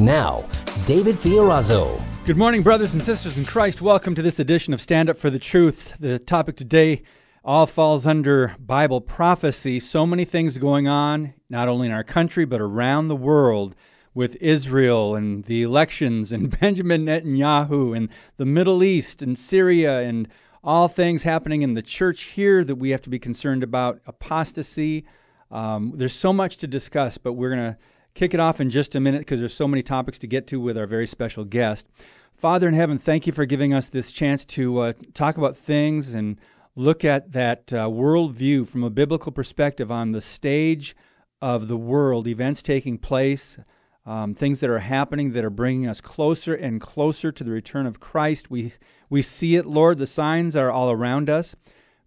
Now, 0.00 0.46
David 0.86 1.16
Fiorazo. 1.16 2.02
Good 2.24 2.38
morning, 2.38 2.62
brothers 2.62 2.94
and 2.94 3.02
sisters 3.02 3.36
in 3.36 3.44
Christ. 3.44 3.82
Welcome 3.82 4.14
to 4.14 4.22
this 4.22 4.40
edition 4.40 4.72
of 4.72 4.80
Stand 4.80 5.10
Up 5.10 5.18
for 5.18 5.28
the 5.28 5.38
Truth. 5.38 5.98
The 5.98 6.18
topic 6.18 6.56
today 6.56 7.02
all 7.44 7.66
falls 7.66 8.06
under 8.06 8.56
Bible 8.58 9.02
prophecy. 9.02 9.78
So 9.78 10.06
many 10.06 10.24
things 10.24 10.56
going 10.56 10.88
on, 10.88 11.34
not 11.50 11.68
only 11.68 11.88
in 11.88 11.92
our 11.92 12.02
country, 12.02 12.46
but 12.46 12.62
around 12.62 13.08
the 13.08 13.14
world 13.14 13.76
with 14.14 14.36
Israel 14.36 15.14
and 15.14 15.44
the 15.44 15.62
elections 15.62 16.32
and 16.32 16.48
Benjamin 16.60 17.04
Netanyahu 17.04 17.94
and 17.94 18.08
the 18.38 18.46
Middle 18.46 18.82
East 18.82 19.20
and 19.20 19.38
Syria 19.38 20.00
and 20.00 20.28
all 20.64 20.88
things 20.88 21.24
happening 21.24 21.60
in 21.60 21.74
the 21.74 21.82
church 21.82 22.22
here 22.22 22.64
that 22.64 22.76
we 22.76 22.88
have 22.88 23.02
to 23.02 23.10
be 23.10 23.18
concerned 23.18 23.62
about 23.62 24.00
apostasy. 24.06 25.04
Um, 25.50 25.92
there's 25.94 26.14
so 26.14 26.32
much 26.32 26.56
to 26.56 26.66
discuss, 26.66 27.18
but 27.18 27.34
we're 27.34 27.54
going 27.54 27.74
to 27.74 27.78
kick 28.20 28.34
it 28.34 28.40
off 28.40 28.60
in 28.60 28.68
just 28.68 28.94
a 28.94 29.00
minute 29.00 29.20
because 29.20 29.40
there's 29.40 29.54
so 29.54 29.66
many 29.66 29.82
topics 29.82 30.18
to 30.18 30.26
get 30.26 30.46
to 30.46 30.60
with 30.60 30.76
our 30.76 30.84
very 30.84 31.06
special 31.06 31.42
guest. 31.42 31.88
Father 32.34 32.68
in 32.68 32.74
heaven, 32.74 32.98
thank 32.98 33.26
you 33.26 33.32
for 33.32 33.46
giving 33.46 33.72
us 33.72 33.88
this 33.88 34.12
chance 34.12 34.44
to 34.44 34.78
uh, 34.78 34.92
talk 35.14 35.38
about 35.38 35.56
things 35.56 36.12
and 36.12 36.38
look 36.76 37.02
at 37.02 37.32
that 37.32 37.72
uh, 37.72 37.88
worldview 37.88 38.68
from 38.68 38.84
a 38.84 38.90
biblical 38.90 39.32
perspective 39.32 39.90
on 39.90 40.10
the 40.10 40.20
stage 40.20 40.94
of 41.40 41.66
the 41.66 41.78
world, 41.78 42.26
events 42.26 42.62
taking 42.62 42.98
place, 42.98 43.58
um, 44.04 44.34
things 44.34 44.60
that 44.60 44.68
are 44.68 44.80
happening 44.80 45.32
that 45.32 45.42
are 45.42 45.48
bringing 45.48 45.88
us 45.88 46.02
closer 46.02 46.54
and 46.54 46.78
closer 46.78 47.32
to 47.32 47.42
the 47.42 47.50
return 47.50 47.86
of 47.86 48.00
Christ. 48.00 48.50
We, 48.50 48.72
we 49.08 49.22
see 49.22 49.56
it, 49.56 49.64
Lord. 49.64 49.96
The 49.96 50.06
signs 50.06 50.56
are 50.56 50.70
all 50.70 50.90
around 50.90 51.30
us. 51.30 51.56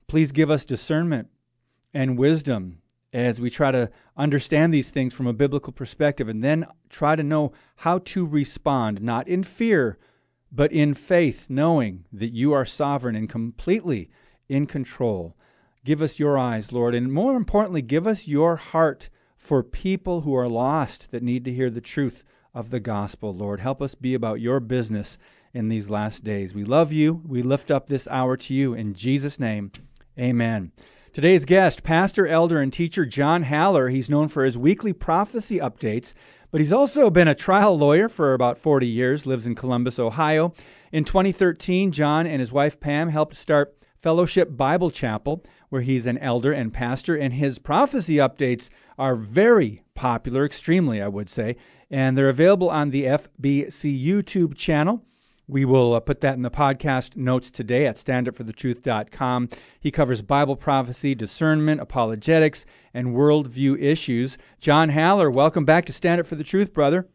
Please 0.08 0.32
give 0.32 0.52
us 0.52 0.64
discernment 0.64 1.30
and 1.92 2.20
wisdom 2.20 2.83
as 3.14 3.40
we 3.40 3.50
try 3.50 3.72
to 3.72 3.90
understand 4.18 4.74
these 4.74 4.90
things 4.90 5.14
from 5.14 5.28
a 5.28 5.34
biblical 5.34 5.72
perspective 5.72 6.28
and 6.28 6.44
then 6.44 6.66
try 6.90 7.16
to 7.16 7.24
know 7.24 7.54
how 7.78 8.00
to 8.00 8.26
respond, 8.26 9.02
not 9.02 9.28
in 9.28 9.44
fear, 9.44 9.98
but 10.52 10.72
in 10.72 10.94
faith, 10.94 11.50
knowing 11.50 12.06
that 12.12 12.34
you 12.34 12.52
are 12.52 12.66
sovereign 12.66 13.16
and 13.16 13.30
completely 13.30 14.10
in 14.50 14.66
control. 14.66 15.38
Give 15.86 16.02
us 16.02 16.20
your 16.20 16.38
eyes, 16.38 16.72
Lord, 16.72 16.96
and 16.96 17.14
more 17.14 17.36
importantly, 17.36 17.82
give 17.82 18.08
us 18.08 18.28
your 18.28 18.56
heart 18.56 19.10
for 19.38 19.62
people 19.62 20.22
who 20.22 20.36
are 20.36 20.48
lost 20.48 21.12
that 21.12 21.22
need 21.24 21.44
to 21.46 21.54
hear 21.54 21.70
the 21.70 21.82
truth 21.82 22.24
of 22.54 22.70
the 22.70 22.80
gospel, 22.80 23.34
Lord. 23.34 23.60
Help 23.60 23.82
us 23.82 23.94
be 23.96 24.14
about 24.14 24.40
your 24.40 24.60
business 24.60 25.18
in 25.54 25.70
these 25.70 25.90
last 25.90 26.24
days. 26.24 26.54
We 26.54 26.64
love 26.64 26.92
you. 26.92 27.22
We 27.28 27.42
lift 27.42 27.70
up 27.70 27.88
this 27.88 28.08
hour 28.08 28.38
to 28.38 28.54
you. 28.54 28.74
In 28.74 28.94
Jesus' 28.94 29.40
name, 29.40 29.72
amen. 30.18 30.72
Today's 31.14 31.46
guest, 31.46 31.84
pastor, 31.84 32.26
elder, 32.26 32.60
and 32.60 32.74
teacher 32.74 33.06
John 33.06 33.44
Haller. 33.44 33.90
He's 33.90 34.10
known 34.10 34.30
for 34.30 34.44
his 34.44 34.58
weekly 34.58 34.94
prophecy 34.94 35.60
updates, 35.60 36.16
but 36.50 36.60
he's 36.60 36.74
also 36.74 37.12
been 37.12 37.28
a 37.28 37.36
trial 37.36 37.78
lawyer 37.78 38.10
for 38.10 38.34
about 38.34 38.58
40 38.58 38.88
years, 38.88 39.28
lives 39.28 39.46
in 39.46 39.54
Columbus, 39.54 40.00
Ohio. 40.00 40.56
In 40.92 41.04
2013, 41.04 41.92
John 41.92 42.26
and 42.26 42.40
his 42.40 42.52
wife 42.52 42.80
Pam 42.80 43.10
helped 43.10 43.36
start 43.36 43.78
Fellowship 43.96 44.58
Bible 44.58 44.90
Chapel, 44.90 45.46
where 45.70 45.84
he's 45.84 46.08
an 46.08 46.18
elder 46.18 46.52
and 46.52 46.74
pastor, 46.74 47.16
and 47.16 47.36
his 47.36 47.60
prophecy 47.60 48.16
updates 48.16 48.72
are 48.98 49.16
very 49.16 49.84
popular, 49.94 50.44
extremely, 50.44 51.00
I 51.00 51.10
would 51.10 51.30
say, 51.30 51.58
and 51.92 52.18
they're 52.18 52.28
available 52.28 52.72
on 52.72 52.90
the 52.90 53.04
FBC 53.04 54.04
YouTube 54.04 54.56
channel. 54.56 55.06
We 55.48 55.66
will 55.66 55.94
uh, 55.94 56.00
put 56.00 56.22
that 56.22 56.36
in 56.36 56.42
the 56.42 56.50
podcast 56.50 57.18
notes 57.18 57.52
today 57.52 57.86
at 57.86 57.98
standupforthetruth.com. 57.98 59.50
He 59.80 59.92
covers 59.92 60.22
Bible 60.22 60.56
prophecy, 60.56 61.14
discernment, 61.16 61.82
apologetics, 61.82 62.66
and 62.94 63.10
worldview 63.10 63.82
issues. 63.82 64.38
John 64.60 64.90
Haller, 64.90 65.30
welcome 65.30 65.66
back 65.66 65.86
to 65.86 65.94
Stand 65.94 66.22
Up 66.22 66.28
for 66.28 66.36
the 66.36 66.46
Truth, 66.46 66.74
brother. 66.74 67.10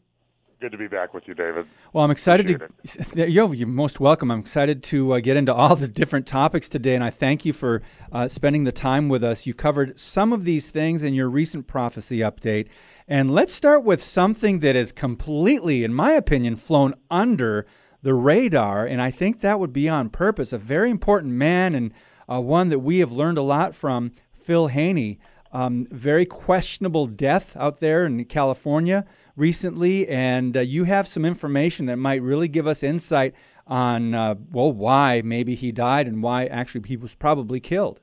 Good 0.60 0.72
to 0.72 0.78
be 0.78 0.88
back 0.88 1.14
with 1.14 1.28
you, 1.28 1.34
David. 1.34 1.66
Well, 1.92 2.04
I'm 2.04 2.10
excited 2.10 2.50
Appreciate 2.50 3.14
to. 3.14 3.30
You're, 3.30 3.54
you're 3.54 3.68
most 3.68 4.00
welcome. 4.00 4.30
I'm 4.32 4.40
excited 4.40 4.82
to 4.84 5.14
uh, 5.14 5.20
get 5.20 5.36
into 5.36 5.54
all 5.54 5.76
the 5.76 5.86
different 5.86 6.26
topics 6.26 6.68
today, 6.68 6.96
and 6.96 7.04
I 7.04 7.10
thank 7.10 7.44
you 7.44 7.52
for 7.52 7.80
uh, 8.10 8.26
spending 8.26 8.64
the 8.64 8.72
time 8.72 9.08
with 9.08 9.22
us. 9.22 9.46
You 9.46 9.54
covered 9.54 9.98
some 10.00 10.32
of 10.32 10.42
these 10.42 10.72
things 10.72 11.04
in 11.04 11.14
your 11.14 11.30
recent 11.30 11.68
prophecy 11.68 12.18
update, 12.18 12.68
and 13.06 13.32
let's 13.32 13.54
start 13.54 13.84
with 13.84 14.02
something 14.02 14.58
that 14.58 14.74
is 14.74 14.90
completely, 14.90 15.84
in 15.84 15.94
my 15.94 16.10
opinion, 16.10 16.56
flown 16.56 16.92
under 17.08 17.64
the 18.02 18.14
radar, 18.14 18.86
and 18.86 19.02
I 19.02 19.10
think 19.10 19.40
that 19.40 19.58
would 19.58 19.72
be 19.72 19.88
on 19.88 20.10
purpose. 20.10 20.52
A 20.52 20.58
very 20.58 20.90
important 20.90 21.34
man 21.34 21.74
and 21.74 21.92
uh, 22.30 22.40
one 22.40 22.68
that 22.68 22.80
we 22.80 22.98
have 22.98 23.12
learned 23.12 23.38
a 23.38 23.42
lot 23.42 23.74
from, 23.74 24.12
Phil 24.32 24.68
Haney. 24.68 25.18
Um, 25.50 25.86
very 25.90 26.26
questionable 26.26 27.06
death 27.06 27.56
out 27.56 27.80
there 27.80 28.04
in 28.04 28.22
California 28.26 29.06
recently, 29.34 30.06
and 30.06 30.56
uh, 30.56 30.60
you 30.60 30.84
have 30.84 31.06
some 31.06 31.24
information 31.24 31.86
that 31.86 31.96
might 31.96 32.20
really 32.20 32.48
give 32.48 32.66
us 32.66 32.82
insight 32.82 33.34
on, 33.66 34.14
uh, 34.14 34.34
well, 34.52 34.72
why 34.72 35.22
maybe 35.24 35.54
he 35.54 35.72
died 35.72 36.06
and 36.06 36.22
why 36.22 36.44
actually 36.46 36.86
he 36.86 36.98
was 36.98 37.14
probably 37.14 37.60
killed. 37.60 38.00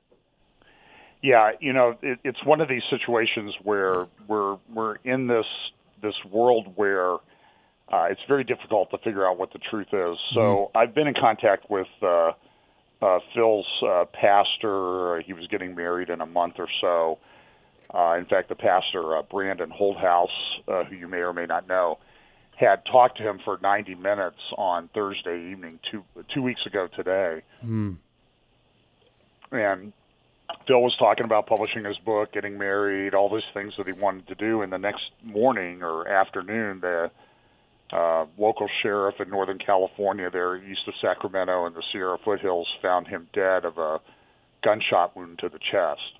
Yeah, 1.22 1.52
you 1.60 1.72
know, 1.72 1.96
it, 2.02 2.18
it's 2.24 2.44
one 2.44 2.60
of 2.60 2.68
these 2.68 2.82
situations 2.90 3.54
where 3.62 4.06
we're 4.28 4.58
we're 4.72 4.96
in 5.04 5.26
this 5.26 5.46
this 6.02 6.14
world 6.30 6.72
where 6.76 7.16
uh, 7.92 8.06
it's 8.10 8.20
very 8.26 8.44
difficult 8.44 8.90
to 8.90 8.98
figure 8.98 9.26
out 9.26 9.38
what 9.38 9.52
the 9.52 9.60
truth 9.70 9.88
is. 9.92 10.18
So 10.34 10.40
mm-hmm. 10.40 10.78
I've 10.78 10.94
been 10.94 11.06
in 11.06 11.14
contact 11.14 11.70
with 11.70 11.86
uh, 12.02 12.32
uh, 13.00 13.18
Phil's 13.34 13.66
uh, 13.86 14.04
pastor. 14.12 15.22
He 15.24 15.32
was 15.32 15.46
getting 15.50 15.74
married 15.74 16.10
in 16.10 16.20
a 16.20 16.26
month 16.26 16.54
or 16.58 16.68
so. 16.80 17.18
Uh, 17.94 18.16
in 18.18 18.26
fact, 18.26 18.48
the 18.48 18.56
pastor, 18.56 19.16
uh, 19.16 19.22
Brandon 19.22 19.70
Holdhouse, 19.70 20.28
uh, 20.66 20.84
who 20.84 20.96
you 20.96 21.06
may 21.06 21.18
or 21.18 21.32
may 21.32 21.46
not 21.46 21.68
know, 21.68 21.98
had 22.56 22.84
talked 22.90 23.18
to 23.18 23.22
him 23.22 23.38
for 23.44 23.58
90 23.62 23.94
minutes 23.94 24.40
on 24.56 24.88
Thursday 24.94 25.50
evening, 25.52 25.78
two 25.90 26.02
two 26.34 26.42
weeks 26.42 26.64
ago 26.66 26.88
today. 26.96 27.42
Mm. 27.64 27.96
And 29.52 29.92
Phil 30.66 30.80
was 30.80 30.96
talking 30.98 31.24
about 31.24 31.46
publishing 31.46 31.84
his 31.84 31.98
book, 31.98 32.32
getting 32.32 32.58
married, 32.58 33.14
all 33.14 33.28
those 33.28 33.46
things 33.54 33.74
that 33.78 33.86
he 33.86 33.92
wanted 33.92 34.26
to 34.28 34.34
do. 34.34 34.62
And 34.62 34.72
the 34.72 34.78
next 34.78 35.10
morning 35.22 35.82
or 35.82 36.08
afternoon, 36.08 36.80
the 36.80 37.10
uh, 37.92 38.26
local 38.36 38.68
sheriff 38.82 39.16
in 39.20 39.30
Northern 39.30 39.58
California, 39.58 40.30
there 40.30 40.56
east 40.56 40.82
of 40.88 40.94
Sacramento 41.00 41.66
in 41.66 41.74
the 41.74 41.82
Sierra 41.92 42.18
foothills, 42.24 42.68
found 42.82 43.06
him 43.06 43.28
dead 43.32 43.64
of 43.64 43.78
a 43.78 44.00
gunshot 44.64 45.16
wound 45.16 45.38
to 45.38 45.48
the 45.48 45.58
chest. 45.58 46.18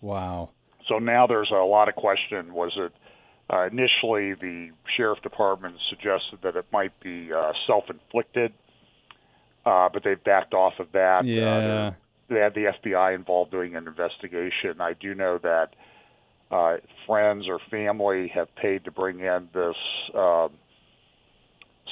Wow. 0.00 0.50
So 0.88 0.98
now 0.98 1.26
there's 1.26 1.50
a 1.50 1.64
lot 1.64 1.88
of 1.88 1.94
question. 1.94 2.54
Was 2.54 2.72
it 2.76 2.92
uh, 3.52 3.66
initially 3.66 4.34
the 4.34 4.70
sheriff 4.96 5.20
department 5.22 5.76
suggested 5.90 6.38
that 6.42 6.56
it 6.56 6.66
might 6.72 6.98
be 7.00 7.32
uh, 7.32 7.52
self-inflicted, 7.66 8.52
uh, 9.66 9.88
but 9.92 10.02
they've 10.04 10.22
backed 10.24 10.54
off 10.54 10.74
of 10.78 10.90
that. 10.92 11.20
Uh, 11.20 11.24
yeah. 11.24 11.90
they 12.28 12.40
had 12.40 12.54
the 12.54 12.72
FBI 12.82 13.14
involved 13.14 13.50
doing 13.50 13.76
an 13.76 13.86
investigation. 13.86 14.80
I 14.80 14.94
do 14.94 15.14
know 15.14 15.38
that 15.38 15.74
uh, 16.50 16.76
friends 17.06 17.46
or 17.48 17.58
family 17.70 18.28
have 18.28 18.54
paid 18.56 18.84
to 18.84 18.90
bring 18.90 19.20
in 19.20 19.48
this 19.52 19.76
um, 20.14 20.50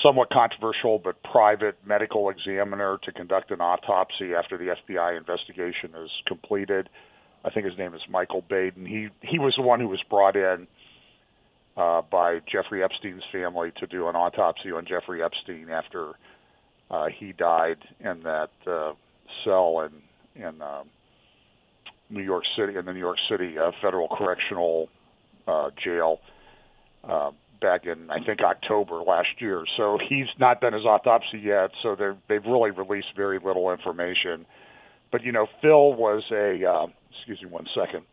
somewhat 0.03 0.31
controversial 0.31 0.99
but 0.99 1.23
private 1.23 1.77
medical 1.85 2.31
examiner 2.31 2.99
to 3.05 3.13
conduct 3.13 3.51
an 3.51 3.61
autopsy 3.61 4.35
after 4.35 4.57
the 4.57 4.75
FBI 4.89 5.17
investigation 5.17 5.91
is 6.03 6.11
completed. 6.27 6.89
I 7.45 7.51
think 7.51 7.67
his 7.67 7.79
name 7.79 7.95
is 7.95 8.01
Michael 8.09 8.45
Baden. 8.49 8.87
He 8.87 9.09
he 9.23 9.39
was 9.39 9.55
the 9.57 9.63
one 9.63 9.81
who 9.81 9.89
was 9.89 10.03
brought 10.09 10.37
in 10.37 10.67
uh, 11.77 12.03
by 12.03 12.41
Jeffrey 12.51 12.83
Epstein's 12.83 13.23
family 13.33 13.73
to 13.81 13.87
do 13.87 14.09
an 14.09 14.17
autopsy 14.17 14.73
on 14.73 14.87
Jeffrey 14.87 15.23
Epstein 15.23 15.71
after 15.71 16.13
uh, 16.91 17.07
he 17.07 17.33
died 17.33 17.79
in 18.01 18.23
that 18.25 18.51
uh, 18.67 18.93
cell 19.45 19.89
in 19.89 20.43
in 20.43 20.61
uh, 20.61 20.83
New 22.11 22.23
York 22.23 22.45
City 22.57 22.77
in 22.77 22.85
the 22.85 22.93
New 22.93 22.99
York 22.99 23.19
City 23.31 23.59
uh, 23.59 23.71
Federal 23.81 24.09
Correctional 24.09 24.89
uh, 25.47 25.71
Jail. 25.83 26.21
Uh, 27.05 27.31
back 27.61 27.87
in 27.87 28.11
I 28.11 28.23
think 28.25 28.41
October 28.41 29.03
last 29.03 29.41
year. 29.41 29.65
So 29.77 29.99
he's 30.09 30.27
not 30.39 30.61
done 30.61 30.73
his 30.73 30.85
autopsy 30.85 31.39
yet. 31.39 31.71
So 31.83 31.95
they 31.95 32.11
they've 32.29 32.45
really 32.45 32.71
released 32.71 33.09
very 33.17 33.39
little 33.39 33.71
information. 33.73 34.47
But 35.13 35.23
you 35.23 35.33
know, 35.33 35.47
Phil 35.61 35.95
was 35.95 36.23
a 36.31 36.65
uh, 36.65 36.87
excuse 37.11 37.43
me 37.43 37.49
one 37.49 37.67
second. 37.75 38.05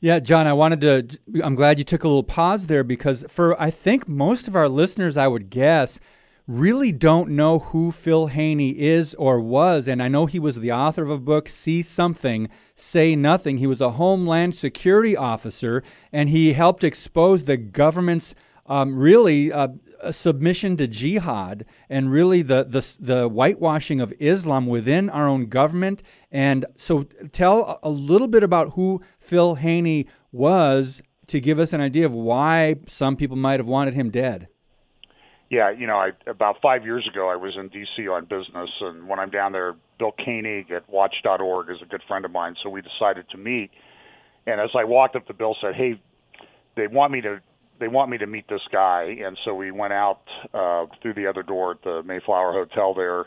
Yeah, 0.00 0.18
John, 0.18 0.46
I 0.46 0.52
wanted 0.52 0.80
to. 0.82 1.18
I'm 1.42 1.54
glad 1.54 1.78
you 1.78 1.84
took 1.84 2.04
a 2.04 2.08
little 2.08 2.22
pause 2.22 2.66
there 2.66 2.84
because 2.84 3.24
for 3.28 3.60
I 3.60 3.70
think 3.70 4.06
most 4.06 4.46
of 4.46 4.54
our 4.54 4.68
listeners, 4.68 5.16
I 5.16 5.26
would 5.26 5.48
guess, 5.48 6.00
really 6.46 6.92
don't 6.92 7.30
know 7.30 7.58
who 7.58 7.90
Phil 7.90 8.28
Haney 8.28 8.78
is 8.78 9.14
or 9.14 9.40
was. 9.40 9.88
And 9.88 10.02
I 10.02 10.08
know 10.08 10.26
he 10.26 10.38
was 10.38 10.60
the 10.60 10.72
author 10.72 11.02
of 11.02 11.10
a 11.10 11.18
book, 11.18 11.48
See 11.48 11.82
Something, 11.82 12.48
Say 12.74 13.16
Nothing. 13.16 13.58
He 13.58 13.66
was 13.66 13.80
a 13.80 13.92
Homeland 13.92 14.54
Security 14.54 15.16
officer, 15.16 15.82
and 16.12 16.28
he 16.28 16.52
helped 16.52 16.84
expose 16.84 17.44
the 17.44 17.56
government's 17.56 18.34
um, 18.66 18.96
really 18.96 19.52
uh, 19.52 19.68
submission 20.10 20.76
to 20.76 20.86
jihad 20.86 21.64
and 21.88 22.10
really 22.10 22.42
the, 22.42 22.64
the, 22.64 22.96
the 23.00 23.28
whitewashing 23.28 24.00
of 24.00 24.12
Islam 24.18 24.66
within 24.66 25.10
our 25.10 25.28
own 25.28 25.46
government. 25.46 26.02
And 26.30 26.66
so, 26.76 27.04
tell 27.32 27.78
a 27.82 27.90
little 27.90 28.28
bit 28.28 28.42
about 28.42 28.74
who 28.74 29.00
Phil 29.18 29.56
Haney 29.56 30.06
was 30.32 31.02
to 31.28 31.40
give 31.40 31.58
us 31.58 31.72
an 31.72 31.80
idea 31.80 32.06
of 32.06 32.12
why 32.12 32.76
some 32.86 33.16
people 33.16 33.36
might 33.36 33.58
have 33.58 33.66
wanted 33.66 33.94
him 33.94 34.10
dead. 34.10 34.48
Yeah, 35.48 35.70
you 35.70 35.86
know, 35.86 35.96
I, 35.96 36.10
about 36.26 36.56
five 36.60 36.84
years 36.84 37.08
ago, 37.08 37.28
I 37.28 37.36
was 37.36 37.54
in 37.56 37.68
D.C. 37.68 38.08
on 38.08 38.24
business, 38.24 38.68
and 38.80 39.08
when 39.08 39.20
I'm 39.20 39.30
down 39.30 39.52
there, 39.52 39.76
Bill 39.98 40.12
Koenig 40.12 40.72
at 40.72 40.88
Watch.org 40.90 41.70
is 41.70 41.76
a 41.82 41.86
good 41.86 42.02
friend 42.08 42.24
of 42.24 42.32
mine, 42.32 42.56
so 42.62 42.68
we 42.68 42.82
decided 42.82 43.28
to 43.30 43.38
meet. 43.38 43.70
And 44.46 44.60
as 44.60 44.70
I 44.76 44.84
walked 44.84 45.14
up 45.14 45.26
to 45.28 45.34
Bill, 45.34 45.56
said, 45.60 45.74
"Hey, 45.74 46.00
they 46.74 46.88
want 46.88 47.12
me 47.12 47.20
to 47.20 47.40
they 47.78 47.88
want 47.88 48.10
me 48.10 48.18
to 48.18 48.26
meet 48.26 48.48
this 48.48 48.62
guy, 48.72 49.16
and 49.24 49.36
so 49.44 49.54
we 49.54 49.70
went 49.70 49.92
out 49.92 50.20
uh, 50.54 50.86
through 51.02 51.14
the 51.14 51.26
other 51.26 51.42
door 51.42 51.72
at 51.72 51.82
the 51.82 52.02
Mayflower 52.04 52.52
Hotel 52.52 52.94
there, 52.94 53.26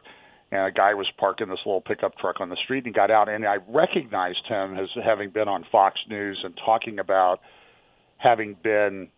and 0.52 0.68
a 0.68 0.72
guy 0.72 0.94
was 0.94 1.08
parking 1.18 1.50
this 1.50 1.60
little 1.66 1.82
pickup 1.82 2.18
truck 2.18 2.40
on 2.40 2.50
the 2.50 2.58
street, 2.64 2.80
and 2.80 2.88
he 2.88 2.94
got 2.94 3.12
out, 3.12 3.30
and 3.30 3.46
I 3.46 3.58
recognized 3.68 4.46
him 4.48 4.78
as 4.78 4.90
having 5.04 5.30
been 5.30 5.48
on 5.48 5.66
Fox 5.72 6.00
News 6.10 6.40
and 6.44 6.60
talking 6.66 7.00
about 7.00 7.40
having 8.18 8.56
been 8.62 9.10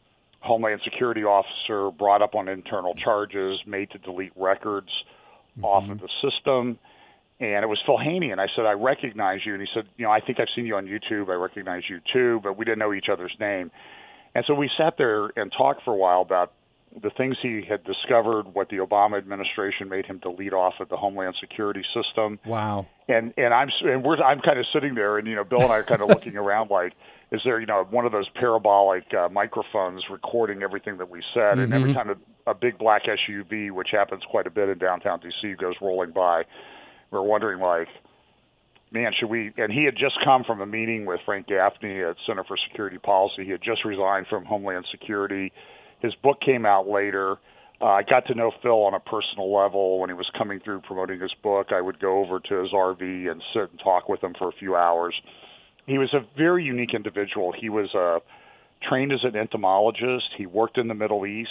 Homeland 0.41 0.81
Security 0.83 1.23
officer, 1.23 1.91
brought 1.91 2.21
up 2.21 2.35
on 2.35 2.47
internal 2.47 2.95
charges, 2.95 3.59
made 3.65 3.91
to 3.91 3.99
delete 3.99 4.33
records 4.35 4.89
mm-hmm. 5.55 5.65
off 5.65 5.89
of 5.89 5.99
the 5.99 6.09
system. 6.21 6.79
And 7.39 7.63
it 7.63 7.67
was 7.67 7.79
Phil 7.85 7.97
Haney, 7.97 8.31
and 8.31 8.39
I 8.39 8.47
said, 8.55 8.65
I 8.65 8.73
recognize 8.73 9.39
you. 9.45 9.53
And 9.53 9.61
he 9.61 9.67
said, 9.73 9.85
You 9.97 10.05
know, 10.05 10.11
I 10.11 10.19
think 10.19 10.39
I've 10.39 10.47
seen 10.55 10.65
you 10.65 10.75
on 10.75 10.85
YouTube. 10.85 11.29
I 11.29 11.33
recognize 11.33 11.83
you 11.89 11.99
too, 12.13 12.39
but 12.43 12.57
we 12.57 12.65
didn't 12.65 12.79
know 12.79 12.93
each 12.93 13.07
other's 13.11 13.35
name. 13.39 13.71
And 14.33 14.45
so 14.47 14.53
we 14.53 14.69
sat 14.77 14.95
there 14.97 15.31
and 15.35 15.51
talked 15.51 15.83
for 15.83 15.93
a 15.93 15.97
while 15.97 16.21
about 16.21 16.53
the 17.01 17.09
things 17.09 17.37
he 17.41 17.63
had 17.67 17.83
discovered, 17.83 18.53
what 18.53 18.69
the 18.69 18.77
Obama 18.77 19.17
administration 19.17 19.87
made 19.87 20.05
him 20.05 20.17
delete 20.19 20.53
off 20.53 20.73
of 20.79 20.89
the 20.89 20.97
Homeland 20.97 21.35
Security 21.39 21.83
system. 21.93 22.39
Wow. 22.45 22.87
And 23.07 23.33
and 23.37 23.53
I'm 23.53 23.69
and 23.81 24.03
we're 24.03 24.21
I'm 24.21 24.41
kind 24.41 24.59
of 24.59 24.65
sitting 24.73 24.95
there, 24.95 25.17
and 25.17 25.27
you 25.27 25.35
know, 25.35 25.43
Bill 25.43 25.61
and 25.61 25.71
I 25.71 25.77
are 25.77 25.83
kind 25.83 26.01
of 26.01 26.09
looking 26.09 26.35
around 26.37 26.69
like, 26.69 26.93
is 27.31 27.41
there 27.45 27.59
you 27.59 27.65
know 27.65 27.85
one 27.89 28.05
of 28.05 28.11
those 28.11 28.27
parabolic 28.35 29.05
uh, 29.13 29.29
microphones 29.29 30.03
recording 30.09 30.63
everything 30.63 30.97
that 30.97 31.09
we 31.09 31.21
said, 31.33 31.53
mm-hmm. 31.53 31.59
and 31.61 31.73
every 31.73 31.93
mm-hmm. 31.93 32.09
time 32.09 32.17
a, 32.45 32.51
a 32.51 32.53
big 32.53 32.77
black 32.77 33.03
SUV, 33.03 33.71
which 33.71 33.89
happens 33.91 34.23
quite 34.29 34.47
a 34.47 34.51
bit 34.51 34.69
in 34.69 34.77
downtown 34.77 35.19
DC, 35.19 35.57
goes 35.57 35.75
rolling 35.81 36.11
by, 36.11 36.43
we're 37.09 37.21
wondering 37.21 37.59
like 37.61 37.87
man, 38.91 39.11
should 39.17 39.29
we? 39.29 39.51
And 39.57 39.71
he 39.71 39.85
had 39.85 39.95
just 39.95 40.15
come 40.23 40.43
from 40.43 40.61
a 40.61 40.65
meeting 40.65 41.05
with 41.05 41.21
Frank 41.25 41.47
Gaffney 41.47 42.01
at 42.03 42.15
Center 42.27 42.43
for 42.43 42.57
Security 42.69 42.97
Policy. 42.97 43.45
He 43.45 43.51
had 43.51 43.61
just 43.63 43.85
resigned 43.85 44.27
from 44.27 44.45
Homeland 44.45 44.85
Security. 44.91 45.51
His 46.01 46.13
book 46.15 46.39
came 46.45 46.65
out 46.65 46.87
later. 46.87 47.37
Uh, 47.81 47.85
I 47.85 48.03
got 48.03 48.27
to 48.27 48.35
know 48.35 48.51
Phil 48.61 48.83
on 48.83 48.93
a 48.93 48.99
personal 48.99 49.53
level 49.53 49.99
when 49.99 50.09
he 50.09 50.13
was 50.13 50.29
coming 50.37 50.59
through 50.63 50.81
promoting 50.81 51.19
his 51.19 51.33
book. 51.41 51.67
I 51.71 51.81
would 51.81 51.99
go 51.99 52.19
over 52.19 52.39
to 52.39 52.55
his 52.61 52.71
RV 52.71 53.01
and 53.01 53.41
sit 53.53 53.71
and 53.71 53.79
talk 53.83 54.07
with 54.07 54.23
him 54.23 54.35
for 54.37 54.49
a 54.49 54.51
few 54.51 54.75
hours. 54.75 55.15
He 55.87 55.97
was 55.97 56.13
a 56.13 56.19
very 56.37 56.63
unique 56.63 56.93
individual. 56.93 57.53
He 57.59 57.69
was 57.69 57.93
uh, 57.95 58.19
trained 58.87 59.11
as 59.11 59.21
an 59.23 59.35
entomologist. 59.35 60.25
He 60.37 60.45
worked 60.45 60.77
in 60.77 60.87
the 60.87 60.93
Middle 60.93 61.25
East 61.25 61.49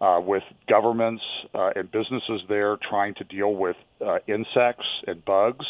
uh, 0.00 0.20
with 0.24 0.44
governments 0.68 1.22
uh, 1.52 1.70
and 1.74 1.90
businesses 1.90 2.42
there 2.48 2.76
trying 2.88 3.14
to 3.14 3.24
deal 3.24 3.54
with 3.54 3.76
uh, 4.06 4.18
insects 4.28 4.86
and 5.06 5.24
bugs. 5.24 5.66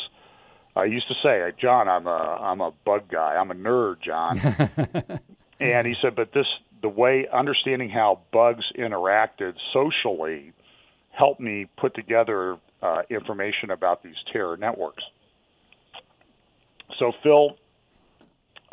I 0.76 0.84
used 0.84 1.08
to 1.08 1.14
say, 1.22 1.50
John, 1.58 1.88
I'm 1.88 2.06
a 2.06 2.10
I'm 2.10 2.60
a 2.60 2.70
bug 2.84 3.08
guy. 3.10 3.34
I'm 3.34 3.50
a 3.50 3.54
nerd, 3.54 4.02
John. 4.02 4.38
and 5.60 5.86
he 5.86 5.94
said, 6.02 6.14
but 6.14 6.32
this 6.32 6.46
the 6.82 6.88
way 6.88 7.26
understanding 7.32 7.88
how 7.88 8.20
bugs 8.32 8.64
interacted 8.78 9.54
socially 9.72 10.52
helped 11.10 11.40
me 11.40 11.66
put 11.78 11.94
together 11.94 12.58
uh, 12.82 13.02
information 13.08 13.70
about 13.70 14.02
these 14.02 14.16
terror 14.32 14.58
networks. 14.58 15.02
So 16.98 17.12
Phil 17.22 17.56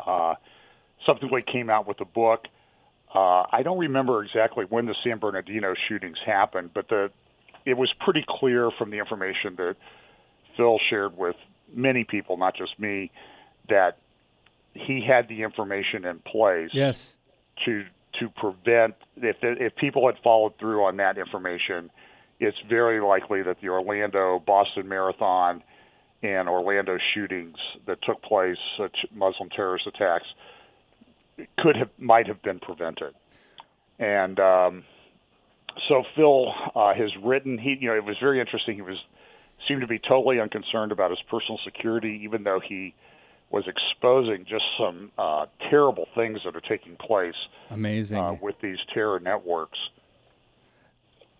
uh, 0.06 0.34
subsequently 1.06 1.42
came 1.50 1.70
out 1.70 1.88
with 1.88 2.00
a 2.02 2.04
book. 2.04 2.44
Uh, 3.14 3.44
I 3.50 3.62
don't 3.62 3.78
remember 3.78 4.22
exactly 4.22 4.66
when 4.68 4.86
the 4.86 4.94
San 5.02 5.18
Bernardino 5.18 5.74
shootings 5.88 6.18
happened, 6.24 6.70
but 6.74 6.88
the 6.88 7.10
it 7.64 7.78
was 7.78 7.90
pretty 8.04 8.22
clear 8.28 8.70
from 8.78 8.90
the 8.90 8.98
information 8.98 9.56
that 9.56 9.76
Phil 10.54 10.78
shared 10.90 11.16
with 11.16 11.36
many 11.74 12.04
people, 12.04 12.36
not 12.36 12.56
just 12.56 12.78
me, 12.78 13.10
that 13.68 13.98
he 14.74 15.04
had 15.06 15.28
the 15.28 15.42
information 15.42 16.04
in 16.04 16.18
place. 16.20 16.70
Yes. 16.72 17.16
To 17.64 17.84
to 18.20 18.28
prevent 18.28 18.94
if 19.16 19.36
if 19.42 19.74
people 19.76 20.06
had 20.06 20.16
followed 20.22 20.58
through 20.58 20.84
on 20.84 20.96
that 20.98 21.18
information, 21.18 21.90
it's 22.40 22.56
very 22.68 23.00
likely 23.00 23.42
that 23.42 23.60
the 23.60 23.68
Orlando 23.68 24.42
Boston 24.44 24.88
Marathon 24.88 25.62
and 26.22 26.48
Orlando 26.48 26.96
shootings 27.14 27.56
that 27.86 27.98
took 28.02 28.22
place, 28.22 28.56
such 28.78 28.96
Muslim 29.12 29.50
terrorist 29.50 29.86
attacks, 29.86 30.26
could 31.58 31.76
have 31.76 31.90
might 31.98 32.26
have 32.26 32.42
been 32.42 32.58
prevented. 32.58 33.14
And 33.98 34.40
um, 34.40 34.84
so 35.88 36.02
Phil 36.16 36.52
uh, 36.74 36.94
has 36.94 37.10
written. 37.22 37.58
He 37.58 37.76
you 37.80 37.88
know 37.88 37.96
it 37.96 38.04
was 38.04 38.16
very 38.20 38.40
interesting. 38.40 38.74
He 38.74 38.82
was 38.82 38.98
seemed 39.68 39.80
to 39.80 39.86
be 39.86 39.98
totally 39.98 40.40
unconcerned 40.40 40.92
about 40.92 41.10
his 41.10 41.20
personal 41.30 41.58
security, 41.64 42.20
even 42.24 42.44
though 42.44 42.60
he 42.60 42.94
was 43.50 43.64
exposing 43.68 44.44
just 44.48 44.64
some 44.78 45.12
uh, 45.18 45.46
terrible 45.70 46.06
things 46.14 46.40
that 46.44 46.56
are 46.56 46.60
taking 46.60 46.96
place. 46.96 47.34
Amazing 47.70 48.18
uh, 48.18 48.36
with 48.40 48.56
these 48.60 48.78
terror 48.92 49.20
networks. 49.20 49.78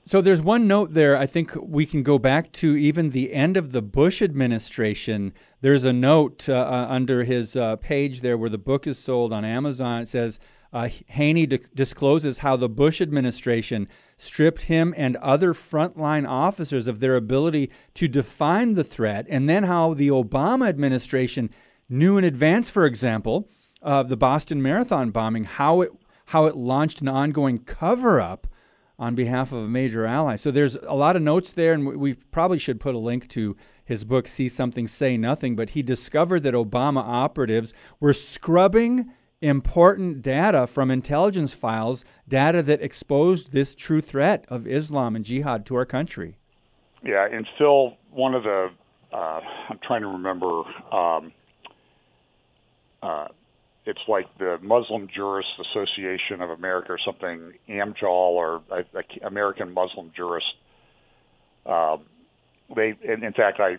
So 0.07 0.21
there's 0.21 0.43
one 0.43 0.69
note 0.69 0.93
there. 0.93 1.17
I 1.17 1.25
think 1.25 1.53
we 1.57 1.87
can 1.87 2.03
go 2.03 2.19
back 2.19 2.53
to 2.53 2.77
even 2.77 3.11
the 3.11 3.33
end 3.33 3.57
of 3.57 3.73
the 3.73 3.81
Bush 3.81 4.21
administration. 4.21 5.33
There's 5.63 5.87
a 5.87 5.95
note 5.95 6.47
uh, 6.47 6.53
uh 6.55 6.87
under 6.91 7.25
his 7.25 7.57
uh, 7.57 7.77
page 7.77 8.21
there 8.21 8.37
where 8.37 8.51
the 8.51 8.59
book 8.59 8.87
is 8.87 8.99
sold 8.99 9.33
on 9.33 9.47
Amazon. 9.47 10.03
It 10.03 10.09
says 10.09 10.39
uh, 10.75 10.89
Haney 11.07 11.47
di- 11.47 11.61
discloses 11.73 12.41
how 12.41 12.57
the 12.57 12.69
Bush 12.69 13.01
administration 13.01 13.89
stripped 14.19 14.63
him 14.63 14.93
and 14.97 15.17
other 15.17 15.55
frontline 15.55 16.29
officers 16.29 16.89
of 16.89 16.99
their 16.99 17.15
ability 17.15 17.71
to 17.95 18.09
define 18.09 18.75
the 18.75 18.85
threat, 18.85 19.25
and 19.31 19.49
then 19.49 19.63
how 19.63 19.95
the 19.95 20.09
Obama 20.09 20.69
administration 20.69 21.49
knew 21.89 22.19
in 22.19 22.25
advance, 22.25 22.69
for 22.71 22.85
example, 22.85 23.49
of 23.81 24.09
the 24.09 24.17
Boston 24.17 24.61
Marathon 24.61 25.11
bombing, 25.11 25.45
how 25.45 25.81
it 25.81 25.91
how 26.29 26.47
it 26.47 26.57
launched 26.57 27.03
an 27.03 27.09
ongoing 27.09 27.59
cover 27.59 28.21
up 28.21 28.47
on 28.99 29.15
behalf 29.15 29.53
of 29.53 29.59
a 29.59 29.69
major 29.69 30.07
ally. 30.07 30.37
So 30.37 30.51
there's 30.51 30.77
a 30.77 30.95
lot 30.95 31.17
of 31.17 31.23
notes 31.23 31.53
there, 31.53 31.75
and 31.75 31.87
we 31.87 32.15
probably 32.15 32.59
should 32.59 32.81
put 32.81 32.95
a 32.95 32.99
link 32.99 33.29
to 33.31 33.57
his 33.85 34.05
book, 34.05 34.27
See 34.27 34.49
Something, 34.49 34.89
Say 34.89 35.19
Nothing. 35.19 35.55
But 35.55 35.71
he 35.71 35.83
discovered 35.83 36.41
that 36.45 36.55
Obama 36.55 37.03
operatives 37.05 37.75
were 38.01 38.15
scrubbing 38.15 39.13
important 39.45 40.23
data 40.23 40.67
from 40.67 40.91
intelligence 40.91 41.55
files, 41.55 42.05
data 42.27 42.63
that 42.63 42.81
exposed 42.81 43.53
this 43.53 43.75
true 43.75 44.01
threat 44.01 44.45
of 44.49 44.67
Islam 44.67 45.15
and 45.15 45.25
jihad 45.25 45.67
to 45.67 45.77
our 45.77 45.85
country. 45.85 46.37
Yeah, 47.03 47.29
and 47.31 47.47
Phil, 47.59 47.97
one 48.11 48.35
of 48.35 48.45
the, 48.45 48.71
uh, 49.13 49.41
I'm 49.69 49.79
trying 49.87 50.01
to 50.01 50.09
remember, 50.09 50.63
um, 50.91 51.33
uh, 53.03 53.29
it's 53.85 54.01
like 54.09 54.27
the 54.39 54.59
Muslim 54.63 55.09
Jurist 55.15 55.49
Association 55.61 56.41
of 56.41 56.49
America 56.49 56.93
or 56.93 56.99
something, 57.05 57.53
AMJAL 57.69 58.05
or 58.09 58.63
American 59.23 59.75
Muslim 59.75 60.11
Jurist. 60.17 60.47
Um, 61.67 62.05
they, 62.75 62.95
in 63.03 63.33
fact, 63.35 63.61
I 63.61 63.77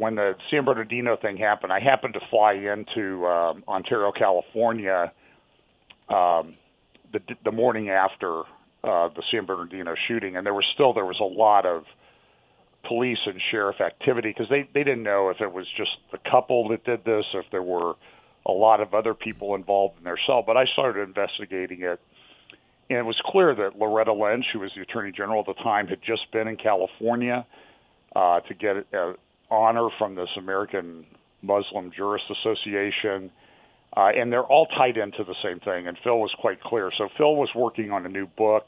when 0.00 0.14
the 0.14 0.32
San 0.50 0.64
Bernardino 0.64 1.18
thing 1.20 1.36
happened, 1.36 1.70
I 1.74 1.78
happened 1.78 2.14
to 2.14 2.20
fly 2.30 2.54
into 2.54 3.26
um, 3.26 3.62
Ontario, 3.68 4.10
California, 4.12 5.12
um, 6.08 6.54
the 7.12 7.20
the 7.44 7.52
morning 7.52 7.90
after 7.90 8.40
uh, 8.82 9.10
the 9.14 9.22
San 9.30 9.44
Bernardino 9.44 9.94
shooting, 10.08 10.36
and 10.36 10.46
there 10.46 10.54
was 10.54 10.64
still 10.72 10.94
there 10.94 11.04
was 11.04 11.20
a 11.20 11.24
lot 11.24 11.66
of 11.66 11.84
police 12.88 13.18
and 13.26 13.38
sheriff 13.50 13.82
activity 13.82 14.30
because 14.30 14.48
they 14.48 14.66
they 14.72 14.84
didn't 14.84 15.02
know 15.02 15.28
if 15.28 15.42
it 15.42 15.52
was 15.52 15.66
just 15.76 15.90
the 16.12 16.18
couple 16.30 16.68
that 16.68 16.82
did 16.84 17.04
this, 17.04 17.26
if 17.34 17.44
there 17.52 17.62
were 17.62 17.92
a 18.46 18.52
lot 18.52 18.80
of 18.80 18.94
other 18.94 19.12
people 19.12 19.54
involved 19.54 19.98
in 19.98 20.04
their 20.04 20.18
cell. 20.26 20.42
But 20.44 20.56
I 20.56 20.64
started 20.72 21.06
investigating 21.06 21.82
it, 21.82 22.00
and 22.88 22.98
it 23.00 23.04
was 23.04 23.20
clear 23.26 23.54
that 23.54 23.78
Loretta 23.78 24.14
Lynch, 24.14 24.46
who 24.54 24.60
was 24.60 24.70
the 24.74 24.80
attorney 24.80 25.12
general 25.14 25.40
at 25.40 25.46
the 25.54 25.62
time, 25.62 25.88
had 25.88 26.00
just 26.00 26.22
been 26.32 26.48
in 26.48 26.56
California 26.56 27.44
uh, 28.16 28.40
to 28.40 28.54
get 28.54 28.76
a, 28.94 29.14
honor 29.50 29.88
from 29.98 30.14
this 30.14 30.28
American 30.36 31.06
Muslim 31.42 31.90
Jurist 31.96 32.24
Association. 32.30 33.30
Uh, 33.96 34.10
and 34.14 34.32
they're 34.32 34.44
all 34.44 34.66
tied 34.66 34.96
into 34.96 35.24
the 35.24 35.34
same 35.42 35.58
thing. 35.60 35.88
And 35.88 35.98
Phil 36.04 36.18
was 36.18 36.30
quite 36.38 36.60
clear. 36.62 36.90
So 36.96 37.08
Phil 37.16 37.34
was 37.34 37.48
working 37.54 37.90
on 37.90 38.06
a 38.06 38.08
new 38.08 38.26
book. 38.26 38.66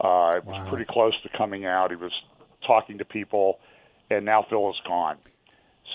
Uh, 0.00 0.32
it 0.36 0.44
was 0.44 0.58
wow. 0.58 0.68
pretty 0.68 0.86
close 0.88 1.14
to 1.22 1.28
coming 1.36 1.64
out. 1.64 1.90
He 1.90 1.96
was 1.96 2.12
talking 2.66 2.98
to 2.98 3.04
people, 3.04 3.58
and 4.10 4.24
now 4.24 4.44
Phil 4.48 4.68
is 4.70 4.76
gone. 4.86 5.16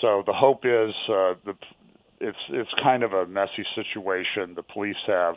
So 0.00 0.22
the 0.26 0.32
hope 0.32 0.64
is 0.64 0.94
uh, 1.08 1.34
the 1.44 1.54
it's 2.20 2.38
it's 2.50 2.70
kind 2.82 3.02
of 3.02 3.12
a 3.12 3.26
messy 3.26 3.64
situation. 3.74 4.54
The 4.54 4.62
police 4.62 4.96
have 5.06 5.36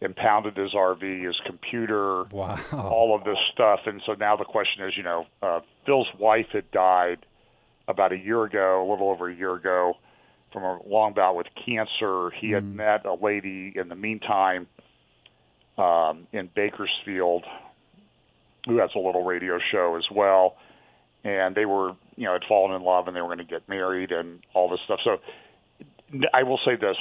impounded 0.00 0.56
his 0.56 0.72
RV, 0.74 1.24
his 1.24 1.36
computer, 1.46 2.24
wow. 2.30 2.58
all 2.72 3.14
of 3.14 3.24
this 3.24 3.36
stuff, 3.52 3.80
and 3.86 4.00
so 4.06 4.14
now 4.14 4.36
the 4.36 4.44
question 4.44 4.84
is, 4.86 4.96
you 4.96 5.02
know, 5.02 5.26
uh, 5.42 5.60
Phil's 5.84 6.08
wife 6.18 6.46
had 6.52 6.70
died 6.70 7.26
about 7.90 8.12
a 8.12 8.18
year 8.18 8.44
ago, 8.44 8.86
a 8.86 8.88
little 8.90 9.10
over 9.10 9.28
a 9.28 9.34
year 9.34 9.54
ago, 9.54 9.94
from 10.52 10.62
a 10.62 10.78
long 10.86 11.12
bout 11.14 11.36
with 11.36 11.46
cancer. 11.64 12.30
He 12.40 12.50
had 12.50 12.64
met 12.64 13.06
a 13.06 13.14
lady 13.14 13.72
in 13.76 13.88
the 13.88 13.94
meantime 13.94 14.66
um, 15.78 16.26
in 16.32 16.50
Bakersfield 16.54 17.44
who 18.66 18.78
has 18.78 18.90
a 18.94 18.98
little 18.98 19.24
radio 19.24 19.58
show 19.72 19.96
as 19.96 20.04
well. 20.14 20.56
And 21.24 21.54
they 21.54 21.66
were, 21.66 21.92
you 22.16 22.24
know, 22.24 22.32
had 22.32 22.42
fallen 22.48 22.74
in 22.74 22.82
love 22.82 23.06
and 23.06 23.16
they 23.16 23.20
were 23.20 23.28
going 23.28 23.38
to 23.38 23.44
get 23.44 23.68
married 23.68 24.10
and 24.10 24.40
all 24.54 24.68
this 24.70 24.80
stuff. 24.84 25.00
So 25.04 25.18
I 26.32 26.42
will 26.42 26.60
say 26.64 26.76
this 26.76 26.96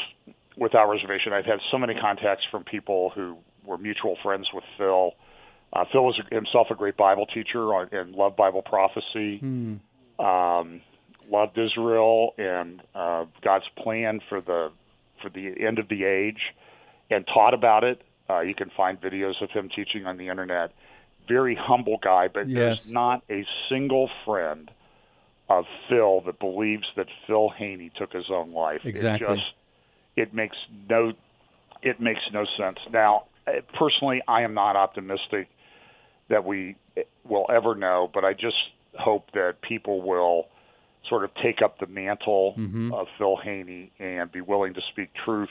without 0.57 0.89
reservation. 0.89 1.33
I've 1.33 1.45
had 1.45 1.59
so 1.71 1.77
many 1.77 1.95
contacts 1.99 2.43
from 2.51 2.63
people 2.63 3.11
who 3.15 3.37
were 3.65 3.77
mutual 3.77 4.17
friends 4.21 4.47
with 4.53 4.63
Phil. 4.77 5.11
Uh, 5.71 5.85
Phil 5.91 6.03
was 6.03 6.19
himself 6.31 6.67
a 6.71 6.75
great 6.75 6.97
Bible 6.97 7.25
teacher 7.27 7.71
and 7.73 8.13
loved 8.13 8.35
Bible 8.35 8.61
prophecy. 8.61 9.39
Um, 10.19 10.81
loved 11.31 11.57
Israel 11.57 12.33
and 12.37 12.81
uh, 12.95 13.25
God's 13.43 13.65
plan 13.77 14.19
for 14.27 14.41
the 14.41 14.71
for 15.21 15.29
the 15.29 15.53
end 15.65 15.79
of 15.79 15.89
the 15.89 16.03
age, 16.05 16.53
and 17.09 17.25
taught 17.27 17.53
about 17.53 17.83
it. 17.83 18.01
Uh, 18.29 18.41
you 18.41 18.55
can 18.55 18.69
find 18.75 18.99
videos 19.01 19.41
of 19.41 19.49
him 19.51 19.69
teaching 19.75 20.05
on 20.05 20.17
the 20.17 20.29
internet. 20.29 20.71
Very 21.27 21.55
humble 21.55 21.97
guy, 22.01 22.27
but 22.27 22.47
Yes. 22.47 22.57
there's 22.83 22.91
not 22.91 23.23
a 23.29 23.45
single 23.69 24.09
friend 24.25 24.71
of 25.49 25.65
Phil 25.87 26.21
that 26.21 26.39
believes 26.39 26.85
that 26.95 27.07
Phil 27.27 27.49
Haney 27.49 27.91
took 27.97 28.13
his 28.13 28.29
own 28.29 28.53
life. 28.53 28.81
Exactly. 28.85 29.27
It 29.27 29.35
just 29.35 29.53
it 30.15 30.33
makes 30.33 30.57
no 30.89 31.13
it 31.81 31.99
makes 31.99 32.21
no 32.33 32.45
sense. 32.57 32.77
Now, 32.91 33.25
eh, 33.47 33.61
personally, 33.77 34.21
I 34.27 34.41
am 34.41 34.53
not 34.53 34.75
optimistic 34.75 35.47
that 36.29 36.45
we 36.45 36.75
eh, 36.97 37.03
will 37.27 37.45
ever 37.49 37.75
know, 37.75 38.09
but 38.13 38.23
I 38.23 38.33
just 38.33 38.57
hope 38.97 39.31
that 39.33 39.61
people 39.61 40.01
will 40.01 40.45
sort 41.07 41.23
of 41.23 41.31
take 41.41 41.61
up 41.63 41.79
the 41.79 41.87
mantle 41.87 42.53
of 42.93 43.07
Phil 43.17 43.37
Haney 43.37 43.91
and 43.99 44.31
be 44.31 44.41
willing 44.41 44.73
to 44.73 44.81
speak 44.91 45.09
truth 45.25 45.49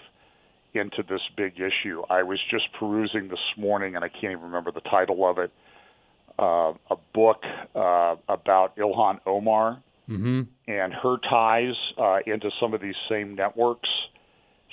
into 0.75 1.03
this 1.09 1.21
big 1.37 1.55
issue. 1.55 2.03
I 2.11 2.23
was 2.23 2.39
just 2.51 2.65
perusing 2.79 3.29
this 3.29 3.39
morning, 3.57 3.97
and 3.97 4.05
I 4.05 4.09
can't 4.09 4.33
even 4.33 4.43
remember 4.43 4.71
the 4.71 4.83
title 4.83 5.29
of 5.29 5.39
it, 5.39 5.51
uh, 6.39 6.73
a 6.91 6.97
book 7.15 7.43
uh, 7.75 8.17
about 8.29 8.77
Ilhan 8.77 9.21
Omar 9.27 9.83
Mm-hmm. 10.09 10.41
and 10.69 10.95
her 10.95 11.17
ties 11.29 11.75
uh, 11.99 12.21
into 12.27 12.51
some 12.59 12.73
of 12.73 12.81
these 12.81 12.95
same 13.11 13.35
networks. 13.35 13.91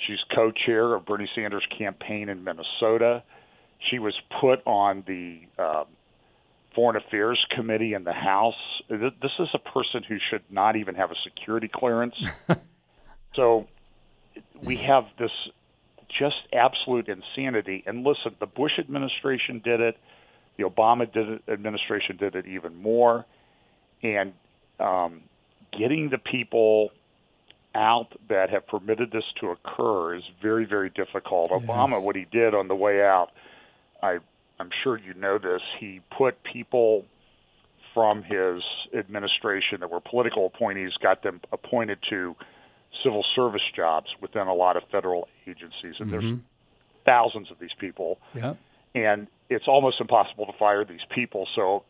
She's 0.06 0.16
co-chair 0.34 0.94
of 0.94 1.04
Bernie 1.04 1.28
Sanders' 1.34 1.66
campaign 1.76 2.30
in 2.30 2.42
Minnesota. 2.42 3.22
She 3.90 3.98
was 3.98 4.14
put 4.40 4.66
on 4.66 5.04
the 5.06 5.40
um, 5.62 5.84
Foreign 6.76 6.96
Affairs 6.96 7.44
Committee 7.50 7.94
in 7.94 8.04
the 8.04 8.12
House. 8.12 8.54
This 8.88 9.32
is 9.40 9.48
a 9.54 9.58
person 9.58 10.04
who 10.06 10.18
should 10.30 10.42
not 10.50 10.76
even 10.76 10.94
have 10.94 11.10
a 11.10 11.16
security 11.24 11.68
clearance. 11.72 12.14
so 13.34 13.66
we 14.62 14.76
have 14.76 15.06
this 15.18 15.32
just 16.06 16.36
absolute 16.52 17.08
insanity. 17.08 17.82
And 17.86 18.04
listen, 18.04 18.36
the 18.38 18.46
Bush 18.46 18.72
administration 18.78 19.60
did 19.64 19.80
it. 19.80 19.96
The 20.58 20.64
Obama 20.64 21.10
did 21.10 21.28
it, 21.28 21.42
administration 21.48 22.18
did 22.18 22.36
it 22.36 22.46
even 22.46 22.76
more. 22.76 23.24
And 24.02 24.34
um, 24.78 25.22
getting 25.72 26.10
the 26.10 26.18
people 26.18 26.90
out 27.74 28.08
that 28.28 28.50
have 28.50 28.66
permitted 28.66 29.10
this 29.12 29.24
to 29.40 29.48
occur 29.48 30.16
is 30.16 30.22
very, 30.42 30.66
very 30.66 30.90
difficult. 30.90 31.50
Obama, 31.50 32.02
what 32.02 32.16
he 32.16 32.26
did 32.30 32.54
on 32.54 32.68
the 32.68 32.74
way 32.74 33.02
out, 33.02 33.30
I, 34.02 34.18
I'm 34.58 34.70
sure 34.82 34.98
you 34.98 35.14
know 35.14 35.38
this, 35.38 35.62
he 35.78 36.00
put 36.16 36.42
people 36.42 37.04
from 37.94 38.22
his 38.22 38.62
administration 38.94 39.80
that 39.80 39.90
were 39.90 40.00
political 40.00 40.46
appointees, 40.46 40.92
got 41.02 41.22
them 41.22 41.40
appointed 41.52 41.98
to 42.10 42.36
civil 43.02 43.24
service 43.34 43.62
jobs 43.74 44.08
within 44.20 44.46
a 44.46 44.54
lot 44.54 44.76
of 44.76 44.82
federal 44.90 45.28
agencies. 45.46 45.94
And 45.98 46.12
there's 46.12 46.24
mm-hmm. 46.24 46.40
thousands 47.04 47.50
of 47.50 47.58
these 47.58 47.74
people 47.78 48.18
Yeah. 48.34 48.54
and 48.94 49.28
it's 49.48 49.68
almost 49.68 50.00
impossible 50.00 50.46
to 50.46 50.52
fire 50.58 50.84
these 50.84 51.04
people. 51.14 51.48
So 51.54 51.84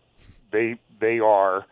they 0.52 0.76
they 1.00 1.18
are 1.20 1.66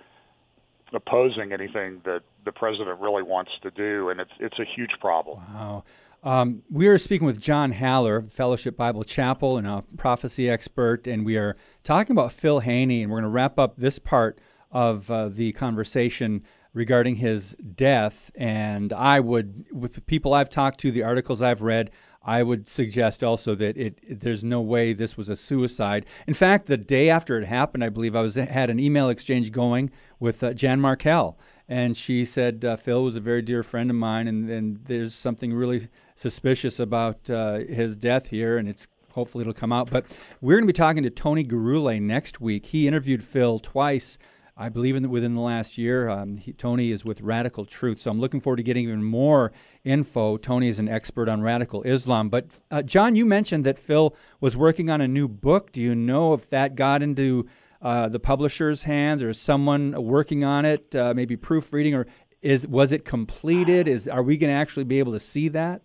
opposing 0.93 1.53
anything 1.53 2.01
that 2.05 2.23
the 2.45 2.53
president 2.53 3.01
really 3.01 3.23
wants 3.23 3.53
to 3.63 3.71
do, 3.71 4.09
and 4.09 4.21
it's 4.21 4.33
it's 4.39 4.59
a 4.59 4.65
huge 4.65 4.93
problem. 5.01 5.39
Wow. 5.55 5.85
Um, 6.25 6.63
we 6.71 6.87
are 6.89 6.97
speaking 6.97 7.27
with 7.27 7.39
John 7.39 7.73
Haller, 7.73 8.23
Fellowship 8.23 8.79
Bible 8.79 9.05
Chapel, 9.05 9.59
and 9.59 9.67
a 9.67 9.85
prophecy 9.99 10.49
expert, 10.49 11.07
and 11.07 11.25
we 11.27 11.37
are 11.37 11.55
talking 11.83 12.13
about 12.17 12.33
Phil 12.33 12.61
Haney, 12.61 13.03
and 13.03 13.11
we're 13.13 13.19
going 13.19 13.25
to 13.25 13.35
wrap 13.35 13.59
up 13.59 13.77
this 13.77 13.99
part 13.99 14.39
of 14.73 15.11
uh, 15.11 15.29
the 15.29 15.53
conversation 15.53 16.43
regarding 16.73 17.17
his 17.17 17.55
death. 17.57 18.31
And 18.37 18.91
I 18.95 19.21
would, 19.21 19.67
with 19.71 19.97
the 19.97 20.01
people 20.01 20.33
I've 20.33 20.49
talked 20.49 20.81
to, 20.81 20.91
the 20.91 21.03
articles 21.03 21.43
I've 21.43 21.61
read, 21.61 21.91
I 22.23 22.43
would 22.43 22.67
suggest 22.69 23.23
also 23.23 23.55
that 23.57 23.77
it, 23.77 24.01
it- 24.03 24.21
there's 24.21 24.43
no 24.43 24.63
way 24.63 24.95
this 24.95 25.19
was 25.19 25.29
a 25.29 25.37
suicide. 25.37 26.07
In 26.27 26.33
fact, 26.33 26.67
the 26.67 26.79
day 26.79 27.11
after 27.11 27.39
it 27.39 27.45
happened, 27.45 27.85
I 27.85 27.91
believe 27.91 28.17
I 28.17 28.23
was 28.23 28.37
had 28.37 28.71
an 28.71 28.81
email 28.81 29.11
exchange 29.11 29.53
going 29.53 29.91
with 30.19 30.43
uh, 30.43 30.55
Jan 30.55 30.81
Markell, 30.81 31.37
and 31.69 31.97
she 31.97 32.25
said 32.25 32.65
uh, 32.65 32.77
Phil 32.77 33.03
was 33.03 33.17
a 33.17 33.21
very 33.21 33.43
dear 33.43 33.63
friend 33.63 33.91
of 33.91 33.97
mine, 33.97 34.29
and, 34.29 34.51
and 34.51 34.85
there's 34.85 35.15
something 35.15 35.53
really 35.53 35.89
suspicious 36.15 36.79
about 36.79 37.31
uh, 37.31 37.59
his 37.59 37.97
death 37.97 38.31
here, 38.31 38.59
and 38.59 38.69
it's 38.69 38.87
hopefully 39.13 39.43
it'll 39.43 39.55
come 39.55 39.73
out. 39.73 39.91
But 39.91 40.05
we're 40.41 40.55
going 40.55 40.65
to 40.65 40.73
be 40.73 40.77
talking 40.77 41.03
to 41.05 41.11
Tony 41.11 41.45
Garule 41.45 42.01
next 42.01 42.41
week. 42.41 42.67
He 42.67 42.87
interviewed 42.87 43.25
Phil 43.25 43.59
twice. 43.59 44.19
I 44.57 44.69
believe 44.69 44.95
in 44.95 45.03
the, 45.03 45.09
within 45.09 45.35
the 45.35 45.41
last 45.41 45.79
year. 45.79 46.09
Um, 46.09 46.37
he, 46.37 46.53
Tony 46.53 46.93
is 46.93 47.05
with 47.05 47.23
Radical 47.23 47.65
Truth, 47.65 48.01
so 48.01 48.11
I'm 48.11 48.21
looking 48.21 48.41
forward 48.41 48.59
to 48.59 48.63
getting 48.63 48.85
even 48.85 49.03
more 49.03 49.53
info. 49.83 50.37
Tony 50.37 50.69
is 50.69 50.79
an 50.79 50.89
expert 50.89 51.29
on 51.29 51.43
radical 51.43 51.83
Islam. 51.83 52.29
But 52.29 52.47
uh, 52.71 52.83
John, 52.83 53.17
you 53.17 53.27
mentioned 53.27 53.65
that 53.65 53.81
Phil 53.81 54.15
was 54.41 54.57
working 54.57 54.91
on 54.91 55.01
a 55.01 55.09
new 55.09 55.27
book. 55.27 55.73
Do 55.73 55.83
you 55.83 55.97
know 55.97 56.35
if 56.35 56.49
that 56.51 56.77
got 56.77 57.03
into 57.03 57.49
uh, 57.85 58.09
the 58.09 58.19
publisher's 58.19 58.85
hands, 58.85 59.23
or 59.23 59.35
someone 59.35 59.93
working 60.03 60.43
on 60.43 60.65
it, 60.65 60.97
uh, 60.97 61.13
maybe 61.15 61.37
proofreading, 61.37 61.95
or 61.95 62.07
is 62.41 62.67
was 62.67 62.93
it 62.93 63.05
completed? 63.05 63.87
Is 63.87 64.09
are 64.09 64.23
we 64.23 64.39
going 64.39 64.51
to 64.51 64.57
actually 64.57 64.85
be 64.85 64.99
able 64.99 65.13
to 65.13 65.21
see 65.21 65.49
that? 65.49 65.83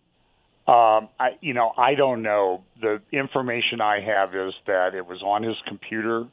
Um, 0.65 1.09
I 1.19 1.37
you 1.41 1.53
know 1.53 1.73
I 1.77 1.95
don't 1.95 2.21
know. 2.21 2.63
The 2.81 3.01
information 3.11 3.81
I 3.81 3.99
have 3.99 4.33
is 4.33 4.53
that 4.65 4.95
it 4.95 5.05
was 5.05 5.21
on 5.21 5.43
his 5.43 5.57
computer. 5.67 6.25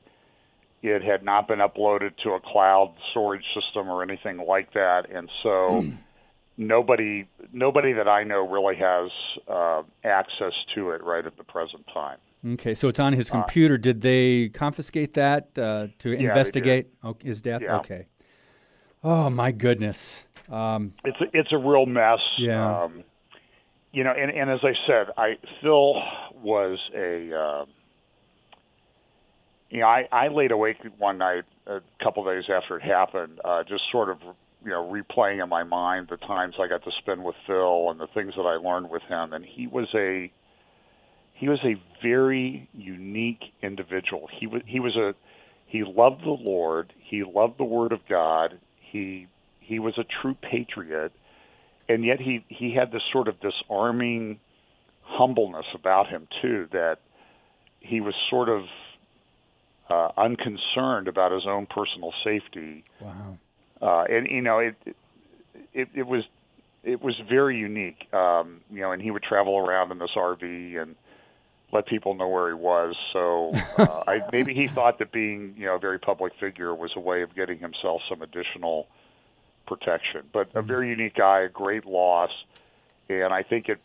It 0.83 1.03
had 1.03 1.25
not 1.25 1.49
been 1.49 1.59
uploaded 1.59 2.17
to 2.23 2.31
a 2.31 2.41
cloud 2.41 2.95
storage 3.11 3.45
system 3.53 3.89
or 3.89 4.05
anything 4.05 4.39
like 4.39 4.73
that, 4.75 5.11
and 5.13 5.29
so 5.43 5.85
nobody 6.57 7.27
nobody 7.53 7.93
that 7.95 8.07
I 8.07 8.23
know 8.23 8.49
really 8.49 8.77
has 8.77 9.11
uh, 9.49 9.83
access 10.05 10.53
to 10.77 10.91
it 10.91 11.03
right 11.03 11.27
at 11.27 11.37
the 11.37 11.45
present 11.45 11.85
time. 11.93 12.19
Okay, 12.55 12.75
so 12.75 12.89
it's 12.89 13.01
on 13.01 13.13
his 13.13 13.31
computer. 13.31 13.77
did 13.77 14.01
they 14.01 14.51
confiscate 14.51 15.15
that 15.15 15.59
uh, 15.59 15.89
to 15.99 16.11
did. 16.11 16.21
investigate 16.21 16.89
oh, 17.03 17.17
his 17.23 17.43
death? 17.43 17.63
Yeah. 17.63 17.79
Okay. 17.79 18.07
Oh 19.03 19.31
my 19.31 19.53
goodness. 19.53 20.27
Um, 20.49 20.95
it's 21.05 21.21
a, 21.21 21.25
it's 21.33 21.53
a 21.53 21.59
real 21.59 21.87
mess. 21.87 22.21
Yeah. 22.39 22.85
Um, 22.85 23.05
you 23.93 24.05
know, 24.05 24.13
and, 24.13 24.31
and 24.31 24.51
as 24.51 24.61
I 24.63 24.75
said, 24.87 25.07
I 25.17 25.35
Phil 25.63 25.95
was 26.43 26.79
a. 26.95 27.33
Uh, 27.35 27.65
you 29.71 29.81
know, 29.81 29.87
I, 29.87 30.07
I 30.13 30.29
laid 30.29 30.53
awake 30.53 30.77
one 30.99 31.19
night 31.19 31.43
a 31.67 31.81
couple 32.03 32.25
days 32.25 32.45
after 32.49 32.77
it 32.77 32.83
happened, 32.83 33.41
uh, 33.45 33.65
just 33.65 33.83
sort 33.91 34.09
of 34.11 34.19
you 34.65 34.71
know 34.71 34.89
replaying 34.89 35.43
in 35.43 35.49
my 35.49 35.65
mind 35.65 36.09
the 36.11 36.17
times 36.19 36.55
I 36.61 36.69
got 36.69 36.85
to 36.85 36.91
spend 36.99 37.25
with 37.25 37.35
Phil 37.47 37.91
and 37.91 37.99
the 37.99 38.07
things 38.15 38.35
that 38.37 38.43
I 38.43 38.57
learned 38.57 38.91
with 38.91 39.03
him, 39.03 39.33
and 39.33 39.45
he 39.45 39.67
was 39.67 39.89
a 39.95 40.31
he 41.37 41.49
was 41.49 41.59
a 41.65 41.77
very 42.03 42.69
unique 42.73 43.53
individual. 43.63 44.29
He 44.33 44.47
was 44.47 44.63
he 44.67 44.81
was 44.81 44.97
a 44.97 45.15
he 45.67 45.85
loved 45.85 46.23
the 46.23 46.31
Lord. 46.31 46.93
He 46.99 47.25
loved 47.25 47.59
the 47.59 47.65
Word 47.65 47.93
of 47.93 48.01
God. 48.09 48.59
He 48.81 49.27
he 49.61 49.79
was 49.79 49.99
a 49.99 50.05
true 50.05 50.35
patriot, 50.35 51.13
and 51.89 52.05
yet 52.05 52.21
he 52.21 52.45
he 52.49 52.75
had 52.75 52.91
this 52.91 53.03
sort 53.13 53.29
of 53.29 53.37
disarming 53.41 54.41
humbleness 55.03 55.67
about 55.75 56.09
him 56.09 56.27
too. 56.41 56.69
That 56.73 57.01
he 57.81 58.01
was 58.01 58.15
sort 58.31 58.49
of 58.49 58.63
uh, 59.91 60.13
unconcerned 60.17 61.07
about 61.07 61.33
his 61.33 61.47
own 61.47 61.67
personal 61.67 62.15
safety, 62.25 62.83
wow. 63.01 63.37
uh, 63.83 64.05
and 64.09 64.27
you 64.31 64.41
know 64.41 64.59
it, 64.61 64.75
it 65.75 65.89
it 65.95 66.07
was 66.07 66.25
it 66.83 67.03
was 67.03 67.15
very 67.29 67.59
unique. 67.59 68.09
Um, 68.15 68.63
you 68.71 68.81
know, 68.81 68.93
and 68.93 69.03
he 69.03 69.11
would 69.11 69.23
travel 69.23 69.59
around 69.59 69.93
in 69.93 69.99
this 69.99 70.13
RV 70.17 70.81
and 70.81 70.97
let 71.77 71.87
people 71.87 72.15
know 72.15 72.29
where 72.29 72.49
he 72.49 72.55
was. 72.55 72.97
So 73.13 73.53
uh, 73.79 74.03
I, 74.07 74.23
maybe 74.33 74.55
he 74.55 74.67
thought 74.67 74.99
that 74.99 75.13
being 75.13 75.55
you 75.57 75.67
know 75.67 75.77
a 75.77 75.79
very 75.79 75.99
public 75.99 76.33
figure 76.41 76.75
was 76.75 76.93
a 76.97 77.01
way 77.01 77.23
of 77.23 77.35
getting 77.35 77.59
himself 77.59 78.03
some 78.09 78.23
additional 78.23 78.89
protection. 79.67 80.23
But 80.33 80.49
a 80.55 80.63
very 80.63 80.89
unique 80.89 81.15
guy, 81.15 81.41
a 81.41 81.49
great 81.49 81.85
loss, 81.85 82.31
and 83.09 83.33
I 83.33 83.43
think 83.43 83.69
it 83.69 83.79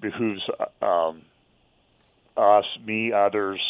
behooves 0.00 0.42
um, 0.82 1.22
us, 2.36 2.64
me, 2.84 3.12
others 3.12 3.60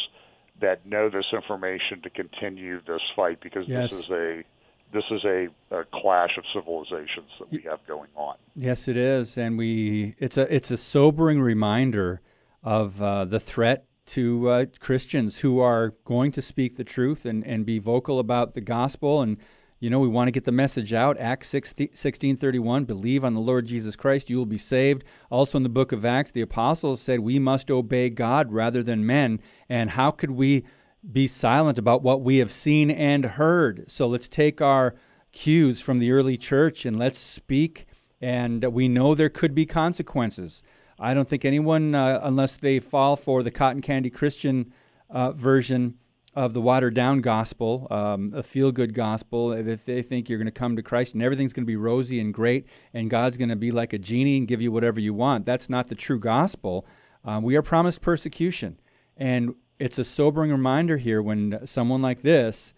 that 0.61 0.87
know 0.87 1.11
this 1.11 1.27
information 1.33 2.01
to 2.03 2.11
continue 2.11 2.81
this 2.87 3.03
fight 3.15 3.41
because 3.41 3.69
yes. 3.69 3.91
this 3.91 4.01
is 4.01 4.11
a 4.11 4.45
this 4.93 5.05
is 5.11 5.25
a, 5.25 5.49
a, 5.73 5.85
clash 5.93 6.39
of 6.39 6.45
civilizations 6.55 7.29
that 7.41 7.51
we 7.51 7.61
have 7.63 7.85
going 7.89 8.09
on. 8.15 8.37
Yes, 8.55 8.87
it 8.87 8.97
is, 8.97 9.37
and 9.37 9.59
we 9.59 10.15
it's 10.19 10.39
a 10.39 10.55
it's 10.55 10.71
a 10.71 10.77
sobering 10.77 11.41
reminder 11.41 12.21
of 12.63 13.01
uh, 13.03 13.25
the 13.25 13.41
threat 13.41 13.87
to 14.07 14.49
uh, 14.49 14.67
Christians 14.79 15.41
who 15.41 15.61
are 15.61 15.95
going 16.05 16.33
to 16.33 16.43
speak 16.43 16.77
the 16.77 16.85
truth 16.85 17.25
and, 17.25 17.45
and 17.47 17.67
be 17.67 17.79
vocal 17.79 18.19
about 18.19 18.55
the 18.55 18.61
gospel 18.61 19.21
and 19.21 19.39
you 19.79 19.91
know, 19.91 20.01
we 20.01 20.09
want 20.09 20.29
to 20.29 20.33
get 20.33 20.45
the 20.45 20.53
message 20.53 20.95
out. 20.95 21.19
Acts 21.19 21.49
16, 21.49 22.37
31, 22.37 22.85
believe 22.85 23.25
on 23.25 23.35
the 23.35 23.41
Lord 23.41 23.67
Jesus 23.67 23.95
Christ, 23.95 24.31
you 24.31 24.39
will 24.39 24.47
be 24.47 24.59
saved. 24.59 25.05
Also 25.31 25.59
in 25.59 25.65
the 25.65 25.69
book 25.69 25.93
of 25.93 26.05
Acts, 26.05 26.33
the 26.33 26.41
apostles 26.41 27.03
said 27.03 27.21
we 27.21 27.39
must 27.39 27.71
obey 27.71 28.09
God 28.09 28.53
rather 28.53 28.83
than 28.83 29.05
men. 29.05 29.39
And 29.69 29.91
how 29.91 30.11
could 30.11 30.31
we 30.31 30.65
be 31.13 31.27
silent 31.27 31.79
about 31.79 32.03
what 32.03 32.23
we 32.23 32.39
have 32.39 32.51
seen 32.51 32.91
and 32.91 33.25
heard? 33.25 33.91
So 33.91 34.07
let's 34.07 34.29
take 34.29 34.63
our 34.63 34.95
cues 35.33 35.81
from 35.83 35.99
the 35.99 36.11
early 36.11 36.39
church 36.39 36.87
and 36.87 36.99
let's 36.99 37.19
speak. 37.19 37.85
And 38.19 38.65
we 38.73 38.89
know 38.89 39.15
there 39.15 39.29
could 39.29 39.55
be 39.55 39.67
consequences. 39.67 40.63
I 40.99 41.15
don't 41.15 41.29
think 41.29 41.45
anyone, 41.45 41.95
uh, 41.95 42.21
unless 42.23 42.57
they 42.57 42.79
fall 42.79 43.17
for 43.17 43.43
the 43.43 43.51
cotton 43.51 43.83
candy 43.83 44.11
Christian 44.11 44.73
uh, 45.11 45.33
version, 45.33 45.99
of 46.37 46.53
the 46.53 46.61
watered 46.61 46.93
down 46.93 47.23
gospel, 47.23 47.87
um, 47.91 48.31
a 48.37 48.43
feel 48.43 48.71
good 48.71 48.93
gospel, 48.93 49.53
if 49.53 49.87
they 49.87 50.03
think 50.03 50.29
you're 50.29 50.39
going 50.39 50.45
to 50.45 50.53
come 50.53 50.77
to 50.77 50.83
Christ 50.83 51.15
and 51.15 51.23
everything's 51.23 51.55
going 51.55 51.65
to 51.65 51.67
be 51.67 51.77
rosy 51.77 52.21
and 52.21 52.33
great 52.33 52.67
and 52.93 53.09
God's 53.09 53.39
going 53.39 53.49
to 53.49 53.57
be 53.57 53.71
like 53.71 53.95
a 53.95 53.99
genie 53.99 54.37
and 54.37 54.47
give 54.47 54.61
you 54.61 54.71
whatever 54.71 55.01
you 55.01 55.15
want, 55.15 55.47
that's 55.47 55.71
not 55.71 55.89
the 55.89 55.95
true 55.95 56.21
gospel. 56.21 56.87
Um, 57.25 57.43
we 57.43 57.57
are 57.57 57.63
promised 57.63 58.03
persecution. 58.03 58.79
And 59.17 59.55
it's 59.79 59.99
a 59.99 60.05
sobering 60.05 60.51
reminder 60.51 60.99
here 60.99 61.23
when 61.23 61.67
someone 61.67 62.03
like 62.03 62.21
this 62.21 62.75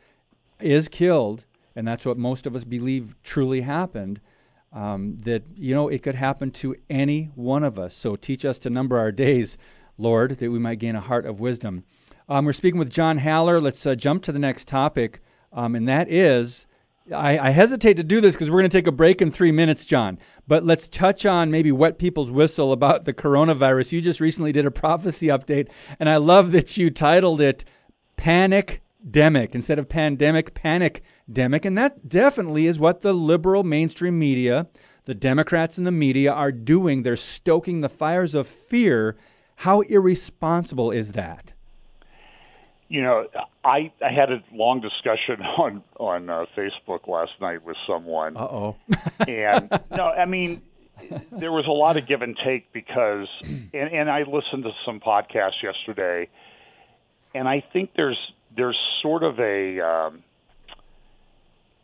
is 0.60 0.87
killed, 0.88 1.44
and 1.75 1.87
that's 1.87 2.06
what 2.06 2.16
most 2.16 2.46
of 2.46 2.54
us 2.54 2.62
believe 2.62 3.20
truly 3.25 3.62
happened. 3.62 4.20
Um, 4.70 5.16
that 5.18 5.44
you 5.56 5.75
know 5.75 5.88
it 5.88 6.02
could 6.02 6.14
happen 6.14 6.50
to 6.52 6.76
any 6.90 7.30
one 7.34 7.64
of 7.64 7.78
us. 7.78 7.94
So 7.94 8.16
teach 8.16 8.44
us 8.44 8.58
to 8.60 8.70
number 8.70 8.98
our 8.98 9.10
days, 9.10 9.56
Lord, 9.96 10.32
that 10.32 10.50
we 10.50 10.58
might 10.58 10.78
gain 10.78 10.94
a 10.94 11.00
heart 11.00 11.25
of 11.25 11.40
wisdom. 11.40 11.84
Um, 12.28 12.44
we're 12.44 12.52
speaking 12.52 12.78
with 12.78 12.90
John 12.90 13.18
Haller. 13.18 13.60
Let's 13.60 13.87
uh, 13.87 13.94
jump 13.94 14.22
to 14.25 14.32
the 14.32 14.38
next 14.38 14.68
topic, 14.68 15.20
um, 15.54 15.75
and 15.75 15.88
that 15.88 16.10
is 16.10 16.66
I, 17.14 17.38
I, 17.38 17.50
hesitate 17.50 17.94
to 17.94 18.02
do 18.02 18.20
this 18.20 18.34
because 18.34 18.50
we're 18.50 18.60
going 18.60 18.70
to 18.70 18.76
take 18.76 18.87
a 18.87 18.92
break 18.92 19.22
in 19.22 19.30
three 19.30 19.52
minutes, 19.52 19.84
John. 19.84 20.18
But 20.46 20.64
let's 20.64 20.88
touch 20.88 21.25
on 21.25 21.50
maybe 21.50 21.72
wet 21.72 21.98
people's 21.98 22.30
whistle 22.30 22.72
about 22.72 23.04
the 23.04 23.14
coronavirus. 23.14 23.92
You 23.92 24.00
just 24.00 24.20
recently 24.20 24.52
did 24.52 24.66
a 24.66 24.70
prophecy 24.70 25.28
update, 25.28 25.70
and 25.98 26.08
I 26.08 26.16
love 26.16 26.52
that 26.52 26.76
you 26.76 26.90
titled 26.90 27.40
it 27.40 27.64
Panic 28.16 28.82
Demic 29.07 29.55
instead 29.55 29.78
of 29.78 29.88
pandemic, 29.88 30.55
panic 30.55 31.02
demic. 31.31 31.64
And 31.64 31.78
that 31.78 32.09
definitely 32.09 32.67
is 32.67 32.78
what 32.78 33.00
the 33.00 33.12
liberal 33.12 33.64
mainstream 33.64 34.19
media, 34.19 34.67
the 35.05 35.14
Democrats 35.14 35.78
in 35.78 35.85
the 35.85 35.93
media 35.93 36.33
are 36.33 36.52
doing. 36.52 37.02
They're 37.02 37.17
stoking 37.17 37.81
the 37.81 37.88
fires 37.88 38.35
of 38.35 38.47
fear. 38.47 39.17
How 39.57 39.81
irresponsible 39.83 40.90
is 40.90 41.12
that? 41.12 41.55
you 42.88 43.02
know, 43.02 43.26
I 43.64 43.93
I 44.05 44.11
had 44.11 44.33
a 44.33 44.43
long 44.52 44.81
discussion 44.81 45.43
on 45.59 45.83
on 45.99 46.31
uh, 46.31 46.47
Facebook 46.57 47.07
last 47.07 47.33
night 47.40 47.64
with 47.64 47.76
someone. 47.87 48.37
Uh 48.37 48.40
oh. 48.40 48.76
and 49.28 49.71
no, 49.90 50.07
I 50.07 50.25
mean, 50.25 50.62
there 51.31 51.53
was 51.53 51.66
a 51.66 51.72
lot 51.72 51.96
of 51.96 52.07
give 52.07 52.22
and 52.22 52.37
take 52.44 52.72
because, 52.72 53.29
and, 53.42 53.92
and 53.92 54.11
I 54.11 54.22
listened 54.22 54.64
to 54.64 54.70
some 54.85 55.01
podcasts 55.01 55.62
yesterday, 55.62 56.29
and 57.35 57.46
I 57.46 57.62
think 57.72 57.90
there's 57.94 58.18
there's 58.59 58.77
sort 59.01 59.23
of 59.23 59.38
a 59.38 59.81
um, 59.81 60.25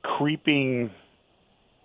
creeping 0.02 0.90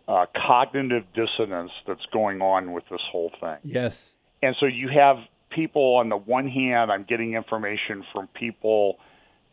uh, 0.07 0.25
cognitive 0.35 1.03
dissonance 1.13 1.71
that's 1.87 2.05
going 2.11 2.41
on 2.41 2.73
with 2.73 2.83
this 2.89 2.99
whole 3.11 3.31
thing. 3.39 3.57
Yes. 3.63 4.13
And 4.41 4.55
so 4.59 4.65
you 4.65 4.89
have 4.89 5.17
people 5.51 5.95
on 5.97 6.09
the 6.09 6.17
one 6.17 6.47
hand, 6.47 6.91
I'm 6.91 7.03
getting 7.03 7.35
information 7.35 8.03
from 8.11 8.27
people 8.27 8.97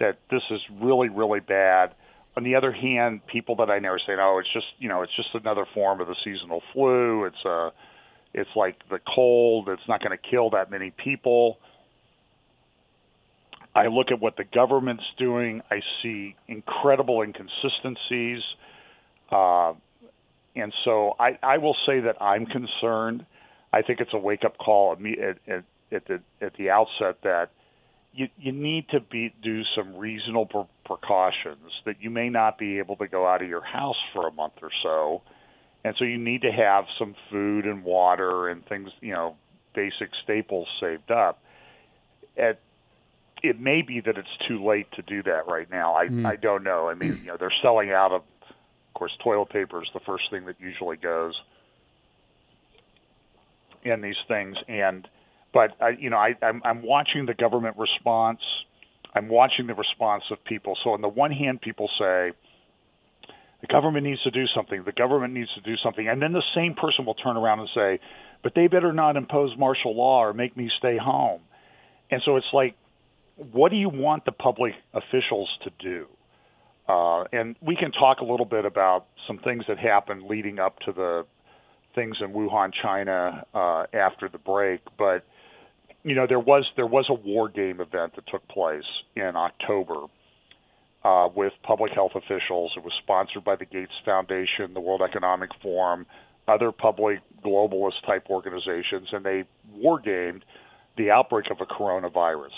that 0.00 0.18
this 0.30 0.42
is 0.50 0.60
really, 0.80 1.10
really 1.10 1.40
bad. 1.40 1.94
On 2.36 2.42
the 2.42 2.54
other 2.54 2.72
hand, 2.72 3.26
people 3.26 3.56
that 3.56 3.70
I 3.70 3.78
know 3.78 3.90
are 3.90 4.00
saying, 4.06 4.18
"Oh, 4.20 4.38
it's 4.38 4.52
just 4.52 4.66
you 4.78 4.88
know, 4.88 5.02
it's 5.02 5.14
just 5.16 5.34
another 5.34 5.66
form 5.74 6.00
of 6.00 6.06
the 6.06 6.16
seasonal 6.22 6.62
flu. 6.72 7.24
It's 7.24 7.44
a, 7.46 7.72
it's 8.34 8.50
like 8.54 8.76
the 8.90 9.00
cold. 9.14 9.68
It's 9.70 9.88
not 9.88 10.02
going 10.02 10.16
to 10.16 10.30
kill 10.30 10.50
that 10.50 10.70
many 10.70 10.90
people." 10.90 11.58
I 13.76 13.88
look 13.88 14.06
at 14.10 14.20
what 14.20 14.38
the 14.38 14.44
government's 14.44 15.04
doing. 15.18 15.60
I 15.70 15.80
see 16.02 16.34
incredible 16.48 17.20
inconsistencies, 17.20 18.42
uh, 19.30 19.74
and 20.56 20.72
so 20.86 21.14
I, 21.20 21.38
I 21.42 21.58
will 21.58 21.76
say 21.84 22.00
that 22.00 22.20
I'm 22.22 22.46
concerned. 22.46 23.26
I 23.74 23.82
think 23.82 24.00
it's 24.00 24.14
a 24.14 24.18
wake 24.18 24.44
up 24.46 24.56
call 24.56 24.94
at, 24.94 25.36
at, 25.46 25.64
at 25.92 26.06
the 26.06 26.22
at 26.40 26.54
the 26.56 26.70
outset 26.70 27.18
that 27.22 27.50
you 28.14 28.28
you 28.38 28.52
need 28.52 28.88
to 28.92 29.00
be 29.00 29.34
do 29.42 29.60
some 29.76 29.94
reasonable 29.98 30.70
precautions 30.86 31.70
that 31.84 31.96
you 32.00 32.08
may 32.08 32.30
not 32.30 32.56
be 32.56 32.78
able 32.78 32.96
to 32.96 33.06
go 33.06 33.26
out 33.26 33.42
of 33.42 33.48
your 33.48 33.62
house 33.62 34.00
for 34.14 34.26
a 34.26 34.32
month 34.32 34.54
or 34.62 34.70
so, 34.82 35.20
and 35.84 35.94
so 35.98 36.06
you 36.06 36.16
need 36.16 36.40
to 36.40 36.50
have 36.50 36.84
some 36.98 37.14
food 37.30 37.66
and 37.66 37.84
water 37.84 38.48
and 38.48 38.64
things 38.66 38.88
you 39.02 39.12
know 39.12 39.36
basic 39.74 40.08
staples 40.24 40.66
saved 40.80 41.10
up. 41.10 41.42
At 42.38 42.58
it 43.48 43.60
may 43.60 43.82
be 43.82 44.00
that 44.00 44.16
it's 44.16 44.28
too 44.48 44.64
late 44.64 44.86
to 44.92 45.02
do 45.02 45.22
that 45.24 45.46
right 45.46 45.70
now. 45.70 45.94
I 45.94 46.06
mm. 46.06 46.26
I 46.26 46.36
don't 46.36 46.64
know. 46.64 46.88
I 46.88 46.94
mean, 46.94 47.18
you 47.22 47.28
know, 47.28 47.36
they're 47.38 47.52
selling 47.62 47.90
out 47.90 48.12
of, 48.12 48.22
of 48.22 48.94
course, 48.94 49.12
toilet 49.22 49.50
paper 49.50 49.82
is 49.82 49.88
the 49.94 50.00
first 50.00 50.24
thing 50.30 50.46
that 50.46 50.56
usually 50.60 50.96
goes 50.96 51.34
in 53.82 54.00
these 54.00 54.16
things, 54.28 54.56
and 54.68 55.08
but 55.52 55.70
I, 55.80 55.90
you 55.90 56.10
know, 56.10 56.18
I, 56.18 56.34
I'm, 56.42 56.60
I'm 56.64 56.82
watching 56.82 57.26
the 57.26 57.34
government 57.34 57.76
response. 57.78 58.40
I'm 59.14 59.28
watching 59.28 59.66
the 59.66 59.74
response 59.74 60.24
of 60.30 60.44
people. 60.44 60.76
So 60.84 60.90
on 60.90 61.00
the 61.00 61.08
one 61.08 61.30
hand, 61.30 61.62
people 61.62 61.88
say 61.98 62.32
the 63.62 63.66
government 63.68 64.04
needs 64.04 64.22
to 64.24 64.30
do 64.30 64.44
something. 64.54 64.82
The 64.84 64.92
government 64.92 65.32
needs 65.32 65.48
to 65.54 65.60
do 65.62 65.76
something, 65.82 66.06
and 66.08 66.20
then 66.20 66.32
the 66.32 66.42
same 66.54 66.74
person 66.74 67.06
will 67.06 67.14
turn 67.14 67.36
around 67.36 67.60
and 67.60 67.68
say, 67.74 68.00
"But 68.42 68.54
they 68.54 68.66
better 68.66 68.92
not 68.92 69.16
impose 69.16 69.56
martial 69.56 69.96
law 69.96 70.24
or 70.24 70.34
make 70.34 70.56
me 70.56 70.70
stay 70.78 70.98
home." 70.98 71.40
And 72.10 72.22
so 72.24 72.36
it's 72.36 72.52
like, 72.52 72.76
what 73.36 73.70
do 73.70 73.76
you 73.76 73.88
want 73.88 74.24
the 74.24 74.32
public 74.32 74.72
officials 74.94 75.48
to 75.64 75.70
do? 75.78 76.06
Uh, 76.88 77.24
and 77.32 77.56
we 77.60 77.76
can 77.76 77.90
talk 77.92 78.20
a 78.20 78.24
little 78.24 78.46
bit 78.46 78.64
about 78.64 79.06
some 79.26 79.38
things 79.38 79.64
that 79.68 79.78
happened 79.78 80.22
leading 80.28 80.58
up 80.58 80.78
to 80.80 80.92
the 80.92 81.26
things 81.94 82.16
in 82.20 82.32
Wuhan, 82.32 82.70
China, 82.82 83.44
uh, 83.54 83.84
after 83.92 84.28
the 84.28 84.38
break, 84.38 84.80
but 84.98 85.24
you 86.04 86.14
know 86.14 86.26
there 86.28 86.38
was 86.38 86.64
there 86.76 86.86
was 86.86 87.06
a 87.08 87.14
war 87.14 87.48
game 87.48 87.80
event 87.80 88.14
that 88.14 88.26
took 88.28 88.46
place 88.48 88.84
in 89.16 89.32
October 89.34 90.04
uh, 91.02 91.28
with 91.34 91.52
public 91.64 91.92
health 91.92 92.12
officials. 92.14 92.72
It 92.76 92.84
was 92.84 92.92
sponsored 93.02 93.44
by 93.44 93.56
the 93.56 93.64
Gates 93.64 93.92
Foundation, 94.04 94.72
the 94.74 94.80
World 94.80 95.02
Economic 95.02 95.50
Forum, 95.60 96.06
other 96.46 96.70
public 96.70 97.20
globalist 97.44 98.04
type 98.06 98.26
organizations, 98.30 99.08
and 99.12 99.24
they 99.24 99.44
war 99.74 99.98
gamed 99.98 100.44
the 100.96 101.10
outbreak 101.10 101.46
of 101.50 101.60
a 101.60 101.66
coronavirus. 101.66 102.54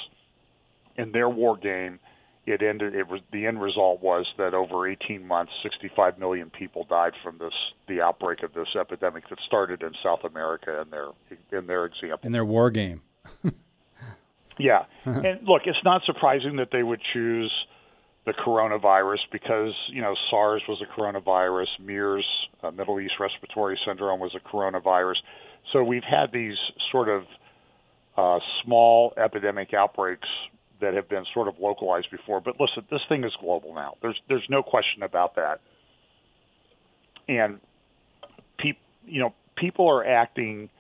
In 0.99 1.13
their 1.13 1.29
war 1.29 1.57
game, 1.57 2.01
it 2.49 2.63
ended. 2.63 2.95
It 2.95 3.09
was 3.09 3.21
the 3.33 3.47
end 3.47 3.61
result 3.61 4.03
was 4.03 4.27
that 4.39 4.55
over 4.55 4.89
18 4.89 5.27
months, 5.27 5.53
65 5.63 6.19
million 6.19 6.51
people 6.51 6.85
died 6.89 7.13
from 7.23 7.39
this 7.39 7.53
the 7.87 8.01
outbreak 8.01 8.43
of 8.43 8.53
this 8.55 8.69
epidemic 8.79 9.29
that 9.29 9.39
started 9.47 9.83
in 9.83 9.93
South 10.03 10.25
America 10.25 10.83
in 10.83 10.91
their 10.91 11.09
in 11.53 11.67
their 11.67 11.85
example. 11.85 12.21
In 12.23 12.33
their 12.33 12.45
war 12.45 12.71
game. 12.71 13.03
yeah, 14.59 14.85
and 15.05 15.47
look, 15.47 15.63
it's 15.67 15.85
not 15.85 16.03
surprising 16.05 16.57
that 16.57 16.69
they 16.73 16.83
would 16.83 17.01
choose 17.13 17.53
the 18.27 18.33
coronavirus 18.33 19.21
because 19.31 19.75
you 19.91 20.01
know 20.01 20.15
SARS 20.31 20.63
was 20.69 20.83
a 20.83 21.01
coronavirus, 21.01 21.67
MERS, 21.81 22.27
uh, 22.63 22.71
Middle 22.71 23.01
East 23.01 23.15
Respiratory 23.21 23.79
Syndrome, 23.87 24.21
was 24.21 24.35
a 24.35 24.49
coronavirus. 24.49 25.17
So 25.73 25.85
we've 25.85 26.05
had 26.05 26.33
these 26.33 26.57
sort 26.91 27.09
of 27.09 27.25
uh, 28.17 28.39
small 28.65 29.13
epidemic 29.17 29.75
outbreaks 29.75 30.29
that 30.81 30.95
have 30.95 31.09
been 31.09 31.25
sort 31.35 31.49
of 31.49 31.55
localized 31.61 32.11
before. 32.11 32.41
But 32.41 32.61
listen, 32.61 32.85
this 32.91 33.01
thing 33.09 33.25
is 33.25 33.33
global 33.41 33.75
now. 33.75 33.95
There's 34.03 34.21
there's 34.29 34.47
no 34.49 34.62
question 34.62 35.03
about 35.03 35.37
that. 35.37 35.61
And 37.29 37.61
people, 38.59 38.83
you 39.07 39.21
know, 39.21 39.35
people 39.57 39.88
are 39.88 40.05
acting 40.05 40.71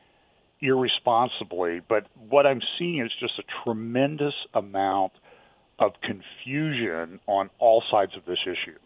irresponsibly. 0.60 1.80
But 1.86 2.06
what 2.28 2.46
I'm 2.46 2.60
seeing 2.78 3.00
is 3.04 3.10
just 3.20 3.38
a 3.38 3.44
tremendous 3.64 4.34
amount 4.54 5.12
of 5.78 5.92
confusion 6.02 7.20
on 7.26 7.50
all 7.58 7.82
sides 7.90 8.12
of 8.16 8.24
this 8.24 8.38
issue, 8.44 8.78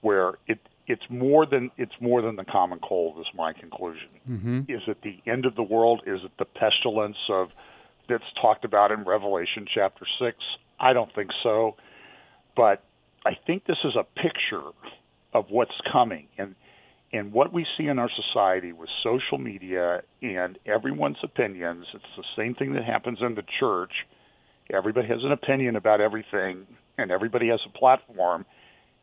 where 0.00 0.34
it 0.46 0.58
it's 0.86 1.02
more 1.10 1.44
than 1.44 1.70
it's 1.76 1.92
more 2.00 2.22
than 2.22 2.36
the 2.36 2.44
common 2.44 2.80
cold 2.80 3.18
is 3.20 3.26
my 3.34 3.52
conclusion. 3.52 4.08
Mm-hmm. 4.28 4.60
Is 4.68 4.82
it 4.86 4.98
the 5.02 5.18
end 5.30 5.44
of 5.44 5.54
the 5.54 5.62
world? 5.62 6.02
Is 6.06 6.20
it 6.24 6.32
the 6.38 6.46
pestilence 6.46 7.18
of 7.28 7.48
that's 8.08 8.24
talked 8.40 8.64
about 8.64 8.90
in 8.92 9.04
Revelation 9.04 9.66
chapter 9.72 10.06
six? 10.20 10.36
I 10.80 10.92
don't 10.92 11.12
think 11.14 11.30
so, 11.42 11.76
but 12.56 12.82
I 13.26 13.32
think 13.46 13.66
this 13.66 13.78
is 13.84 13.94
a 13.96 14.04
picture 14.20 14.68
of 15.32 15.46
what's 15.50 15.78
coming 15.92 16.28
and 16.38 16.54
and 17.10 17.32
what 17.32 17.54
we 17.54 17.66
see 17.78 17.86
in 17.86 17.98
our 17.98 18.10
society 18.14 18.72
with 18.72 18.90
social 19.02 19.38
media 19.38 20.02
and 20.20 20.58
everyone's 20.66 21.16
opinions. 21.22 21.86
It's 21.94 22.04
the 22.18 22.24
same 22.36 22.54
thing 22.54 22.74
that 22.74 22.84
happens 22.84 23.18
in 23.22 23.34
the 23.34 23.44
church. 23.58 23.92
Everybody 24.70 25.08
has 25.08 25.24
an 25.24 25.32
opinion 25.32 25.76
about 25.76 26.02
everything, 26.02 26.66
and 26.98 27.10
everybody 27.10 27.48
has 27.48 27.60
a 27.66 27.78
platform 27.78 28.44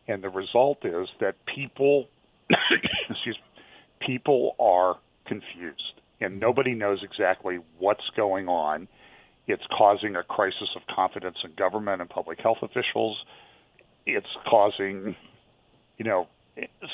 and 0.08 0.24
the 0.24 0.30
result 0.30 0.86
is 0.86 1.08
that 1.20 1.36
people 1.54 2.08
excuse 3.10 3.38
me, 3.38 3.64
people 4.06 4.56
are 4.60 4.98
confused 5.26 5.95
and 6.22 6.40
nobody 6.40 6.74
knows 6.74 7.04
exactly 7.04 7.60
what's 7.80 8.10
going 8.16 8.48
on 8.48 8.88
it's 9.48 9.64
causing 9.78 10.16
a 10.16 10.24
crisis 10.24 10.70
of 10.76 10.82
confidence 10.94 11.38
in 11.44 11.52
government 11.56 12.02
and 12.02 12.10
public 12.10 12.40
health 12.40 12.60
officials 12.62 13.18
it's 14.06 14.28
causing 14.48 15.16
you 15.98 16.06
know 16.06 16.28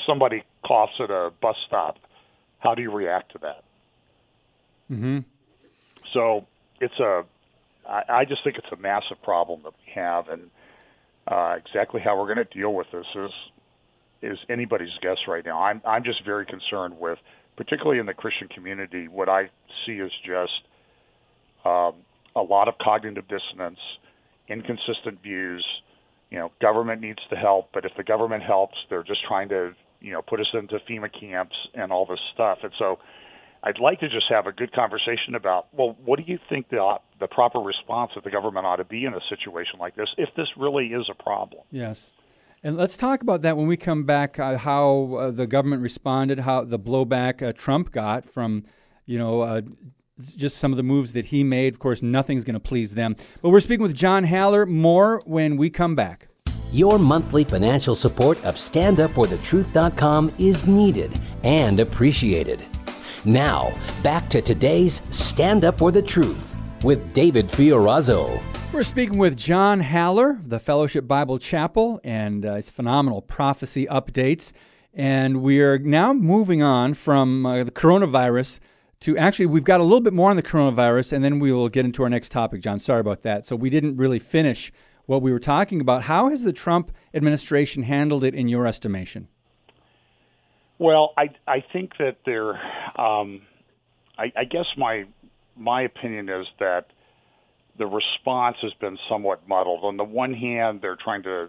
somebody 0.06 0.42
coughs 0.64 0.92
at 1.00 1.10
a 1.10 1.32
bus 1.40 1.56
stop 1.66 1.98
how 2.58 2.74
do 2.74 2.82
you 2.82 2.90
react 2.90 3.32
to 3.32 3.38
that 3.38 3.64
mm-hmm. 4.90 5.18
so 6.12 6.46
it's 6.80 6.98
a 6.98 7.24
I, 7.88 8.02
I 8.08 8.24
just 8.24 8.44
think 8.44 8.58
it's 8.58 8.72
a 8.72 8.76
massive 8.76 9.20
problem 9.22 9.62
that 9.64 9.72
we 9.86 9.92
have 9.94 10.28
and 10.28 10.50
uh, 11.26 11.56
exactly 11.56 12.00
how 12.00 12.18
we're 12.18 12.34
going 12.34 12.44
to 12.46 12.58
deal 12.58 12.74
with 12.74 12.88
this 12.90 13.06
is 13.14 13.30
is 14.22 14.38
anybody's 14.48 14.96
guess 15.00 15.18
right 15.26 15.44
now. 15.44 15.62
I'm 15.62 15.82
I'm 15.84 16.04
just 16.04 16.24
very 16.24 16.46
concerned 16.46 16.98
with, 16.98 17.18
particularly 17.56 17.98
in 17.98 18.06
the 18.06 18.14
Christian 18.14 18.48
community, 18.48 19.08
what 19.08 19.28
I 19.28 19.50
see 19.84 19.94
is 19.94 20.10
just 20.24 20.62
um, 21.64 21.94
a 22.34 22.42
lot 22.42 22.68
of 22.68 22.74
cognitive 22.78 23.24
dissonance, 23.28 23.78
inconsistent 24.48 25.22
views. 25.22 25.64
You 26.30 26.38
know, 26.38 26.52
government 26.60 27.00
needs 27.00 27.20
to 27.30 27.36
help, 27.36 27.68
but 27.74 27.84
if 27.84 27.92
the 27.96 28.04
government 28.04 28.42
helps, 28.42 28.76
they're 28.88 29.02
just 29.02 29.22
trying 29.26 29.50
to 29.50 29.74
you 30.00 30.12
know 30.12 30.22
put 30.22 30.40
us 30.40 30.48
into 30.54 30.78
FEMA 30.88 31.10
camps 31.18 31.56
and 31.74 31.92
all 31.92 32.06
this 32.06 32.20
stuff. 32.32 32.58
And 32.62 32.72
so, 32.78 32.98
I'd 33.62 33.78
like 33.78 34.00
to 34.00 34.08
just 34.08 34.26
have 34.30 34.46
a 34.46 34.52
good 34.52 34.72
conversation 34.72 35.34
about 35.34 35.66
well, 35.72 35.96
what 36.04 36.18
do 36.18 36.24
you 36.26 36.38
think 36.48 36.70
the 36.70 36.96
the 37.20 37.28
proper 37.28 37.58
response 37.58 38.12
of 38.16 38.24
the 38.24 38.30
government 38.30 38.66
ought 38.66 38.76
to 38.76 38.84
be 38.84 39.04
in 39.04 39.14
a 39.14 39.20
situation 39.28 39.78
like 39.78 39.94
this 39.94 40.08
if 40.16 40.30
this 40.36 40.48
really 40.56 40.86
is 40.86 41.08
a 41.10 41.22
problem? 41.22 41.62
Yes. 41.70 42.10
And 42.64 42.76
let's 42.76 42.96
talk 42.96 43.22
about 43.22 43.42
that 43.42 43.56
when 43.56 43.66
we 43.66 43.76
come 43.76 44.04
back. 44.04 44.38
Uh, 44.38 44.56
how 44.56 45.14
uh, 45.14 45.30
the 45.30 45.46
government 45.46 45.82
responded, 45.82 46.40
how 46.40 46.64
the 46.64 46.78
blowback 46.78 47.46
uh, 47.46 47.52
Trump 47.52 47.90
got 47.90 48.24
from, 48.24 48.62
you 49.04 49.18
know, 49.18 49.40
uh, 49.40 49.62
just 50.36 50.58
some 50.58 50.72
of 50.72 50.76
the 50.76 50.84
moves 50.84 51.12
that 51.14 51.26
he 51.26 51.42
made. 51.42 51.74
Of 51.74 51.80
course, 51.80 52.02
nothing's 52.02 52.44
going 52.44 52.54
to 52.54 52.60
please 52.60 52.94
them. 52.94 53.16
But 53.40 53.50
we're 53.50 53.60
speaking 53.60 53.82
with 53.82 53.94
John 53.94 54.24
Haller. 54.24 54.64
More 54.64 55.22
when 55.24 55.56
we 55.56 55.70
come 55.70 55.96
back. 55.96 56.28
Your 56.70 56.98
monthly 56.98 57.44
financial 57.44 57.94
support 57.94 58.42
of 58.44 58.54
StandUpForTheTruth.com 58.54 60.32
is 60.38 60.66
needed 60.66 61.20
and 61.42 61.80
appreciated. 61.80 62.64
Now, 63.24 63.72
back 64.02 64.28
to 64.30 64.40
today's 64.40 65.02
Stand 65.10 65.64
Up 65.64 65.78
for 65.78 65.90
the 65.90 66.02
Truth 66.02 66.56
with 66.82 67.12
David 67.12 67.48
Fiorazo. 67.48 68.40
We're 68.72 68.84
speaking 68.84 69.18
with 69.18 69.36
John 69.36 69.80
Haller 69.80 70.40
the 70.42 70.58
Fellowship 70.58 71.06
Bible 71.06 71.38
Chapel 71.38 72.00
and 72.02 72.46
uh, 72.46 72.54
his 72.54 72.70
phenomenal 72.70 73.20
prophecy 73.20 73.84
updates. 73.84 74.54
And 74.94 75.42
we 75.42 75.60
are 75.60 75.78
now 75.78 76.14
moving 76.14 76.62
on 76.62 76.94
from 76.94 77.44
uh, 77.44 77.64
the 77.64 77.70
coronavirus 77.70 78.60
to 79.00 79.18
actually, 79.18 79.44
we've 79.44 79.64
got 79.64 79.80
a 79.80 79.82
little 79.82 80.00
bit 80.00 80.14
more 80.14 80.30
on 80.30 80.36
the 80.36 80.42
coronavirus, 80.42 81.12
and 81.12 81.22
then 81.22 81.38
we 81.38 81.52
will 81.52 81.68
get 81.68 81.84
into 81.84 82.02
our 82.02 82.08
next 82.08 82.30
topic, 82.32 82.62
John. 82.62 82.78
Sorry 82.78 83.00
about 83.00 83.20
that. 83.22 83.44
So 83.44 83.56
we 83.56 83.68
didn't 83.68 83.98
really 83.98 84.18
finish 84.18 84.72
what 85.04 85.20
we 85.20 85.32
were 85.32 85.38
talking 85.38 85.82
about. 85.82 86.04
How 86.04 86.30
has 86.30 86.42
the 86.42 86.52
Trump 86.52 86.92
administration 87.12 87.82
handled 87.82 88.24
it 88.24 88.34
in 88.34 88.48
your 88.48 88.66
estimation? 88.66 89.28
Well, 90.78 91.12
I 91.18 91.28
I 91.46 91.62
think 91.74 91.98
that 91.98 92.16
there, 92.24 92.54
um, 92.98 93.42
I, 94.16 94.32
I 94.34 94.44
guess 94.44 94.66
my 94.78 95.04
my 95.58 95.82
opinion 95.82 96.30
is 96.30 96.46
that 96.58 96.86
the 97.82 97.86
response 97.86 98.56
has 98.62 98.72
been 98.74 98.96
somewhat 99.08 99.48
muddled. 99.48 99.82
On 99.82 99.96
the 99.96 100.04
one 100.04 100.32
hand, 100.32 100.78
they're 100.80 100.96
trying 100.96 101.24
to 101.24 101.48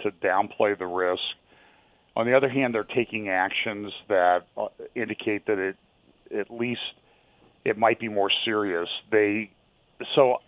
to 0.00 0.10
downplay 0.24 0.78
the 0.78 0.86
risk. 0.86 1.20
On 2.16 2.24
the 2.24 2.34
other 2.34 2.48
hand, 2.48 2.74
they're 2.74 2.84
taking 2.84 3.28
actions 3.28 3.92
that 4.08 4.46
uh, 4.56 4.68
indicate 4.94 5.44
that 5.46 5.58
it 5.58 5.76
at 6.34 6.50
least 6.50 6.80
it 7.66 7.76
might 7.76 8.00
be 8.00 8.08
more 8.08 8.30
serious. 8.46 8.88
They 9.12 9.50
so 10.14 10.38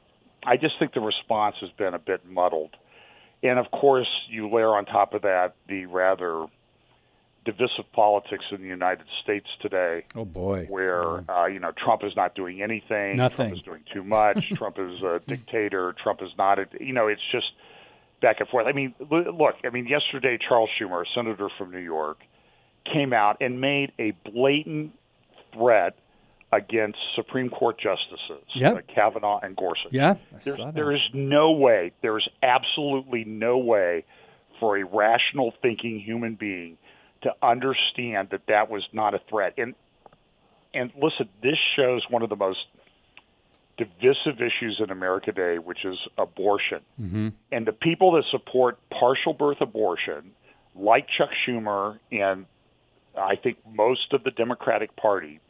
I 0.43 0.57
just 0.57 0.79
think 0.79 0.95
the 0.95 1.01
response 1.01 1.57
has 1.61 1.69
been 1.77 1.93
a 1.93 1.99
bit 1.99 2.25
muddled. 2.25 2.71
And 3.43 3.59
of 3.59 3.71
course, 3.71 4.09
you 4.31 4.49
layer 4.51 4.75
on 4.75 4.87
top 4.87 5.13
of 5.13 5.21
that 5.23 5.53
the 5.69 5.85
rather 5.85 6.47
divisive 7.47 7.91
politics 7.93 8.45
in 8.51 8.61
the 8.61 8.67
United 8.67 9.07
States 9.23 9.47
today. 9.63 10.05
Oh 10.15 10.27
boy, 10.27 10.67
where 10.69 11.31
uh, 11.31 11.47
you 11.47 11.61
know 11.61 11.73
Trump 11.73 12.03
is 12.05 12.15
not 12.15 12.35
doing 12.35 12.61
anything. 12.61 13.17
Nothing. 13.17 13.49
Trump 13.49 13.59
is 13.59 13.63
doing 13.63 13.85
too 13.95 14.05
much. 14.05 14.45
Trump 14.55 14.79
is 14.79 15.01
a 15.03 15.21
dictator. 15.27 15.95
Trump 16.03 16.21
is 16.21 16.31
not. 16.37 16.59
A, 16.59 16.67
you 16.81 16.93
know, 16.93 17.07
it's 17.07 17.23
just 17.33 17.47
back 18.21 18.41
and 18.41 18.49
forth. 18.49 18.67
I 18.67 18.73
mean, 18.73 18.95
look. 19.11 19.55
I 19.65 19.71
mean, 19.71 19.87
yesterday 19.87 20.37
Charles 20.37 20.69
Schumer, 20.79 21.03
a 21.03 21.05
senator 21.15 21.49
from 21.57 21.71
New 21.71 21.79
York, 21.79 22.19
came 22.93 23.13
out 23.13 23.39
and 23.41 23.61
made 23.61 23.93
a 23.99 24.11
blatant 24.31 24.93
threat 25.55 25.97
against 26.53 26.99
Supreme 27.15 27.49
Court 27.49 27.79
justices, 27.79 28.45
yep. 28.55 28.77
uh, 28.77 28.81
Kavanaugh 28.93 29.41
and 29.41 29.57
Gorsuch. 29.57 29.93
Yeah, 29.93 30.15
there 30.75 30.93
is 30.93 31.01
no 31.15 31.53
way. 31.53 31.93
There 32.03 32.19
is 32.19 32.29
absolutely 32.43 33.25
no 33.25 33.59
way 33.59 34.05
for 34.59 34.79
a 34.79 34.85
rational 34.85 35.53
thinking 35.63 36.01
human 36.01 36.35
being 36.35 36.79
to 37.27 37.35
understand 37.43 38.29
that 38.31 38.43
that 38.47 38.71
was 38.71 38.85
not 38.93 39.15
a 39.15 39.21
threat. 39.29 39.55
And 39.59 39.75
and 40.73 40.93
listen, 40.95 41.29
this 41.43 41.59
shows 41.75 42.05
one 42.09 42.23
of 42.23 42.29
the 42.29 42.37
most 42.37 42.59
divisive 43.77 44.41
issues 44.41 44.81
in 44.83 44.91
America 44.91 45.33
today, 45.33 45.59
which 45.59 45.85
is 45.85 45.97
abortion. 46.17 46.81
Mm-hmm. 47.01 47.29
And 47.51 47.67
the 47.67 47.73
people 47.73 48.13
that 48.13 48.25
support 48.31 48.79
partial 48.91 49.33
birth 49.33 49.59
abortion, 49.61 50.33
like 50.75 51.07
Chuck 51.19 51.31
Schumer 51.47 51.99
and 52.13 52.47
I 53.17 53.37
think 53.37 53.59
most 53.71 54.13
of 54.13 54.23
the 54.25 54.31
Democratic 54.31 54.95
Party, 54.97 55.41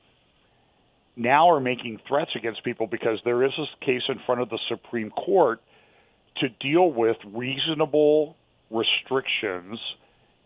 now 1.17 1.51
are 1.51 1.61
making 1.61 2.01
threats 2.07 2.31
against 2.37 2.63
people 2.63 2.87
because 2.87 3.19
there 3.25 3.45
is 3.45 3.53
a 3.59 3.85
case 3.85 4.03
in 4.09 4.21
front 4.25 4.41
of 4.41 4.49
the 4.49 4.59
Supreme 4.69 5.11
Court 5.11 5.61
to 6.39 6.49
deal 6.49 6.93
with 6.93 7.17
reasonable 7.27 8.37
restrictions 8.71 9.79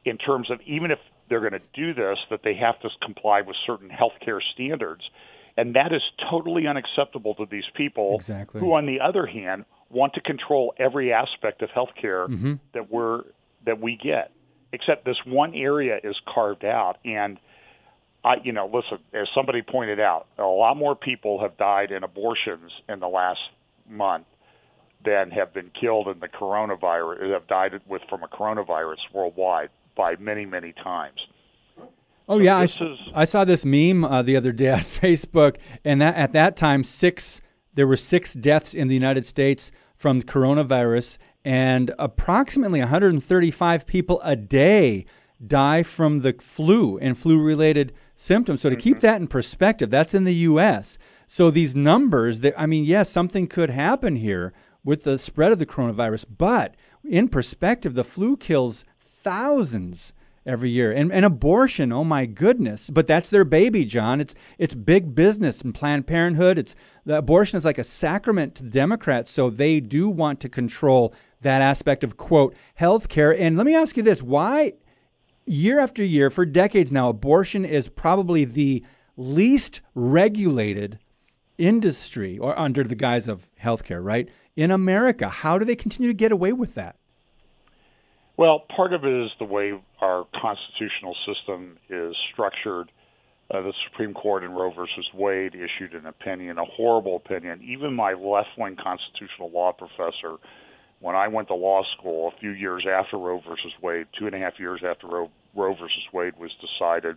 in 0.05 0.17
terms 0.17 0.51
of 0.51 0.61
even 0.67 0.91
if 0.91 0.99
they're 1.31 1.41
going 1.41 1.53
to 1.53 1.63
do 1.73 1.95
this, 1.95 2.19
that 2.29 2.41
they 2.45 2.55
have 2.55 2.79
to 2.81 2.91
comply 3.03 3.41
with 3.41 3.57
certain 3.65 3.89
healthcare 3.89 4.41
standards. 4.53 5.03
And 5.57 5.75
that 5.77 5.93
is 5.93 6.03
totally 6.31 6.67
unacceptable 6.67 7.35
to 7.37 7.47
these 7.51 7.65
people 7.75 8.17
exactly. 8.17 8.61
who, 8.61 8.75
on 8.75 8.87
the 8.87 9.01
other 9.01 9.27
hand, 9.27 9.65
want 9.89 10.15
to 10.15 10.21
control 10.21 10.75
every 10.79 11.13
aspect 11.13 11.63
of 11.63 11.71
healthcare 11.71 12.29
mm-hmm. 12.29 12.55
that 12.75 12.91
we're 12.91 13.23
that 13.65 13.81
we 13.81 13.97
get. 13.97 14.33
Except 14.73 15.05
this 15.05 15.17
one 15.27 15.55
area 15.55 15.99
is 16.03 16.17
carved 16.33 16.65
out, 16.65 16.99
and 17.05 17.39
I, 18.25 18.35
you 18.45 18.53
know, 18.53 18.67
listen, 18.67 19.05
as 19.13 19.27
somebody 19.35 19.63
pointed 19.63 19.99
out, 19.99 20.27
a 20.39 20.43
lot 20.45 20.77
more 20.77 20.95
people 20.95 21.41
have 21.41 21.57
died 21.57 21.91
in 21.91 22.05
abortions 22.05 22.71
in 22.89 23.01
the 23.01 23.09
last 23.09 23.41
month 23.89 24.27
than 25.05 25.31
have 25.33 25.53
been 25.53 25.71
killed 25.79 26.07
in 26.07 26.21
the 26.21 26.29
coronavirus, 26.29 27.33
have 27.33 27.49
died 27.49 27.81
with 27.89 28.03
from 28.09 28.23
a 28.23 28.29
coronavirus 28.29 28.99
worldwide 29.13 29.71
by 29.97 30.17
many, 30.19 30.47
many 30.47 30.73
times. 30.73 31.19
Oh 32.29 32.39
yeah, 32.39 32.59
I, 32.59 32.63
is, 32.63 32.81
I, 33.13 33.25
saw 33.25 33.45
this 33.45 33.65
meme 33.65 34.05
uh, 34.05 34.23
the 34.23 34.37
other 34.37 34.53
day 34.53 34.71
on 34.73 34.81
Facebook, 34.81 35.57
and 35.85 36.01
that 36.01 36.15
at 36.15 36.33
that 36.33 36.57
time 36.57 36.85
six 36.85 37.41
there 37.75 37.87
were 37.87 37.97
six 37.97 38.35
deaths 38.35 38.75
in 38.75 38.89
the 38.89 38.95
United 38.95 39.27
States 39.27 39.73
from 39.97 40.23
coronavirus, 40.23 41.19
and 41.45 41.93
approximately 41.99 42.81
135 42.81 43.87
people 43.87 44.21
a 44.23 44.37
day 44.37 45.07
die 45.45 45.83
from 45.83 46.21
the 46.21 46.35
flu 46.35 46.99
and 46.99 47.19
flu-related 47.19 47.93
symptoms. 48.15 48.61
So 48.61 48.69
to 48.69 48.77
mm-hmm. 48.77 48.83
keep 48.83 49.01
that 49.01 49.21
in 49.21 49.27
perspective, 49.27 49.91
that's 49.91 50.15
in 50.15 50.25
the 50.25 50.35
U.S. 50.35 50.99
So 51.27 51.51
these 51.51 51.75
numbers, 51.75 52.45
I 52.57 52.67
mean, 52.67 52.85
yes, 52.85 53.11
something 53.11 53.47
could 53.47 53.71
happen 53.71 54.17
here 54.17 54.53
with 54.85 55.05
the 55.05 55.19
spread 55.19 55.53
of 55.53 55.59
the 55.59 55.67
coronavirus, 55.67 56.27
but 56.37 56.77
in 57.05 57.29
perspective, 57.29 57.95
the 57.95 58.05
flu 58.05 58.37
kills 58.37 58.85
thousands 59.23 60.13
every 60.47 60.71
year. 60.71 60.91
And, 60.91 61.13
and 61.13 61.25
abortion, 61.25 61.93
oh 61.93 62.05
my 62.05 62.27
goodness. 62.27 62.91
But 62.91 63.07
that's 63.07 63.31
their 63.31 63.45
baby, 63.45 63.85
John. 63.85 64.21
It's 64.21 64.35
it's 64.59 64.75
big 64.75 65.15
business 65.15 65.61
and 65.61 65.75
Planned 65.75 66.07
Parenthood. 66.07 66.59
It's 66.59 66.75
the 67.05 67.19
abortion 67.19 67.57
is 67.57 67.65
like 67.65 67.79
a 67.79 67.85
sacrament 67.85 68.55
to 68.57 68.63
the 68.63 68.71
Democrats, 68.71 69.31
so 69.31 69.51
they 69.51 69.81
do 69.81 70.09
want 70.09 70.41
to 70.41 70.49
control 70.49 71.15
that 71.41 71.63
aspect 71.63 72.05
of 72.05 72.17
quote 72.17 72.55
health 72.75 73.09
care. 73.09 73.37
And 73.37 73.57
let 73.57 73.67
me 73.67 73.75
ask 73.75 73.97
you 73.97 74.03
this, 74.03 74.23
why 74.23 74.73
year 75.47 75.79
after 75.81 76.03
year, 76.03 76.31
for 76.31 76.47
decades 76.47 76.93
now, 76.93 77.09
abortion 77.09 77.65
is 77.65 77.89
probably 77.89 78.45
the 78.45 78.85
least 79.17 79.83
regulated 79.95 80.99
industry 81.59 82.39
or 82.39 82.59
under 82.59 82.83
the 82.83 82.95
guise 82.95 83.29
of 83.29 83.51
healthcare, 83.63 84.03
right? 84.03 84.31
In 84.57 84.71
America. 84.71 85.29
How 85.29 85.59
do 85.59 85.65
they 85.65 85.77
continue 85.77 86.09
to 86.09 86.15
get 86.15 86.33
away 86.33 86.53
with 86.53 86.75
that? 86.75 86.97
Well, 88.41 88.65
part 88.75 88.95
of 88.95 89.05
it 89.05 89.13
is 89.13 89.31
the 89.39 89.45
way 89.45 89.79
our 90.01 90.25
constitutional 90.41 91.15
system 91.27 91.77
is 91.91 92.17
structured. 92.33 92.91
Uh, 93.51 93.61
the 93.61 93.75
Supreme 93.91 94.15
Court 94.15 94.45
in 94.45 94.53
Roe 94.53 94.73
versus 94.73 95.07
Wade 95.13 95.55
issued 95.55 95.93
an 95.93 96.07
opinion, 96.07 96.57
a 96.57 96.65
horrible 96.65 97.17
opinion. 97.17 97.61
Even 97.63 97.93
my 97.93 98.15
left 98.15 98.49
wing 98.57 98.79
constitutional 98.83 99.51
law 99.51 99.73
professor, 99.73 100.39
when 101.01 101.15
I 101.15 101.29
went 101.29 101.49
to 101.49 101.55
law 101.55 101.83
school 101.99 102.33
a 102.35 102.41
few 102.41 102.53
years 102.53 102.87
after 102.91 103.19
Roe 103.19 103.43
versus 103.47 103.73
Wade, 103.83 104.07
two 104.19 104.25
and 104.25 104.35
a 104.35 104.39
half 104.39 104.55
years 104.59 104.81
after 104.89 105.07
Roe, 105.07 105.31
Roe 105.55 105.75
versus 105.75 106.05
Wade 106.11 106.33
was 106.41 106.51
decided, 106.63 107.17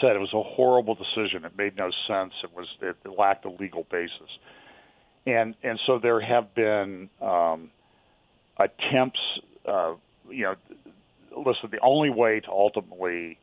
said 0.00 0.14
it 0.14 0.20
was 0.20 0.34
a 0.34 0.54
horrible 0.54 0.94
decision. 0.94 1.44
It 1.44 1.58
made 1.58 1.76
no 1.76 1.90
sense. 2.06 2.32
It 2.44 2.54
was 2.54 2.68
it 2.80 2.96
lacked 3.18 3.44
a 3.44 3.50
legal 3.50 3.88
basis, 3.90 4.38
and 5.26 5.56
and 5.64 5.80
so 5.84 5.98
there 6.00 6.20
have 6.20 6.54
been 6.54 7.10
um, 7.20 7.70
attempts 8.56 9.18
uh, 9.66 9.94
you 10.28 10.44
know, 10.44 10.54
listen, 11.36 11.70
the 11.70 11.80
only 11.80 12.10
way 12.10 12.40
to 12.40 12.50
ultimately 12.50 13.38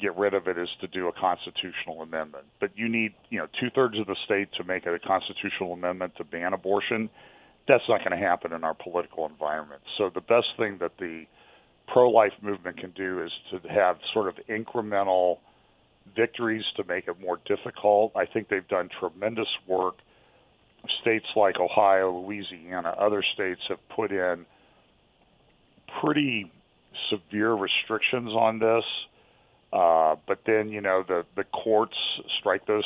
get 0.00 0.16
rid 0.16 0.34
of 0.34 0.48
it 0.48 0.58
is 0.58 0.68
to 0.80 0.86
do 0.86 1.08
a 1.08 1.12
constitutional 1.12 2.02
amendment. 2.02 2.44
But 2.58 2.70
you 2.74 2.88
need, 2.88 3.14
you 3.28 3.38
know, 3.38 3.46
two 3.60 3.68
thirds 3.70 3.98
of 3.98 4.06
the 4.06 4.16
state 4.24 4.48
to 4.56 4.64
make 4.64 4.86
a 4.86 4.98
constitutional 4.98 5.72
amendment 5.72 6.14
to 6.16 6.24
ban 6.24 6.52
abortion. 6.52 7.10
That's 7.68 7.84
not 7.88 7.98
going 7.98 8.18
to 8.18 8.26
happen 8.26 8.52
in 8.52 8.64
our 8.64 8.74
political 8.74 9.26
environment. 9.26 9.82
So 9.98 10.10
the 10.12 10.22
best 10.22 10.46
thing 10.56 10.78
that 10.80 10.92
the 10.98 11.24
pro-life 11.86 12.32
movement 12.40 12.78
can 12.78 12.90
do 12.92 13.22
is 13.22 13.30
to 13.50 13.68
have 13.68 13.98
sort 14.14 14.28
of 14.28 14.34
incremental 14.48 15.38
victories 16.16 16.64
to 16.76 16.84
make 16.84 17.06
it 17.06 17.20
more 17.20 17.38
difficult. 17.46 18.12
I 18.16 18.26
think 18.26 18.48
they've 18.48 18.66
done 18.66 18.88
tremendous 18.98 19.48
work. 19.66 19.96
States 21.02 21.26
like 21.36 21.56
Ohio, 21.60 22.20
Louisiana, 22.20 22.94
other 22.98 23.22
states 23.34 23.60
have 23.68 23.78
put 23.94 24.10
in 24.10 24.46
pretty 26.00 26.50
severe 27.10 27.52
restrictions 27.52 28.30
on 28.30 28.58
this. 28.58 28.84
Uh, 29.72 30.16
but 30.26 30.40
then 30.46 30.68
you 30.68 30.80
know 30.80 31.04
the 31.06 31.24
the 31.36 31.44
courts 31.44 31.94
strike 32.40 32.66
those 32.66 32.84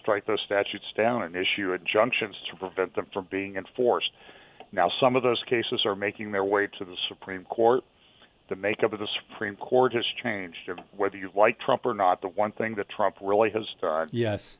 strike 0.00 0.26
those 0.26 0.40
statutes 0.46 0.86
down 0.96 1.22
and 1.22 1.36
issue 1.36 1.72
injunctions 1.72 2.34
to 2.50 2.56
prevent 2.56 2.94
them 2.96 3.06
from 3.12 3.28
being 3.30 3.56
enforced. 3.56 4.10
Now 4.72 4.90
some 5.00 5.16
of 5.16 5.22
those 5.22 5.42
cases 5.50 5.82
are 5.84 5.94
making 5.94 6.32
their 6.32 6.44
way 6.44 6.66
to 6.78 6.84
the 6.84 6.96
Supreme 7.08 7.44
Court. 7.44 7.84
The 8.48 8.56
makeup 8.56 8.94
of 8.94 9.00
the 9.00 9.08
Supreme 9.30 9.56
Court 9.56 9.92
has 9.94 10.04
changed, 10.22 10.68
and 10.68 10.80
whether 10.96 11.16
you 11.16 11.30
like 11.34 11.58
Trump 11.60 11.84
or 11.84 11.94
not, 11.94 12.22
the 12.22 12.28
one 12.28 12.52
thing 12.52 12.74
that 12.76 12.88
Trump 12.88 13.16
really 13.20 13.50
has 13.50 13.66
done, 13.82 14.08
yes, 14.10 14.58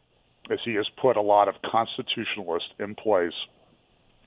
is 0.50 0.60
he 0.66 0.74
has 0.74 0.86
put 1.00 1.16
a 1.16 1.22
lot 1.22 1.48
of 1.48 1.54
constitutionalists 1.64 2.70
in 2.78 2.94
place 2.94 3.32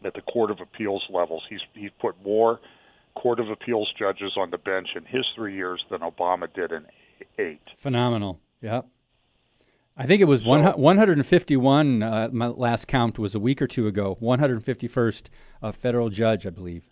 at 0.03 0.15
the 0.15 0.21
Court 0.21 0.49
of 0.49 0.59
Appeals 0.59 1.03
levels. 1.11 1.43
He's 1.49 1.61
he's 1.75 1.91
put 1.99 2.15
more 2.25 2.59
Court 3.17 3.39
of 3.39 3.49
Appeals 3.49 3.91
judges 3.97 4.33
on 4.37 4.51
the 4.51 4.57
bench 4.57 4.89
in 4.95 5.03
his 5.05 5.25
three 5.35 5.55
years 5.55 5.83
than 5.89 6.01
Obama 6.01 6.47
did 6.53 6.71
in 6.71 6.85
eight. 7.39 7.61
Phenomenal. 7.77 8.39
Yep. 8.61 8.87
I 9.97 10.05
think 10.05 10.21
it 10.21 10.25
was 10.25 10.41
so, 10.41 10.49
151. 10.49 12.03
Uh, 12.03 12.29
my 12.31 12.47
last 12.47 12.87
count 12.87 13.17
was 13.17 13.33
a 13.33 13.39
week 13.39 13.59
or 13.61 13.67
two 13.67 13.87
ago. 13.87 14.17
151st 14.21 15.29
uh, 15.63 15.71
federal 15.71 16.09
judge, 16.09 16.45
I 16.45 16.51
believe. 16.51 16.85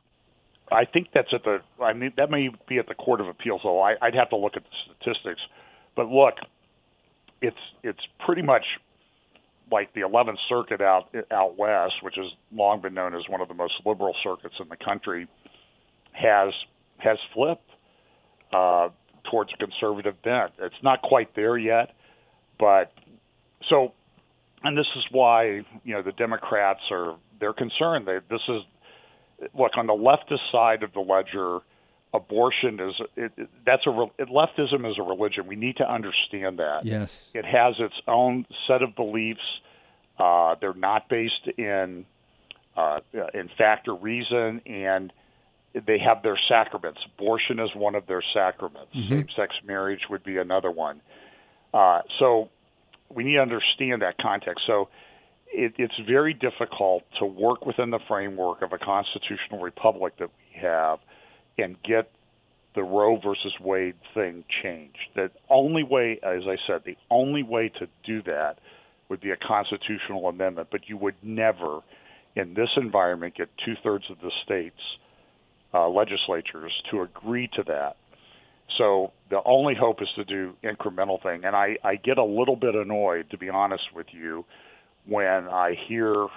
I 0.71 0.85
think 0.85 1.09
that's 1.13 1.27
at 1.31 1.43
the. 1.43 1.59
I 1.79 1.93
mean, 1.93 2.11
that 2.17 2.31
may 2.31 2.49
be 2.67 2.79
at 2.79 2.87
the 2.87 2.95
Court 2.95 3.21
of 3.21 3.27
Appeals. 3.27 3.61
Though 3.63 3.79
I, 3.79 3.93
I'd 4.01 4.15
have 4.15 4.31
to 4.31 4.35
look 4.35 4.53
at 4.55 4.63
the 4.63 4.95
statistics. 5.03 5.41
But 5.95 6.07
look, 6.07 6.33
it's 7.43 7.55
it's 7.83 7.99
pretty 8.25 8.41
much 8.41 8.63
like 9.71 9.93
the 9.93 10.01
11th 10.01 10.37
Circuit 10.49 10.81
out 10.81 11.15
out 11.31 11.55
west, 11.59 12.01
which 12.01 12.15
has 12.15 12.31
long 12.51 12.81
been 12.81 12.95
known 12.95 13.13
as 13.13 13.21
one 13.29 13.41
of 13.41 13.47
the 13.47 13.53
most 13.53 13.75
liberal 13.85 14.15
circuits 14.23 14.55
in 14.59 14.67
the 14.69 14.77
country 14.77 15.27
has 16.15 16.53
has 16.97 17.17
flipped 17.33 17.69
uh, 18.53 18.89
towards 19.29 19.51
a 19.53 19.57
conservative 19.57 20.21
bent. 20.23 20.53
It's 20.59 20.75
not 20.81 21.01
quite 21.01 21.35
there 21.35 21.57
yet, 21.57 21.93
but 22.59 22.91
so, 23.69 23.93
and 24.63 24.77
this 24.77 24.87
is 24.95 25.03
why 25.11 25.65
you 25.83 25.93
know 25.93 26.01
the 26.01 26.13
Democrats 26.13 26.81
are 26.91 27.15
they're 27.39 27.53
concerned. 27.53 28.07
They, 28.07 28.19
this 28.29 28.41
is 28.47 28.61
look 29.53 29.71
on 29.77 29.87
the 29.87 29.93
leftist 29.93 30.51
side 30.51 30.83
of 30.83 30.93
the 30.93 31.01
ledger. 31.01 31.59
Abortion 32.13 32.79
is 32.79 32.93
it, 33.17 33.31
it, 33.35 33.49
that's 33.65 33.85
a 33.85 34.05
it, 34.17 34.29
leftism 34.29 34.89
is 34.89 34.97
a 34.97 35.03
religion. 35.03 35.47
We 35.47 35.57
need 35.57 35.75
to 35.77 35.91
understand 35.91 36.59
that. 36.59 36.85
Yes, 36.85 37.29
it 37.33 37.43
has 37.43 37.75
its 37.77 37.95
own 38.07 38.45
set 38.67 38.81
of 38.81 38.95
beliefs. 38.95 39.41
Uh, 40.17 40.55
they're 40.61 40.73
not 40.73 41.09
based 41.09 41.49
in 41.57 42.05
uh, 42.77 42.99
in 43.33 43.49
fact 43.57 43.89
or 43.89 43.95
reason, 43.95 44.61
and 44.65 45.11
they 45.85 45.99
have 45.99 46.23
their 46.23 46.39
sacraments. 46.47 46.99
Abortion 47.17 47.59
is 47.59 47.69
one 47.75 47.95
of 47.95 48.07
their 48.07 48.23
sacraments. 48.33 48.95
Mm-hmm. 48.95 49.13
Same-sex 49.13 49.55
marriage 49.65 50.01
would 50.09 50.23
be 50.23 50.37
another 50.37 50.71
one. 50.71 51.01
Uh, 51.73 52.01
so 52.19 52.49
we 53.13 53.23
need 53.23 53.35
to 53.35 53.41
understand 53.41 54.01
that 54.01 54.17
context. 54.17 54.63
So 54.65 54.87
it, 55.47 55.73
it's 55.77 55.99
very 56.07 56.33
difficult 56.33 57.03
to 57.19 57.25
work 57.25 57.65
within 57.65 57.89
the 57.89 57.99
framework 58.07 58.61
of 58.61 58.71
a 58.71 58.77
constitutional 58.77 59.61
republic 59.61 60.13
that 60.19 60.29
we 60.29 60.61
have 60.61 60.99
and 61.57 61.75
get 61.83 62.11
the 62.75 62.83
Roe 62.83 63.17
versus 63.17 63.53
Wade 63.61 63.95
thing 64.13 64.43
changed. 64.61 64.97
The 65.15 65.31
only 65.49 65.83
way, 65.83 66.19
as 66.23 66.43
I 66.45 66.57
said, 66.67 66.81
the 66.85 66.97
only 67.09 67.43
way 67.43 67.69
to 67.79 67.87
do 68.05 68.21
that 68.23 68.59
would 69.09 69.21
be 69.21 69.31
a 69.31 69.37
constitutional 69.37 70.27
amendment, 70.27 70.69
but 70.71 70.89
you 70.89 70.97
would 70.97 71.15
never, 71.21 71.79
in 72.35 72.53
this 72.53 72.69
environment, 72.75 73.35
get 73.35 73.49
two 73.63 73.75
thirds 73.83 74.05
of 74.09 74.17
the 74.19 74.31
states 74.43 74.79
uh, 75.75 75.89
legislatures 75.89 76.71
to 76.89 77.01
agree 77.01 77.49
to 77.53 77.63
that. 77.63 77.97
So 78.77 79.11
the 79.29 79.41
only 79.45 79.75
hope 79.75 80.01
is 80.01 80.07
to 80.15 80.23
do 80.23 80.53
incremental 80.63 81.21
thing. 81.21 81.43
And 81.43 81.55
I, 81.55 81.77
I 81.83 81.95
get 81.95 82.17
a 82.17 82.23
little 82.23 82.55
bit 82.55 82.75
annoyed, 82.75 83.29
to 83.31 83.37
be 83.37 83.49
honest 83.49 83.83
with 83.93 84.07
you, 84.11 84.45
when 85.05 85.47
I 85.49 85.75
hear 85.87 86.27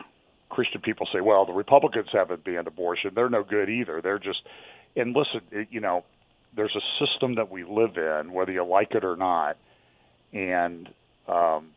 Christian 0.50 0.80
people 0.80 1.06
say, 1.12 1.20
"Well, 1.20 1.46
the 1.46 1.52
Republicans 1.52 2.08
haven't 2.12 2.44
banned 2.44 2.66
abortion; 2.66 3.12
they're 3.14 3.30
no 3.30 3.44
good 3.44 3.70
either. 3.70 4.00
They're 4.02 4.18
just." 4.18 4.42
And 4.96 5.14
listen, 5.14 5.40
it, 5.52 5.68
you 5.70 5.80
know, 5.80 6.04
there's 6.56 6.76
a 6.76 7.04
system 7.04 7.36
that 7.36 7.50
we 7.50 7.64
live 7.64 7.96
in, 7.96 8.32
whether 8.32 8.52
you 8.52 8.64
like 8.64 8.92
it 8.92 9.04
or 9.04 9.16
not, 9.16 9.56
and 10.32 10.88
um, 11.28 11.68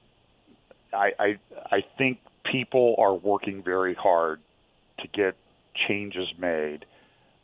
I, 0.94 1.12
I 1.20 1.40
I 1.72 1.84
think 1.98 2.20
people 2.50 2.96
are 2.98 3.14
working 3.14 3.62
very 3.64 3.94
hard 3.94 4.40
to 5.00 5.08
get 5.08 5.36
changes 5.88 6.28
made 6.38 6.86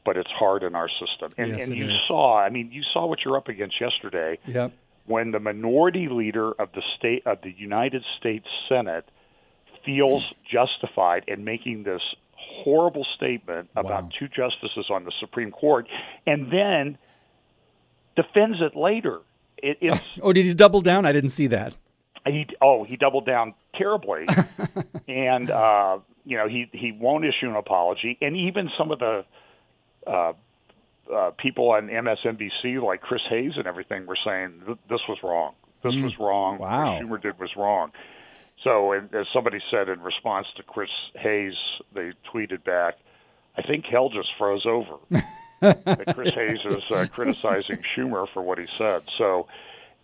but 0.08 0.16
it's 0.16 0.32
hard 0.32 0.64
in 0.64 0.74
our 0.74 0.88
system. 0.88 1.34
And, 1.38 1.60
yes, 1.60 1.68
and 1.68 1.78
you 1.78 1.90
is. 1.90 2.02
saw, 2.04 2.40
I 2.40 2.50
mean, 2.50 2.72
you 2.72 2.82
saw 2.94 3.06
what 3.06 3.26
you're 3.26 3.36
up 3.36 3.50
against 3.50 3.82
yesterday. 3.82 4.40
Yep. 4.48 4.72
When 5.06 5.32
the 5.32 5.40
minority 5.42 6.08
leader 6.08 6.54
of 6.54 6.70
the 6.72 6.82
state 6.98 7.24
of 7.26 7.40
the 7.42 7.52
United 7.52 8.06
States 8.18 8.46
Senate 8.70 9.04
feels 9.86 10.24
justified 10.50 11.26
in 11.28 11.44
making 11.44 11.84
this 11.84 12.02
horrible 12.32 13.06
statement 13.18 13.70
about 13.76 14.04
wow. 14.04 14.10
two 14.18 14.30
justices 14.30 14.86
on 14.90 15.04
the 15.04 15.12
Supreme 15.20 15.52
Court, 15.52 15.88
and 16.26 16.52
then 16.54 16.98
defends 18.16 18.60
it 18.62 18.78
later. 18.78 19.20
It, 19.58 19.78
it's, 19.82 20.02
oh, 20.22 20.32
did 20.32 20.46
he 20.46 20.54
double 20.54 20.80
down? 20.80 21.06
I 21.06 21.12
didn't 21.12 21.32
see 21.32 21.48
that. 21.48 21.74
He 22.26 22.48
oh 22.62 22.84
he 22.84 22.96
doubled 22.96 23.26
down 23.26 23.54
terribly, 23.76 24.26
and 25.08 25.50
uh, 25.50 26.00
you 26.26 26.38
know 26.38 26.48
he 26.48 26.70
he 26.72 26.94
won't 26.94 27.26
issue 27.26 27.50
an 27.50 27.56
apology, 27.56 28.18
and 28.22 28.36
even 28.36 28.70
some 28.78 28.92
of 28.92 29.00
the 29.00 29.24
uh, 30.08 30.34
uh, 31.14 31.32
people 31.38 31.72
on 31.72 31.88
MSNBC 31.88 32.82
like 32.82 33.02
Chris 33.02 33.22
Hayes 33.30 33.54
and 33.56 33.68
everything 33.68 34.06
were 34.06 34.18
saying 34.26 34.62
this 34.90 35.02
was 35.08 35.18
wrong. 35.24 35.54
This 35.84 35.94
mm. 35.94 36.04
was 36.04 36.20
wrong. 36.20 36.58
Wow. 36.58 36.94
What 36.94 37.02
Schumer 37.02 37.22
did 37.22 37.40
was 37.40 37.56
wrong. 37.56 37.92
So, 38.64 38.92
and, 38.92 39.14
as 39.14 39.28
somebody 39.32 39.60
said 39.70 39.88
in 39.90 40.02
response 40.02 40.48
to 40.58 40.64
Chris 40.64 40.90
Hayes, 41.16 41.54
they 41.94 42.12
tweeted 42.34 42.64
back, 42.64 42.96
"I 43.56 43.62
think 43.62 43.86
hell 43.86 44.10
just 44.10 44.30
froze 44.38 44.66
over." 44.66 44.98
that 45.62 46.16
Chris 46.16 46.34
Hayes 46.34 46.60
is 46.66 46.84
uh, 46.92 47.06
criticizing 47.12 47.84
Schumer 47.96 48.28
for 48.34 48.42
what 48.42 48.58
he 48.58 48.68
said. 48.78 49.04
So, 49.18 49.48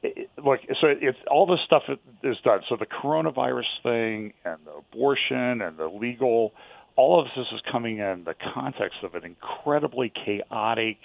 it, 0.04 0.30
look, 0.44 0.62
so 0.80 0.88
it's 0.88 1.18
all 1.30 1.46
this 1.46 1.62
stuff 1.66 1.84
is 2.24 2.38
done. 2.44 2.62
So 2.70 2.76
the 2.76 2.86
coronavirus 2.86 3.82
thing 3.82 4.34
and 4.46 4.58
the 4.66 4.74
abortion 4.74 5.62
and 5.62 5.78
the 5.78 5.88
legal 5.88 6.54
all 6.96 7.20
of 7.20 7.28
this 7.36 7.48
is 7.52 7.62
coming 7.72 8.00
in 8.00 8.24
the 8.24 8.36
context 8.54 9.00
of 9.04 9.16
an 9.16 9.24
incredibly 9.24 10.12
chaotic 10.26 10.98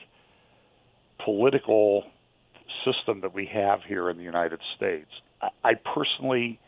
political 1.25 2.05
system 2.85 3.23
that 3.23 3.35
we 3.35 3.47
have 3.47 3.81
here 3.87 4.11
in 4.11 4.17
the 4.17 4.23
United 4.23 4.61
States. 4.77 5.11
I, 5.41 5.49
I 5.65 5.73
personally, 5.75 6.59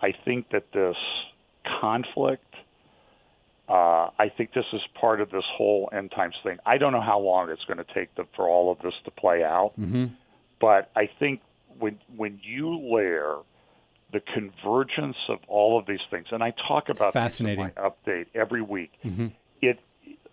I 0.00 0.12
think 0.24 0.50
that 0.50 0.72
this 0.72 0.96
conflict. 1.80 2.42
Uh, 3.68 4.10
I 4.16 4.30
think 4.36 4.52
this 4.54 4.64
is 4.72 4.80
part 5.00 5.20
of 5.20 5.30
this 5.30 5.42
whole 5.56 5.88
end 5.92 6.12
times 6.12 6.36
thing. 6.44 6.58
I 6.64 6.78
don't 6.78 6.92
know 6.92 7.00
how 7.00 7.18
long 7.18 7.50
it's 7.50 7.64
going 7.64 7.78
to 7.78 7.94
take 7.94 8.14
to, 8.14 8.24
for 8.36 8.48
all 8.48 8.70
of 8.70 8.78
this 8.78 8.94
to 9.06 9.10
play 9.10 9.42
out, 9.42 9.72
mm-hmm. 9.76 10.04
but 10.60 10.88
I 10.94 11.10
think 11.18 11.40
when 11.76 11.98
when 12.16 12.38
you 12.44 12.78
layer 12.94 13.38
the 14.16 14.32
convergence 14.32 15.16
of 15.28 15.38
all 15.46 15.78
of 15.78 15.84
these 15.86 16.00
things, 16.10 16.28
and 16.30 16.42
I 16.42 16.54
talk 16.66 16.88
about 16.88 17.12
fascinating. 17.12 17.58
my 17.58 17.70
update 17.72 18.26
every 18.34 18.62
week. 18.62 18.92
Mm-hmm. 19.04 19.26
It 19.60 19.78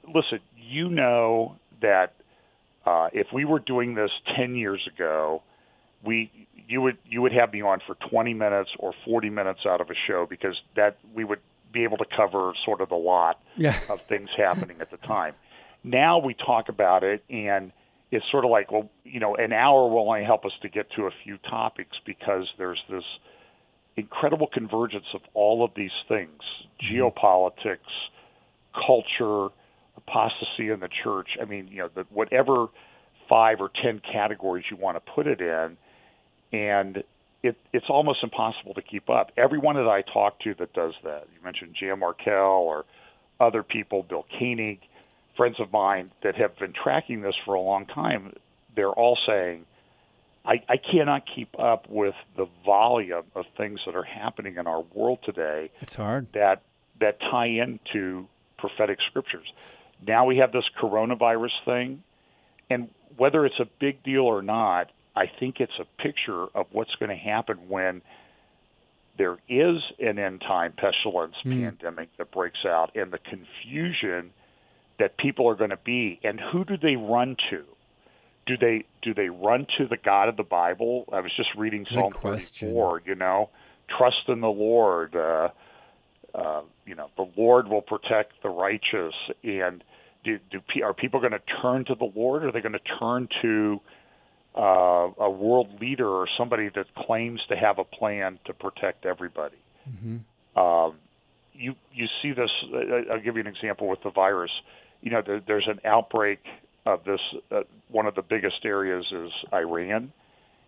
listen, 0.08 0.40
you 0.56 0.90
know 0.90 1.58
that 1.82 2.14
uh, 2.86 3.10
if 3.12 3.28
we 3.34 3.44
were 3.44 3.60
doing 3.60 3.96
this 3.96 4.12
ten 4.38 4.56
years 4.56 4.88
ago, 4.88 5.44
we 6.02 6.32
you 6.70 6.82
would 6.82 6.98
you 7.04 7.22
would 7.22 7.34
have 7.34 7.52
me 7.52 7.62
on 7.62 7.82
for 7.86 7.96
20 8.10 8.34
minutes 8.34 8.70
or 8.80 8.94
40 9.04 9.30
minutes 9.30 9.66
out 9.68 9.82
of 9.82 9.90
a 9.90 9.96
show 10.08 10.26
because 10.30 10.56
that 10.78 10.98
we 11.14 11.26
would 11.26 11.42
be 11.74 11.84
able 11.84 11.98
to 11.98 12.06
cover 12.16 12.54
sort 12.64 12.80
of 12.80 12.88
the 12.88 12.96
lot 12.96 13.42
yeah. 13.58 13.78
of 13.90 14.02
things 14.04 14.30
happening 14.38 14.78
at 14.80 14.92
the 14.92 14.98
time. 14.98 15.34
Now 15.84 16.20
we 16.20 16.36
talk 16.36 16.70
about 16.70 17.04
it 17.04 17.22
and 17.30 17.74
it's 18.12 18.26
sort 18.32 18.46
of 18.46 18.52
like 18.52 18.72
well 18.72 18.90
you 19.04 19.20
know 19.20 19.36
an 19.36 19.52
hour 19.52 19.90
will 19.90 20.08
only 20.08 20.24
help 20.24 20.46
us 20.46 20.54
to 20.62 20.70
get 20.70 20.90
to 20.92 21.04
a 21.04 21.12
few 21.26 21.38
topics 21.38 21.98
because 22.06 22.48
there's 22.58 22.82
this 22.90 23.04
incredible 23.96 24.48
convergence 24.48 25.06
of 25.14 25.22
all 25.34 25.64
of 25.64 25.72
these 25.76 25.92
things 26.08 26.42
geopolitics 26.82 27.78
culture 28.74 29.54
apostasy 29.98 30.70
in 30.70 30.80
the 30.80 30.90
church 31.04 31.30
i 31.42 31.46
mean 31.46 31.68
you 31.68 31.78
know 31.80 31.90
the, 31.94 32.06
whatever 32.10 32.68
five 33.30 33.62
or 33.62 33.70
ten 33.82 34.02
categories 34.12 34.66
you 34.70 34.78
want 34.78 34.96
to 34.98 35.12
put 35.14 35.28
it 35.28 35.42
in 35.42 35.78
and 36.52 37.04
it, 37.44 37.58
it's 37.74 37.86
almost 37.90 38.24
impossible 38.24 38.74
to 38.74 38.82
keep 38.82 39.10
up. 39.10 39.32
Everyone 39.36 39.76
that 39.76 39.88
I 39.88 40.02
talk 40.02 40.40
to 40.42 40.56
that 40.56 40.74
does 40.74 40.94
that, 41.04 41.28
you 41.36 41.44
mentioned 41.44 41.76
Jan 41.78 42.00
Markell 42.00 42.62
or 42.62 42.86
other 43.40 43.64
people, 43.64 44.04
Bill 44.04 44.26
Koenig, 44.40 44.80
friends 45.36 45.60
of 45.60 45.72
mine 45.72 46.12
that 46.24 46.36
have 46.36 46.58
been 46.58 46.74
tracking 46.74 47.22
this 47.22 47.36
for 47.44 47.56
a 47.56 47.62
long 47.62 47.86
time, 47.86 48.34
they're 48.76 48.92
all 48.92 49.18
saying, 49.28 49.66
I, 50.46 50.62
I 50.68 50.78
cannot 50.78 51.24
keep 51.34 51.58
up 51.58 51.90
with 51.90 52.16
the 52.36 52.48
volume 52.66 53.24
of 53.36 53.46
things 53.56 53.80
that 53.86 53.96
are 53.96 54.04
happening 54.04 54.58
in 54.58 54.68
our 54.68 54.82
world 54.82 55.20
today. 55.24 55.72
It's 55.82 55.96
hard. 55.96 56.28
That 56.34 56.62
that 57.00 57.20
tie 57.20 57.48
into 57.48 58.28
prophetic 58.58 59.00
scriptures. 59.10 59.52
Now 60.06 60.26
we 60.26 60.38
have 60.38 60.52
this 60.52 60.66
coronavirus 60.80 61.52
thing, 61.66 62.04
and 62.70 62.90
whether 63.18 63.46
it's 63.46 63.60
a 63.60 63.68
big 63.80 64.04
deal 64.04 64.24
or 64.24 64.42
not, 64.42 64.92
I 65.16 65.28
think 65.28 65.60
it's 65.60 65.80
a 65.80 65.86
picture 66.02 66.46
of 66.56 66.68
what's 66.72 66.94
going 66.96 67.10
to 67.10 67.16
happen 67.16 67.70
when 67.70 68.02
there 69.18 69.38
is 69.48 69.78
an 70.00 70.20
end 70.20 70.42
time 70.42 70.74
pestilence 70.74 71.36
mm. 71.46 71.64
pandemic 71.64 72.10
that 72.18 72.32
breaks 72.32 72.66
out 72.66 72.96
and 72.96 73.12
the 73.12 73.20
confusion 73.20 74.32
that 75.00 75.18
people 75.18 75.48
are 75.48 75.56
going 75.56 75.70
to 75.70 75.78
be 75.78 76.20
and 76.24 76.40
who 76.40 76.66
do 76.66 76.78
they 76.78 76.96
run 76.96 77.36
to 77.50 77.64
do 78.46 78.58
they 78.58 78.86
do 79.02 79.14
they 79.14 79.30
run 79.30 79.66
to 79.78 79.88
the 79.88 79.98
god 79.98 80.30
of 80.30 80.38
the 80.38 80.44
bible 80.44 81.06
i 81.12 81.20
was 81.20 81.32
just 81.36 81.50
reading 81.56 81.84
Good 81.84 81.94
psalm 81.94 82.12
question. 82.12 82.70
34 82.70 83.02
you 83.06 83.16
know 83.16 83.50
trust 83.98 84.28
in 84.28 84.42
the 84.42 84.48
lord 84.48 85.16
uh, 85.16 85.50
uh, 86.36 86.62
you 86.86 86.96
know 86.96 87.10
the 87.18 87.30
lord 87.38 87.68
will 87.68 87.82
protect 87.82 88.42
the 88.42 88.50
righteous 88.50 89.14
and 89.44 89.84
do, 90.24 90.40
do 90.52 90.60
are 90.84 90.94
people 90.94 91.20
going 91.20 91.34
to 91.34 91.42
turn 91.62 91.86
to 91.86 91.96
the 91.96 92.12
lord 92.16 92.44
or 92.44 92.50
are 92.50 92.52
they 92.52 92.62
going 92.62 92.74
to 92.74 92.98
turn 93.00 93.28
to 93.42 93.80
uh, 94.56 95.10
a 95.18 95.30
world 95.30 95.68
leader 95.82 96.08
or 96.08 96.28
somebody 96.38 96.70
that 96.76 96.86
claims 96.96 97.42
to 97.50 97.56
have 97.56 97.80
a 97.80 97.84
plan 97.84 98.40
to 98.46 98.54
protect 98.54 99.06
everybody. 99.06 99.58
Mm-hmm. 99.90 100.60
Um, 100.60 100.96
you 101.54 101.76
you 101.94 102.08
see 102.22 102.34
this. 102.34 102.50
I'll 103.12 103.20
give 103.20 103.36
you 103.36 103.42
an 103.42 103.48
example 103.48 103.88
with 103.88 104.04
the 104.04 104.12
virus. 104.12 104.52
You 105.02 105.12
know, 105.12 105.22
there, 105.26 105.42
there's 105.46 105.68
an 105.68 105.80
outbreak 105.86 106.40
of 106.86 107.04
this. 107.06 107.20
Uh, 107.52 107.62
one 107.90 108.06
of 108.06 108.16
the 108.16 108.22
biggest 108.22 108.66
areas 108.66 109.06
is 109.12 109.32
Iran, 109.54 110.12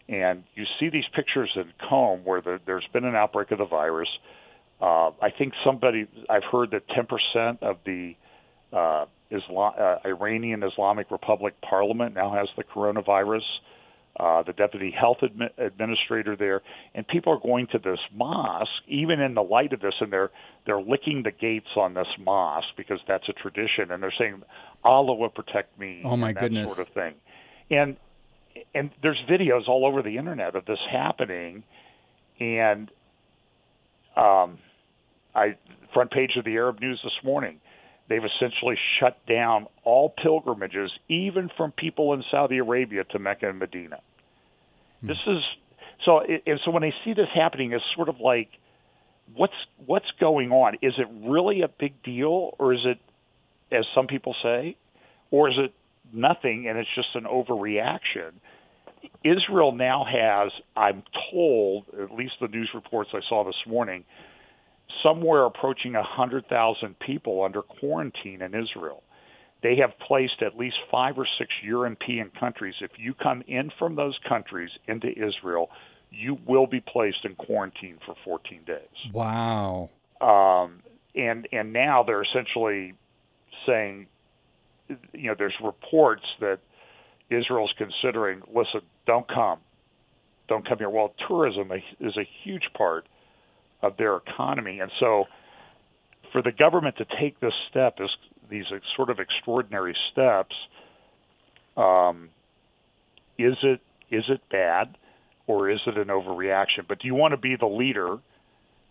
and 0.07 0.43
you 0.55 0.65
see 0.79 0.89
these 0.89 1.05
pictures 1.13 1.51
in 1.55 1.71
Qom 1.89 2.23
where 2.23 2.41
the, 2.41 2.59
there's 2.65 2.87
been 2.93 3.05
an 3.05 3.15
outbreak 3.15 3.51
of 3.51 3.59
the 3.59 3.65
virus. 3.65 4.09
Uh, 4.81 5.11
I 5.21 5.29
think 5.37 5.53
somebody 5.65 6.07
I've 6.29 6.43
heard 6.51 6.71
that 6.71 6.83
10% 6.89 7.61
of 7.61 7.77
the 7.85 8.15
uh, 8.73 9.05
Islam, 9.31 9.73
uh, 9.79 9.97
Iranian 10.05 10.63
Islamic 10.63 11.09
Republic 11.11 11.55
Parliament 11.61 12.13
now 12.13 12.33
has 12.33 12.47
the 12.57 12.63
coronavirus 12.63 13.39
uh, 13.39 13.74
the 14.17 14.53
deputy 14.53 14.91
health 14.97 15.17
admi- 15.21 15.51
administrator 15.57 16.35
there, 16.35 16.61
and 16.93 17.07
people 17.07 17.33
are 17.33 17.39
going 17.39 17.67
to 17.67 17.79
this 17.79 17.99
mosque, 18.13 18.69
even 18.87 19.19
in 19.19 19.33
the 19.33 19.43
light 19.43 19.73
of 19.73 19.81
this, 19.81 19.93
and 19.99 20.11
they're 20.11 20.31
they're 20.65 20.81
licking 20.81 21.23
the 21.23 21.31
gates 21.31 21.67
on 21.75 21.93
this 21.93 22.07
mosque 22.19 22.67
because 22.77 22.99
that's 23.07 23.27
a 23.27 23.33
tradition, 23.33 23.91
and 23.91 24.01
they're 24.01 24.13
saying 24.17 24.41
Allah 24.83 25.13
will 25.15 25.29
protect 25.29 25.77
me. 25.79 26.01
Oh 26.05 26.15
my 26.15 26.33
that 26.33 26.39
goodness, 26.39 26.73
sort 26.73 26.87
of 26.87 26.93
thing, 26.93 27.15
and 27.69 27.97
and 28.73 28.91
there's 29.01 29.21
videos 29.29 29.67
all 29.67 29.85
over 29.85 30.01
the 30.01 30.17
internet 30.17 30.55
of 30.55 30.65
this 30.65 30.79
happening, 30.89 31.63
and 32.39 32.89
um, 34.15 34.59
I 35.33 35.57
front 35.93 36.11
page 36.11 36.31
of 36.37 36.45
the 36.45 36.55
Arab 36.55 36.79
News 36.79 36.99
this 37.03 37.23
morning 37.23 37.59
they've 38.09 38.23
essentially 38.23 38.75
shut 38.99 39.17
down 39.27 39.67
all 39.83 40.09
pilgrimages, 40.09 40.91
even 41.09 41.49
from 41.55 41.71
people 41.71 42.13
in 42.13 42.23
Saudi 42.29 42.57
Arabia 42.57 43.03
to 43.05 43.19
Mecca 43.19 43.49
and 43.49 43.59
Medina. 43.59 43.99
Hmm. 45.01 45.07
This 45.07 45.17
is 45.27 45.43
so. 46.05 46.21
And 46.21 46.59
so 46.63 46.71
when 46.71 46.83
I 46.83 46.91
see 47.03 47.13
this 47.13 47.27
happening, 47.33 47.73
it's 47.73 47.83
sort 47.95 48.09
of 48.09 48.19
like, 48.19 48.49
what's 49.35 49.53
what's 49.85 50.11
going 50.19 50.51
on? 50.51 50.75
Is 50.81 50.93
it 50.97 51.07
really 51.27 51.61
a 51.61 51.67
big 51.67 52.01
deal, 52.03 52.55
or 52.59 52.73
is 52.73 52.85
it, 52.85 52.99
as 53.71 53.85
some 53.95 54.07
people 54.07 54.35
say, 54.43 54.77
or 55.31 55.49
is 55.49 55.55
it 55.57 55.73
nothing 56.13 56.67
and 56.67 56.77
it's 56.77 56.89
just 56.95 57.09
an 57.15 57.23
overreaction? 57.23 58.33
Israel 59.23 59.71
now 59.71 60.03
has, 60.03 60.51
I'm 60.75 61.03
told, 61.31 61.85
at 62.01 62.11
least 62.11 62.33
the 62.41 62.47
news 62.47 62.69
reports 62.73 63.11
I 63.13 63.19
saw 63.27 63.43
this 63.43 63.55
morning, 63.67 64.03
somewhere 65.03 65.45
approaching 65.45 65.93
100,000 65.93 66.99
people 66.99 67.43
under 67.43 67.61
quarantine 67.61 68.41
in 68.41 68.53
Israel. 68.53 69.03
They 69.63 69.77
have 69.77 69.97
placed 69.99 70.41
at 70.41 70.57
least 70.57 70.75
five 70.91 71.17
or 71.17 71.27
six 71.39 71.49
European 71.63 72.31
countries. 72.39 72.75
If 72.81 72.91
you 72.97 73.13
come 73.13 73.43
in 73.47 73.71
from 73.79 73.95
those 73.95 74.17
countries 74.27 74.69
into 74.87 75.07
Israel, 75.07 75.69
you 76.11 76.37
will 76.45 76.67
be 76.67 76.81
placed 76.81 77.25
in 77.25 77.35
quarantine 77.35 77.97
for 78.05 78.15
14 78.23 78.61
days. 78.65 78.79
Wow. 79.11 79.89
Um, 80.21 80.81
and 81.15 81.47
and 81.51 81.73
now 81.73 82.03
they're 82.03 82.23
essentially 82.23 82.93
saying, 83.65 84.07
you 84.87 85.29
know, 85.29 85.35
there's 85.37 85.55
reports 85.63 86.23
that 86.41 86.59
Israel's 87.29 87.73
considering, 87.77 88.41
listen, 88.53 88.81
don't 89.07 89.27
come, 89.27 89.59
don't 90.47 90.67
come 90.67 90.77
here. 90.77 90.89
Well, 90.89 91.13
tourism 91.27 91.71
is 91.99 92.17
a 92.17 92.27
huge 92.43 92.69
part 92.77 93.07
of 93.81 93.97
their 93.97 94.17
economy. 94.17 94.79
And 94.79 94.91
so, 94.99 95.25
for 96.31 96.41
the 96.41 96.51
government 96.51 96.97
to 96.97 97.05
take 97.19 97.39
this 97.39 97.53
step, 97.69 97.97
this, 97.97 98.09
these 98.49 98.65
sort 98.95 99.09
of 99.09 99.19
extraordinary 99.19 99.95
steps, 100.11 100.55
um, 101.77 102.29
is 103.37 103.55
it 103.63 103.81
is 104.11 104.23
it 104.29 104.41
bad 104.49 104.97
or 105.47 105.69
is 105.69 105.79
it 105.87 105.97
an 105.97 106.07
overreaction? 106.07 106.87
But 106.87 106.99
do 106.99 107.07
you 107.07 107.15
want 107.15 107.33
to 107.33 107.37
be 107.37 107.55
the 107.59 107.67
leader 107.67 108.17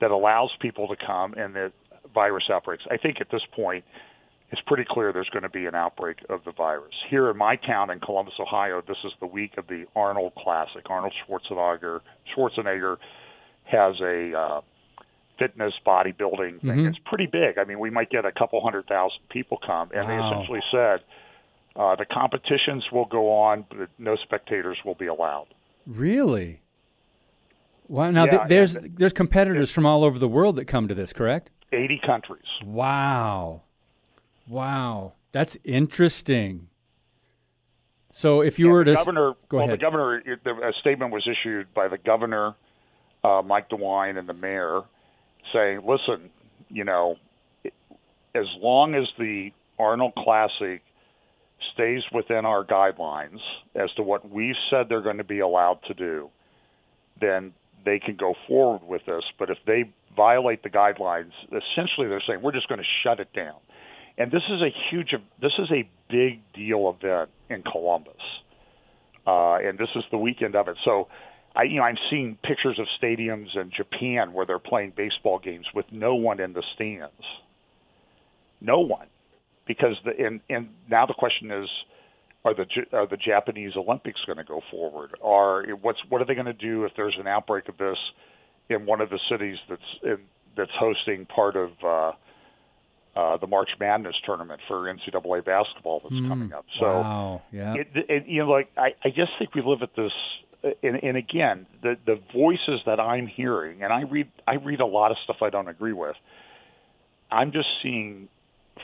that 0.00 0.10
allows 0.10 0.50
people 0.60 0.88
to 0.88 0.96
come 0.96 1.34
and 1.34 1.54
the 1.54 1.72
virus 2.12 2.44
outbreaks? 2.50 2.84
I 2.90 2.96
think 2.96 3.20
at 3.20 3.28
this 3.30 3.42
point, 3.54 3.84
it's 4.50 4.60
pretty 4.66 4.84
clear 4.88 5.12
there's 5.12 5.30
going 5.30 5.42
to 5.42 5.48
be 5.48 5.66
an 5.66 5.74
outbreak 5.74 6.18
of 6.28 6.40
the 6.44 6.52
virus. 6.52 6.94
Here 7.10 7.30
in 7.30 7.36
my 7.36 7.56
town 7.56 7.90
in 7.90 8.00
Columbus, 8.00 8.34
Ohio, 8.38 8.82
this 8.86 8.98
is 9.04 9.12
the 9.20 9.26
week 9.26 9.52
of 9.56 9.66
the 9.66 9.84
Arnold 9.96 10.34
Classic. 10.36 10.82
Arnold 10.88 11.12
Schwarzenegger 11.26 12.00
Schwarzenegger 12.36 12.96
has 13.64 13.94
a 14.00 14.38
uh, 14.38 14.60
fitness 15.38 15.74
bodybuilding 15.86 16.60
thing. 16.60 16.70
Mm-hmm. 16.70 16.86
It's 16.86 16.98
pretty 17.04 17.26
big. 17.26 17.58
I 17.58 17.64
mean, 17.64 17.78
we 17.78 17.90
might 17.90 18.10
get 18.10 18.24
a 18.24 18.32
couple 18.32 18.60
hundred 18.62 18.86
thousand 18.86 19.28
people 19.28 19.58
come, 19.64 19.90
and 19.94 20.06
wow. 20.06 20.08
they 20.08 20.26
essentially 20.26 20.60
said 20.70 21.00
uh, 21.76 21.96
the 21.96 22.04
competitions 22.04 22.84
will 22.92 23.06
go 23.06 23.32
on, 23.32 23.64
but 23.68 23.88
no 23.98 24.16
spectators 24.16 24.78
will 24.84 24.94
be 24.94 25.06
allowed. 25.06 25.46
Really? 25.86 26.60
Wow. 27.88 28.10
Now 28.10 28.24
yeah, 28.24 28.30
th- 28.30 28.48
there's 28.48 28.74
there's 28.74 29.12
competitors 29.12 29.70
from 29.70 29.84
all 29.84 30.04
over 30.04 30.18
the 30.18 30.28
world 30.28 30.56
that 30.56 30.64
come 30.66 30.88
to 30.88 30.94
this, 30.94 31.12
correct? 31.12 31.50
Eighty 31.72 32.00
countries. 32.04 32.46
Wow. 32.64 33.62
Wow. 34.48 35.14
That's 35.32 35.58
interesting. 35.64 36.68
So 38.12 38.40
if 38.42 38.60
you 38.60 38.66
and 38.66 38.74
were 38.74 38.84
to 38.84 38.94
governor, 38.94 39.32
go 39.48 39.56
well, 39.56 39.66
ahead. 39.66 39.78
the 39.78 39.82
governor, 39.82 40.18
a 40.18 40.72
statement 40.80 41.12
was 41.12 41.28
issued 41.28 41.74
by 41.74 41.88
the 41.88 41.98
governor, 41.98 42.54
uh, 43.24 43.42
Mike 43.44 43.68
DeWine, 43.68 44.16
and 44.16 44.28
the 44.28 44.34
mayor 44.34 44.82
saying, 45.52 45.82
listen, 45.86 46.30
you 46.68 46.84
know, 46.84 47.16
as 48.34 48.46
long 48.60 48.94
as 48.94 49.04
the 49.18 49.50
Arnold 49.78 50.14
Classic 50.16 50.82
stays 51.72 52.02
within 52.12 52.44
our 52.44 52.64
guidelines 52.64 53.38
as 53.74 53.90
to 53.96 54.02
what 54.02 54.30
we've 54.30 54.54
said 54.70 54.86
they're 54.88 55.02
going 55.02 55.18
to 55.18 55.24
be 55.24 55.40
allowed 55.40 55.78
to 55.86 55.94
do, 55.94 56.28
then 57.20 57.52
they 57.84 57.98
can 57.98 58.16
go 58.16 58.34
forward 58.48 58.82
with 58.86 59.02
this. 59.06 59.22
But 59.38 59.50
if 59.50 59.58
they 59.66 59.84
violate 60.16 60.62
the 60.62 60.70
guidelines, 60.70 61.32
essentially 61.46 62.08
they're 62.08 62.22
saying 62.26 62.40
we're 62.42 62.52
just 62.52 62.68
going 62.68 62.80
to 62.80 62.86
shut 63.02 63.20
it 63.20 63.32
down. 63.34 63.56
And 64.16 64.30
this 64.30 64.42
is 64.48 64.62
a 64.62 64.70
huge, 64.90 65.14
this 65.40 65.52
is 65.58 65.70
a 65.72 65.88
big 66.08 66.40
deal 66.54 66.96
event 66.96 67.30
in 67.50 67.62
Columbus, 67.62 68.12
uh, 69.26 69.56
and 69.56 69.76
this 69.76 69.88
is 69.96 70.04
the 70.12 70.18
weekend 70.18 70.54
of 70.54 70.68
it. 70.68 70.76
So, 70.84 71.08
I, 71.54 71.64
you 71.64 71.76
know, 71.76 71.84
I'm 71.84 71.98
seeing 72.10 72.36
pictures 72.42 72.78
of 72.78 72.86
stadiums 73.00 73.56
in 73.56 73.70
Japan 73.70 74.32
where 74.32 74.44
they're 74.44 74.58
playing 74.58 74.92
baseball 74.96 75.38
games 75.38 75.66
with 75.74 75.86
no 75.92 76.14
one 76.14 76.40
in 76.40 76.52
the 76.52 76.62
stands, 76.74 77.12
no 78.60 78.80
one, 78.80 79.06
because 79.66 79.96
the 80.04 80.12
and 80.24 80.40
and 80.50 80.70
now 80.90 81.06
the 81.06 81.14
question 81.14 81.50
is, 81.50 81.68
are 82.44 82.54
the 82.54 82.66
are 82.92 83.06
the 83.06 83.16
Japanese 83.16 83.72
Olympics 83.76 84.20
going 84.26 84.38
to 84.38 84.44
go 84.44 84.62
forward? 84.70 85.14
Are 85.22 85.64
what's 85.80 86.00
what 86.08 86.20
are 86.20 86.24
they 86.24 86.34
going 86.34 86.46
to 86.46 86.52
do 86.52 86.84
if 86.84 86.92
there's 86.96 87.16
an 87.18 87.26
outbreak 87.26 87.68
of 87.68 87.78
this 87.78 87.98
in 88.68 88.86
one 88.86 89.00
of 89.00 89.10
the 89.10 89.20
cities 89.30 89.58
that's 89.68 89.82
in, 90.02 90.18
that's 90.56 90.70
hosting 90.78 91.26
part 91.26 91.56
of 91.56 91.70
uh, 91.84 92.12
uh, 93.16 93.36
the 93.36 93.46
March 93.46 93.70
Madness 93.78 94.16
tournament 94.24 94.60
for 94.66 94.92
NCAA 94.92 95.44
basketball 95.44 96.00
that's 96.00 96.14
mm, 96.14 96.28
coming 96.28 96.52
up. 96.52 96.64
So, 96.80 96.86
wow, 96.86 97.42
yeah, 97.52 97.74
it, 97.74 97.88
it, 97.94 98.26
you 98.26 98.44
know, 98.44 98.50
like 98.50 98.70
I, 98.76 98.94
I 99.04 99.10
just 99.10 99.32
think 99.38 99.54
we 99.54 99.62
live 99.62 99.82
at 99.82 99.94
this. 99.96 100.12
And, 100.82 101.02
and 101.02 101.16
again, 101.16 101.66
the 101.82 101.96
the 102.06 102.18
voices 102.32 102.80
that 102.86 102.98
I'm 102.98 103.26
hearing, 103.26 103.82
and 103.82 103.92
I 103.92 104.02
read 104.02 104.30
I 104.46 104.54
read 104.54 104.80
a 104.80 104.86
lot 104.86 105.10
of 105.10 105.18
stuff 105.24 105.36
I 105.42 105.50
don't 105.50 105.68
agree 105.68 105.92
with. 105.92 106.16
I'm 107.30 107.52
just 107.52 107.68
seeing, 107.82 108.28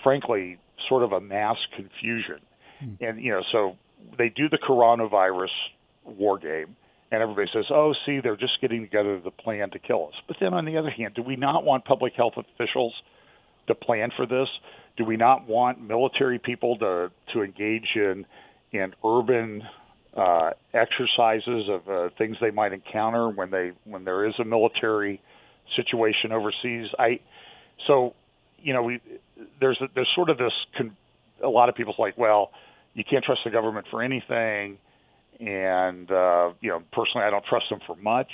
frankly, 0.02 0.58
sort 0.88 1.02
of 1.02 1.12
a 1.12 1.20
mass 1.20 1.56
confusion, 1.74 2.40
mm. 2.84 2.96
and 3.00 3.22
you 3.22 3.32
know, 3.32 3.42
so 3.50 3.76
they 4.18 4.28
do 4.28 4.48
the 4.48 4.58
coronavirus 4.58 5.48
war 6.04 6.38
game, 6.38 6.76
and 7.10 7.22
everybody 7.22 7.48
says, 7.52 7.64
"Oh, 7.70 7.94
see, 8.04 8.20
they're 8.20 8.36
just 8.36 8.60
getting 8.60 8.82
together 8.82 9.18
the 9.18 9.30
plan 9.30 9.70
to 9.70 9.78
kill 9.78 10.08
us." 10.08 10.14
But 10.26 10.36
then, 10.38 10.52
on 10.52 10.66
the 10.66 10.76
other 10.76 10.90
hand, 10.90 11.14
do 11.14 11.22
we 11.22 11.36
not 11.36 11.64
want 11.64 11.84
public 11.86 12.12
health 12.14 12.34
officials? 12.36 12.94
to 13.70 13.74
plan 13.74 14.10
for 14.16 14.26
this? 14.26 14.48
Do 14.96 15.04
we 15.04 15.16
not 15.16 15.48
want 15.48 15.80
military 15.80 16.38
people 16.38 16.76
to 16.78 17.10
to 17.32 17.42
engage 17.42 17.88
in 17.94 18.26
in 18.72 18.92
urban 19.04 19.62
uh, 20.16 20.50
exercises 20.74 21.68
of 21.68 21.88
uh, 21.88 22.08
things 22.18 22.36
they 22.40 22.50
might 22.50 22.72
encounter 22.72 23.28
when 23.28 23.50
they 23.50 23.72
when 23.84 24.04
there 24.04 24.26
is 24.26 24.34
a 24.38 24.44
military 24.44 25.20
situation 25.76 26.32
overseas? 26.32 26.88
I 26.98 27.20
so 27.86 28.14
you 28.58 28.72
know 28.72 28.82
we 28.82 29.00
there's 29.60 29.78
a, 29.80 29.86
there's 29.94 30.10
sort 30.14 30.30
of 30.30 30.38
this 30.38 30.52
con, 30.76 30.96
a 31.42 31.48
lot 31.48 31.68
of 31.68 31.74
people's 31.74 31.98
like 31.98 32.18
well 32.18 32.50
you 32.94 33.04
can't 33.08 33.24
trust 33.24 33.40
the 33.44 33.50
government 33.50 33.86
for 33.90 34.02
anything 34.02 34.78
and 35.38 36.10
uh, 36.10 36.50
you 36.60 36.70
know 36.70 36.82
personally 36.92 37.26
I 37.26 37.30
don't 37.30 37.44
trust 37.44 37.66
them 37.70 37.80
for 37.86 37.96
much 37.96 38.30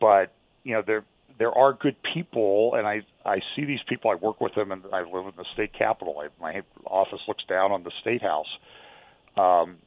but 0.00 0.32
you 0.64 0.74
know 0.74 0.82
there 0.86 1.04
there 1.40 1.56
are 1.56 1.72
good 1.72 1.96
people, 2.14 2.74
and 2.74 2.86
I 2.86 3.00
I 3.24 3.40
see 3.56 3.64
these 3.64 3.80
people. 3.88 4.10
I 4.10 4.14
work 4.14 4.40
with 4.42 4.54
them, 4.54 4.70
and 4.70 4.82
I 4.92 5.00
live 5.00 5.26
in 5.26 5.32
the 5.36 5.46
state 5.54 5.72
capitol. 5.76 6.22
I, 6.22 6.28
my 6.40 6.60
office 6.84 7.20
looks 7.26 7.42
down 7.48 7.72
on 7.72 7.82
the 7.82 7.90
state 8.02 8.22
house. 8.22 8.46
Um, 9.38 9.78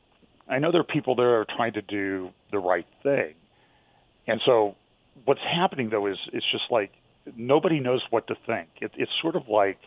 I 0.48 0.60
know 0.60 0.72
there 0.72 0.82
are 0.82 0.86
people 0.86 1.16
there 1.16 1.39
are 1.39 1.46
trying 1.46 1.74
to 1.74 1.82
do 1.82 2.32
the 2.52 2.60
right 2.60 2.88
thing, 3.02 3.34
and 4.28 4.41
so 4.46 4.76
what's 5.26 5.41
happening 5.41 5.89
though 5.89 6.08
is 6.08 6.18
it's 6.32 6.46
just 6.52 6.66
like 6.70 6.91
nobody 7.38 7.80
knows 7.80 8.02
what 8.10 8.28
to 8.28 8.36
think. 8.46 8.70
It, 8.82 8.91
it's 8.96 9.12
sort 9.22 9.36
of 9.36 9.48
like 9.48 9.80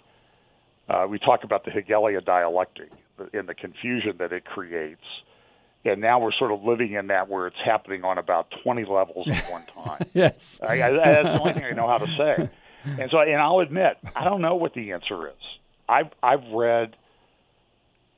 uh, 0.89 1.07
we 1.09 1.19
talk 1.19 1.45
about 1.45 1.65
the 1.65 1.71
Hegelian 1.71 2.25
dialectic 2.25 2.91
and 3.33 3.49
the 3.49 3.55
confusion 3.55 4.17
that 4.19 4.33
it 4.33 4.45
creates 4.45 5.03
and 5.87 6.01
now 6.01 6.19
we're 6.19 6.33
sort 6.33 6.53
of 6.53 6.63
living 6.65 6.93
in 6.93 7.07
that 7.09 7.29
where 7.29 7.47
it's 7.47 7.57
happening 7.65 8.05
on 8.05 8.19
about 8.19 8.53
20 8.63 8.85
levels 8.85 9.29
at 9.31 9.51
one 9.51 9.65
time. 9.67 10.01
yes, 10.15 10.61
I, 10.63 10.83
I, 10.83 10.91
that's 10.91 11.29
the 11.29 11.41
only 11.41 11.53
thing 11.55 11.65
I 11.65 11.71
know 11.71 11.87
how 11.87 11.99
to 11.99 12.07
say. 12.17 12.51
And 13.01 13.11
so, 13.11 13.19
and 13.19 13.37
I'll 13.37 13.61
admit, 13.61 13.97
I 14.15 14.25
don't 14.25 14.41
know 14.41 14.57
what 14.57 14.75
the 14.75 14.93
answer 14.93 15.29
is. 15.29 15.35
I've 15.89 16.11
I've 16.23 16.45
read 16.53 16.97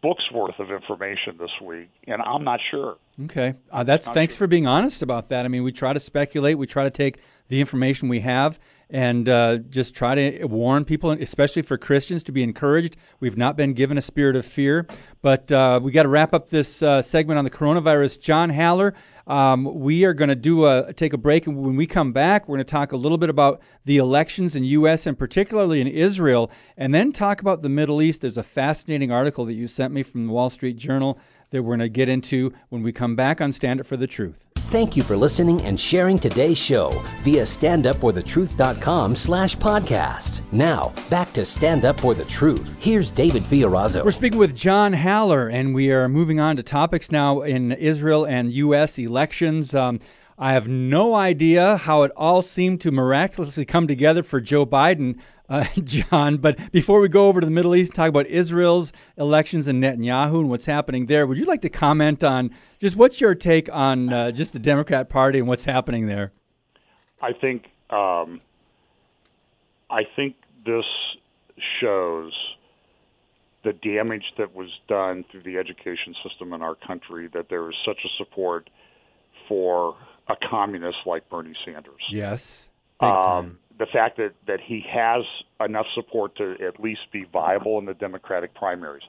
books 0.03 0.25
worth 0.33 0.59
of 0.59 0.71
information 0.71 1.37
this 1.39 1.51
week, 1.65 1.91
and 2.07 2.23
I'm 2.23 2.45
not 2.45 2.61
sure. 2.71 2.97
Okay, 3.25 3.55
uh, 3.73 3.83
that's 3.83 4.09
thanks 4.11 4.35
sure. 4.35 4.39
for 4.39 4.47
being 4.47 4.69
honest 4.69 5.03
about 5.03 5.29
that. 5.31 5.45
I 5.45 5.49
mean, 5.49 5.65
we 5.65 5.73
try 5.73 5.93
to 5.93 5.99
speculate, 5.99 6.57
we 6.57 6.69
try 6.69 6.85
to 6.85 6.91
take 6.91 7.19
the 7.49 7.59
information 7.59 8.09
we 8.09 8.21
have, 8.21 8.61
and 8.91 9.29
uh, 9.29 9.59
just 9.59 9.97
try 9.97 10.15
to 10.15 10.45
warn 10.45 10.85
people, 10.85 11.11
especially 11.11 11.63
for 11.63 11.77
Christians, 11.77 12.23
to 12.25 12.33
be 12.33 12.45
encouraged. 12.45 12.97
We've 13.19 13.37
not 13.37 13.57
been 13.57 13.73
given 13.73 13.99
a 13.99 14.03
spirit 14.03 14.37
of 14.37 14.47
fear, 14.47 14.87
but 15.21 15.51
uh, 15.51 15.81
we 15.83 15.91
got 15.91 16.05
to 16.05 16.09
wrap 16.09 16.33
up 16.33 16.49
this 16.49 16.81
uh, 16.81 17.03
segment 17.03 17.39
on 17.39 17.45
the 17.45 17.51
coronavirus. 17.51 18.21
John 18.21 18.51
Haller, 18.51 18.95
um, 19.27 19.65
we 19.65 20.05
are 20.05 20.15
going 20.15 20.29
to 20.29 20.37
do 20.37 20.67
a 20.67 20.93
take 20.93 21.13
a 21.13 21.19
break, 21.19 21.49
and 21.49 21.57
when 21.57 21.75
we 21.75 21.89
come 21.89 22.13
back, 22.13 22.49
we're 22.49 22.57
going 22.57 22.67
to 22.67 22.71
talk 22.71 22.93
a 22.93 22.97
little 22.97 23.19
bit 23.19 23.31
about 23.31 23.61
the 23.85 23.97
elections 23.97 24.55
in 24.55 24.63
U.S. 24.63 25.07
and 25.07 25.19
particularly 25.19 25.81
in 25.81 25.89
Israel, 25.89 26.53
and 26.77 26.95
then 26.95 27.13
talk 27.13 27.41
about 27.41 27.63
the 27.63 27.69
Middle 27.69 28.01
East. 28.01 28.21
There's 28.21 28.39
a 28.39 28.45
fascinating 28.45 29.11
article 29.11 29.45
that 29.47 29.55
you 29.55 29.67
sent 29.67 29.93
me 29.93 30.05
from 30.05 30.29
the 30.29 30.33
Wall 30.33 30.51
Street 30.51 30.77
Journal 30.77 31.19
that 31.51 31.63
we're 31.63 31.77
going 31.77 31.81
to 31.81 31.89
get 31.89 32.09
into 32.09 32.53
when 32.69 32.83
we 32.83 32.93
come 32.93 33.17
back 33.17 33.41
on 33.41 33.53
Stand 33.53 33.81
Up 33.81 33.87
for 33.87 33.97
the 33.97 34.07
Truth. 34.07 34.47
Thank 34.57 34.99
you 34.99 35.03
for 35.03 35.17
listening 35.17 35.63
and 35.63 35.81
sharing 35.81 36.19
today's 36.19 36.59
show 36.59 36.91
via 37.23 37.43
standupforthetruth.com 37.43 39.17
slash 39.17 39.57
podcast. 39.57 40.43
Now, 40.53 40.93
back 41.09 41.33
to 41.33 41.45
Stand 41.47 41.87
Up 41.87 41.99
for 42.01 42.13
the 42.13 42.27
Truth. 42.27 42.77
Here's 42.79 43.11
David 43.11 43.45
Fiorazo. 43.45 44.05
We're 44.05 44.11
speaking 44.11 44.39
with 44.39 44.55
John 44.55 44.93
Haller, 44.93 45.49
and 45.49 45.75
we 45.75 45.91
are 45.91 46.07
moving 46.07 46.39
on 46.39 46.57
to 46.57 46.63
topics 46.63 47.11
now 47.11 47.41
in 47.41 47.73
Israel 47.73 48.27
and 48.27 48.53
U.S. 48.53 48.99
elections. 48.99 49.75
Um, 49.75 50.01
I 50.41 50.53
have 50.53 50.69
no 50.69 51.17
idea 51.17 51.79
how 51.79 52.05
it 52.05 52.13
all 52.17 52.43
seemed 52.43 52.81
to 52.83 52.93
miraculously 52.93 53.65
come 53.65 53.89
together 53.89 54.23
for 54.23 54.41
Joe 54.41 54.65
Biden 54.65 55.19
uh, 55.49 55.65
John. 55.85 56.37
But 56.37 56.71
before 56.71 57.01
we 57.01 57.09
go 57.09 57.27
over 57.27 57.41
to 57.41 57.45
the 57.45 57.51
Middle 57.51 57.75
East 57.75 57.91
and 57.91 57.97
talk 57.97 58.09
about 58.09 58.27
Israel's 58.27 58.93
elections 59.17 59.67
and 59.67 59.83
Netanyahu 59.83 60.41
and 60.41 60.49
what's 60.49 60.67
happening 60.67 61.07
there, 61.07 61.27
would 61.27 61.39
you 61.39 61.45
like 61.45 61.63
to 61.63 61.69
comment 61.69 62.23
on 62.23 62.51
just 62.79 62.95
what's 62.95 63.21
your 63.21 63.35
take 63.35 63.69
on 63.73 64.13
uh, 64.13 64.31
just 64.31 64.53
the 64.53 64.61
Democrat 64.61 65.09
Party 65.09 65.41
and 65.41 65.49
what's 65.49 65.65
happening 65.65 66.07
there? 66.07 66.33
I 67.21 67.33
think 67.33 67.65
um, 67.91 68.41
I 69.91 70.03
think 70.15 70.37
this 70.65 70.85
shows 71.81 72.33
the 73.65 73.73
damage 73.73 74.35
that 74.39 74.55
was 74.55 74.69
done 74.87 75.25
through 75.33 75.43
the 75.43 75.57
education 75.57 76.15
system 76.23 76.53
in 76.53 76.63
our 76.63 76.77
country 76.77 77.29
that 77.35 77.49
there 77.51 77.69
is 77.69 77.75
such 77.85 77.99
a 78.05 78.09
support 78.17 78.71
for 79.49 79.97
a 80.29 80.37
communist 80.51 80.99
like 81.07 81.29
Bernie 81.29 81.53
Sanders. 81.65 82.03
Yes. 82.11 82.69
Um, 83.01 83.59
the 83.79 83.87
fact 83.87 84.17
that, 84.17 84.33
that 84.47 84.61
he 84.61 84.85
has 84.91 85.23
enough 85.65 85.87
support 85.95 86.37
to 86.37 86.57
at 86.67 86.81
least 86.81 87.01
be 87.13 87.25
viable 87.33 87.79
in 87.79 87.87
the 87.87 87.95
Democratic 87.95 88.55
primaries. 88.55 89.05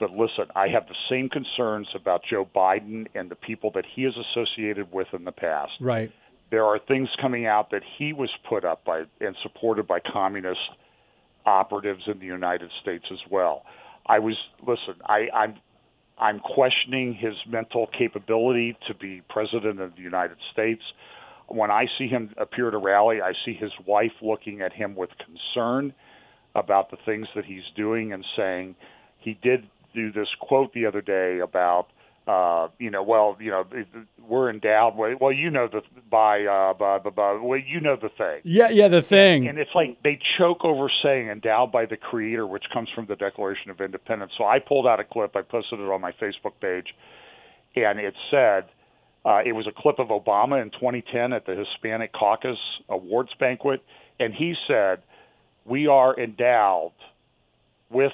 But 0.00 0.10
listen, 0.10 0.46
I 0.56 0.68
have 0.68 0.88
the 0.88 0.94
same 1.08 1.28
concerns 1.28 1.88
about 1.94 2.22
Joe 2.28 2.48
Biden 2.54 3.06
and 3.14 3.30
the 3.30 3.36
people 3.36 3.70
that 3.74 3.84
he 3.94 4.04
is 4.04 4.14
associated 4.16 4.92
with 4.92 5.08
in 5.12 5.24
the 5.24 5.32
past. 5.32 5.72
Right. 5.80 6.10
There 6.50 6.64
are 6.64 6.78
things 6.78 7.08
coming 7.20 7.46
out 7.46 7.70
that 7.70 7.82
he 7.98 8.12
was 8.12 8.30
put 8.48 8.64
up 8.64 8.84
by 8.84 9.04
and 9.20 9.36
supported 9.42 9.86
by 9.86 10.00
communist 10.00 10.58
operatives 11.46 12.02
in 12.06 12.18
the 12.18 12.26
United 12.26 12.70
States 12.82 13.04
as 13.12 13.20
well. 13.30 13.62
I 14.06 14.18
was 14.18 14.36
listen, 14.66 15.00
I, 15.06 15.28
I'm 15.32 15.56
I'm 16.20 16.38
questioning 16.38 17.14
his 17.14 17.34
mental 17.48 17.86
capability 17.86 18.76
to 18.86 18.94
be 18.94 19.22
president 19.30 19.80
of 19.80 19.96
the 19.96 20.02
United 20.02 20.36
States. 20.52 20.82
When 21.48 21.70
I 21.70 21.86
see 21.98 22.08
him 22.08 22.34
appear 22.36 22.68
at 22.68 22.74
a 22.74 22.78
rally, 22.78 23.22
I 23.22 23.32
see 23.44 23.54
his 23.54 23.72
wife 23.86 24.12
looking 24.20 24.60
at 24.60 24.74
him 24.74 24.94
with 24.94 25.10
concern 25.18 25.94
about 26.54 26.90
the 26.90 26.98
things 27.06 27.26
that 27.34 27.46
he's 27.46 27.62
doing 27.74 28.12
and 28.12 28.24
saying 28.36 28.76
he 29.18 29.38
did 29.42 29.66
do 29.94 30.12
this 30.12 30.28
quote 30.40 30.74
the 30.74 30.84
other 30.84 31.00
day 31.00 31.40
about 31.40 31.86
uh, 32.30 32.68
you 32.78 32.90
know, 32.90 33.02
well, 33.02 33.36
you 33.40 33.50
know, 33.50 33.66
we're 34.28 34.50
endowed. 34.50 34.94
Well, 34.96 35.32
you 35.32 35.50
know 35.50 35.66
the 35.66 35.82
by 36.08 36.44
uh, 36.44 36.74
by, 36.74 36.98
by, 36.98 37.10
by 37.10 37.32
well, 37.32 37.58
you 37.58 37.80
know 37.80 37.96
the 37.96 38.08
thing. 38.08 38.40
Yeah, 38.44 38.70
yeah, 38.70 38.86
the 38.86 39.02
thing. 39.02 39.48
And 39.48 39.58
it's 39.58 39.74
like 39.74 40.00
they 40.04 40.16
choke 40.38 40.64
over 40.64 40.88
saying 41.02 41.28
endowed 41.28 41.72
by 41.72 41.86
the 41.86 41.96
Creator, 41.96 42.46
which 42.46 42.62
comes 42.72 42.88
from 42.94 43.06
the 43.06 43.16
Declaration 43.16 43.72
of 43.72 43.80
Independence. 43.80 44.30
So 44.38 44.44
I 44.44 44.60
pulled 44.60 44.86
out 44.86 45.00
a 45.00 45.04
clip. 45.04 45.34
I 45.34 45.42
posted 45.42 45.80
it 45.80 45.90
on 45.90 46.00
my 46.00 46.12
Facebook 46.12 46.52
page, 46.60 46.94
and 47.74 47.98
it 47.98 48.14
said 48.30 48.66
uh, 49.24 49.40
it 49.44 49.52
was 49.52 49.66
a 49.66 49.72
clip 49.72 49.98
of 49.98 50.08
Obama 50.08 50.62
in 50.62 50.70
2010 50.70 51.32
at 51.32 51.46
the 51.46 51.56
Hispanic 51.56 52.12
Caucus 52.12 52.58
Awards 52.88 53.30
banquet, 53.40 53.82
and 54.20 54.32
he 54.32 54.54
said, 54.68 55.02
"We 55.64 55.88
are 55.88 56.16
endowed 56.16 56.92
with 57.90 58.12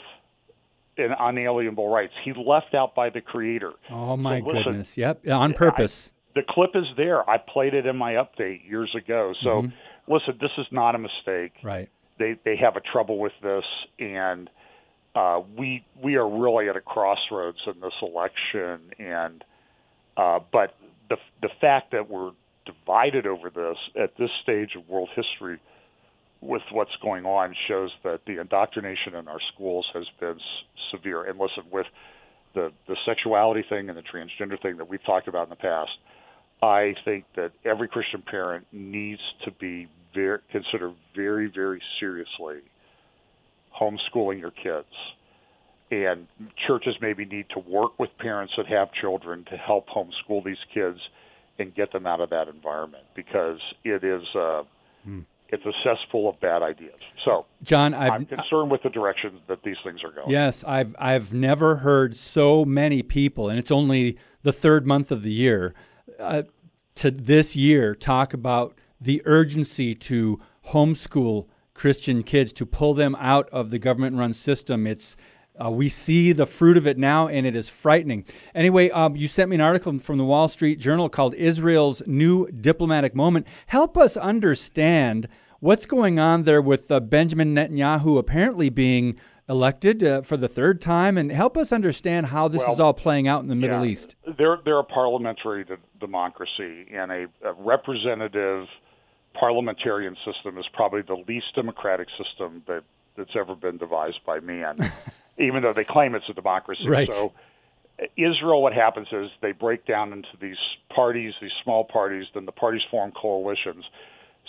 an 0.99 1.15
unalienable 1.19 1.89
rights." 1.89 2.13
He 2.25 2.33
left 2.33 2.75
out 2.75 2.95
by 2.95 3.11
the 3.11 3.21
Creator. 3.21 3.73
Oh 3.91 4.17
my 4.17 4.41
so 4.41 4.47
listen, 4.47 4.63
goodness! 4.65 4.99
Yep, 4.99 5.29
on 5.29 5.53
purpose. 5.53 6.13
I, 6.13 6.41
the 6.41 6.43
clip 6.49 6.71
is 6.75 6.85
there. 6.97 7.29
I 7.29 7.39
played 7.39 7.75
it 7.75 7.87
in 7.87 7.97
my 7.97 8.13
update 8.13 8.69
years 8.69 8.95
ago. 8.95 9.33
So, 9.43 9.49
mm-hmm. 9.63 10.13
listen, 10.13 10.39
this 10.41 10.51
is 10.59 10.67
not 10.71 10.95
a 10.95 10.99
mistake. 10.99 11.53
Right. 11.63 11.89
They 12.19 12.37
they 12.45 12.57
have 12.57 12.77
a 12.77 12.81
trouble 12.81 13.19
with 13.19 13.33
this, 13.43 13.65
and 13.99 14.49
uh, 15.15 15.41
we 15.57 15.85
we 16.03 16.17
are 16.17 16.29
really 16.29 16.69
at 16.69 16.77
a 16.77 16.81
crossroads 16.81 17.59
in 17.67 17.81
this 17.81 17.95
election, 18.03 18.93
and 18.99 19.45
uh, 20.17 20.41
but 20.53 20.77
the 21.09 21.17
the 21.43 21.49
fact 21.61 21.93
that 21.93 22.11
we're 22.11 22.33
divided 22.67 23.27
over 23.27 23.49
this 23.49 23.77
at 24.01 24.17
this 24.19 24.31
stage 24.43 24.77
of 24.77 24.89
world 24.89 25.09
history 25.15 25.59
with 26.47 26.63
what's 26.71 26.95
going 27.03 27.25
on 27.25 27.55
shows 27.69 27.91
that 28.05 28.21
the 28.27 28.41
indoctrination 28.41 29.15
in 29.15 29.29
our 29.29 29.41
schools 29.55 29.87
has 29.95 30.05
been 30.21 30.39
severe. 30.91 31.25
And 31.25 31.39
listen, 31.39 31.65
with 31.71 31.87
the 32.55 32.73
the 32.89 32.97
sexuality 33.05 33.65
thing 33.69 33.89
and 33.89 33.97
the 33.97 34.03
transgender 34.03 34.61
thing 34.61 34.77
that 34.79 34.89
we've 34.89 35.05
talked 35.05 35.29
about 35.29 35.45
in 35.45 35.51
the 35.51 35.57
past, 35.57 35.93
I 36.63 36.95
think 37.05 37.25
that 37.37 37.53
every 37.65 37.89
Christian 37.89 38.23
parent 38.23 38.67
needs 38.73 39.21
to 39.45 39.51
be 39.51 39.89
very 40.15 40.39
consider 40.51 40.93
very 41.15 41.49
very 41.49 41.81
seriously 42.01 42.61
homeschooling 43.79 44.41
your 44.41 44.51
kids. 44.51 44.89
And 45.91 46.27
churches 46.67 46.97
maybe 47.01 47.25
need 47.25 47.47
to 47.51 47.61
work 47.61 47.97
with 47.99 48.11
parents 48.19 48.55
that 48.57 48.67
have 48.67 48.89
children 49.01 49.45
to 49.51 49.57
help 49.57 49.87
homeschool 49.89 50.45
these 50.45 50.57
kids 50.75 50.99
and 51.59 51.75
get 51.75 51.93
them 51.93 52.07
out 52.07 52.21
of 52.21 52.31
that 52.31 52.49
environment 52.49 53.05
because 53.15 53.61
it 53.85 54.03
is 54.03 54.23
uh, 54.35 54.63
hmm. 55.05 55.21
It's 55.49 55.65
a 55.65 55.73
cesspool 55.85 56.29
of 56.29 56.41
bad 56.41 56.63
ideas. 56.63 56.99
So, 57.25 57.47
John, 57.63 57.95
i 57.95 58.15
am 58.15 58.27
concerned 58.27 58.71
with 58.71 58.83
the 58.83 58.91
direction 58.91 59.41
that 59.49 59.63
these 59.63 59.77
things 59.85 60.03
are 60.05 60.11
going. 60.11 60.31
Yes, 60.31 60.65
I've 60.65 60.95
I've 60.99 61.33
never 61.33 61.77
heard 61.77 62.17
so 62.17 62.65
many 62.65 63.03
people, 63.03 63.49
and 63.49 63.59
it's 63.59 63.71
only 63.71 64.19
the 64.43 64.53
third 64.53 64.87
month 64.87 65.11
of 65.11 65.23
the 65.23 65.33
year, 65.33 65.75
uh, 66.19 66.43
to 66.97 67.11
this 67.11 67.57
year 67.57 67.95
talk 67.95 68.33
about 68.33 68.77
the 69.01 69.23
urgency 69.25 69.95
to 69.95 70.41
homeschool 70.69 71.47
Christian 71.75 72.23
kids 72.23 72.53
to 72.55 72.67
pull 72.67 72.95
them 72.95 73.17
out 73.21 73.49
of 73.51 73.71
the 73.71 73.79
government 73.79 74.17
run 74.17 74.33
system. 74.33 74.87
It's 74.87 75.17
uh, 75.63 75.71
we 75.71 75.89
see 75.89 76.33
the 76.33 76.47
fruit 76.47 76.77
of 76.77 76.87
it 76.87 76.99
now, 76.99 77.29
and 77.29 77.47
it 77.47 77.57
is 77.57 77.69
frightening. 77.69 78.25
Anyway, 78.55 78.91
um, 78.91 79.17
you 79.17 79.29
sent 79.29 79.51
me 79.51 79.57
an 79.57 79.61
article 79.61 79.99
from 79.99 80.19
the 80.19 80.25
Wall 80.25 80.49
Street 80.49 80.79
Journal 80.79 81.09
called 81.09 81.35
Israel's 81.35 82.03
New 82.07 82.51
Diplomatic 82.51 83.15
Moment. 83.15 83.47
Help 83.67 83.97
us 83.97 84.17
understand 84.17 85.29
what's 85.61 85.87
going 85.87 86.19
on 86.19 86.43
there 86.43 86.61
with 86.61 86.91
uh, 86.91 87.01
Benjamin 87.01 87.55
Netanyahu 87.55 88.19
apparently 88.19 88.69
being 88.69 89.19
elected 89.49 90.03
uh, 90.03 90.23
for 90.23 90.37
the 90.37 90.49
third 90.49 90.81
time, 90.81 91.17
and 91.17 91.31
help 91.31 91.57
us 91.57 91.73
understand 91.73 92.27
how 92.27 92.49
this 92.49 92.63
well, 92.63 92.73
is 92.73 92.81
all 92.81 92.95
playing 92.95 93.29
out 93.29 93.43
in 93.43 93.49
the 93.49 93.55
Middle 93.55 93.85
yeah, 93.85 93.93
East. 93.93 94.17
They're, 94.39 94.59
they're 94.65 94.81
a 94.81 94.85
parliamentary 94.85 95.65
democracy 96.01 96.87
and 96.93 97.11
a, 97.11 97.27
a 97.45 97.53
representative– 97.59 98.67
parliamentarian 99.39 100.17
system 100.25 100.59
is 100.59 100.65
probably 100.73 101.03
the 101.03 101.23
least 101.29 101.55
democratic 101.55 102.09
system 102.19 102.63
that 102.67 102.83
that's 103.17 103.37
ever 103.39 103.55
been 103.55 103.79
devised 103.79 104.21
by 104.27 104.41
man, 104.41 104.77
even 105.39 105.63
though 105.63 105.73
they 105.75 105.85
claim 105.85 106.15
it's 106.15 106.29
a 106.29 106.35
democracy. 106.35 106.89
Right. 106.89 107.13
So, 107.13 107.33
Israel, 108.17 108.63
what 108.63 108.73
happens 108.73 109.09
is 109.11 109.31
they 109.41 109.53
break 109.53 109.87
down 109.87 110.13
into 110.13 110.29
these 110.41 110.59
parties, 110.95 111.35
these 111.41 111.51
small 111.65 111.85
parties, 111.85 112.27
then 112.35 112.45
the 112.45 112.53
parties 112.53 112.83
form 112.91 113.13
coalitions. 113.13 113.85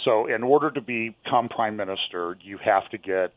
So, 0.03 0.27
in 0.27 0.43
order 0.43 0.71
to 0.71 0.81
become 0.81 1.49
prime 1.49 1.75
minister, 1.75 2.37
you 2.41 2.57
have 2.57 2.89
to 2.89 2.97
get 2.97 3.33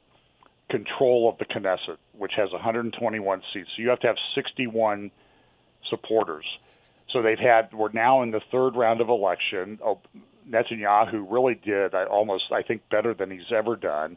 control 0.69 1.29
of 1.29 1.39
the 1.39 1.45
Knesset, 1.45 1.97
which 2.17 2.33
has 2.37 2.53
121 2.53 3.43
seats. 3.53 3.69
So, 3.77 3.83
you 3.83 3.89
have 3.89 4.01
to 4.01 4.07
have 4.09 4.17
61 4.35 5.11
supporters. 5.89 6.45
So 7.13 7.23
they've 7.23 7.39
had. 7.39 7.73
We're 7.73 7.93
now 7.93 8.23
in 8.23 8.31
the 8.31 8.41
third 8.53 8.77
round 8.77 9.01
of 9.01 9.09
election. 9.09 9.79
Oh, 9.85 9.99
Netanyahu 10.49 11.27
really 11.29 11.55
did 11.55 11.95
I 11.95 12.05
almost 12.05 12.45
I 12.53 12.63
think 12.63 12.83
better 12.91 13.15
than 13.15 13.31
he's 13.31 13.53
ever 13.55 13.77
done. 13.77 14.17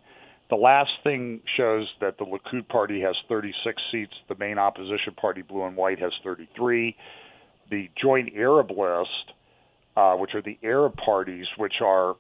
The 0.54 0.60
last 0.60 0.92
thing 1.04 1.42
shows 1.58 1.88
that 2.00 2.20
the 2.20 2.26
Likud 2.26 2.68
party 2.68 3.02
has 3.02 3.16
36 3.28 3.82
seats. 3.92 4.14
The 4.30 4.36
main 4.36 4.60
opposition 4.60 5.16
party, 5.20 5.42
Blue 5.42 5.64
and 5.64 5.76
White, 5.76 5.98
has 5.98 6.12
33. 6.24 6.96
The 7.72 7.90
Joint 8.00 8.34
Arab 8.36 8.70
List, 8.70 9.34
uh, 9.98 10.14
which 10.14 10.36
are 10.36 10.44
the 10.44 10.60
Arab 10.62 10.96
parties, 10.96 11.48
which 11.58 11.82
are 11.82 12.18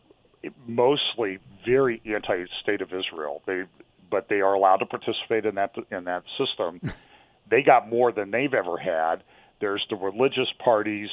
mostly 0.65 1.37
very 1.63 2.01
anti-state 2.07 2.81
of 2.81 2.91
Israel, 2.91 3.43
they 3.45 3.65
but 4.09 4.29
they 4.29 4.41
are 4.41 4.55
allowed 4.55 4.77
to 4.77 4.87
participate 4.87 5.45
in 5.45 5.53
that 5.53 5.75
in 5.91 6.05
that 6.05 6.23
system. 6.39 6.81
they 7.51 7.61
got 7.61 7.87
more 7.87 8.11
than 8.11 8.31
they've 8.31 8.55
ever 8.55 8.79
had. 8.79 9.17
There's 9.61 9.85
the 9.91 9.95
religious 9.95 10.51
parties. 10.57 11.09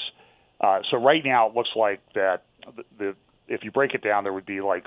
Uh, 0.58 0.78
so 0.90 0.96
right 0.96 1.22
now 1.22 1.50
it 1.50 1.54
looks 1.54 1.76
like 1.76 2.00
that 2.14 2.44
the, 2.64 2.84
the 2.98 3.16
if 3.46 3.62
you 3.62 3.70
break 3.70 3.92
it 3.92 4.02
down, 4.02 4.24
there 4.24 4.32
would 4.32 4.46
be 4.46 4.62
like 4.62 4.86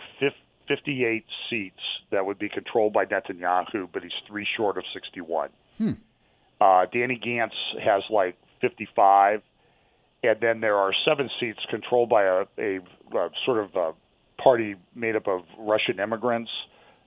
58 0.74 1.26
seats 1.50 1.80
that 2.12 2.26
would 2.26 2.40
be 2.40 2.50
controlled 2.50 2.94
by 2.94 3.06
Netanyahu, 3.06 3.88
but 3.92 4.04
he's 4.04 4.12
three 4.28 4.48
short 4.58 4.78
of 4.78 4.84
61. 4.94 5.50
Hmm. 5.78 5.92
Uh, 6.60 6.86
Benny 6.92 7.20
Gantz 7.24 7.52
has 7.84 8.04
like 8.10 8.38
55, 8.62 9.42
and 10.24 10.38
then 10.40 10.62
there 10.62 10.78
are 10.78 10.92
seven 11.06 11.30
seats 11.40 11.60
controlled 11.70 12.10
by 12.10 12.24
a, 12.24 12.46
a, 12.58 12.78
a 13.16 13.30
sort 13.46 13.60
of 13.60 13.76
a 13.76 13.92
party 14.42 14.76
made 14.96 15.16
up 15.16 15.28
of 15.28 15.42
Russian 15.60 16.00
immigrants, 16.00 16.50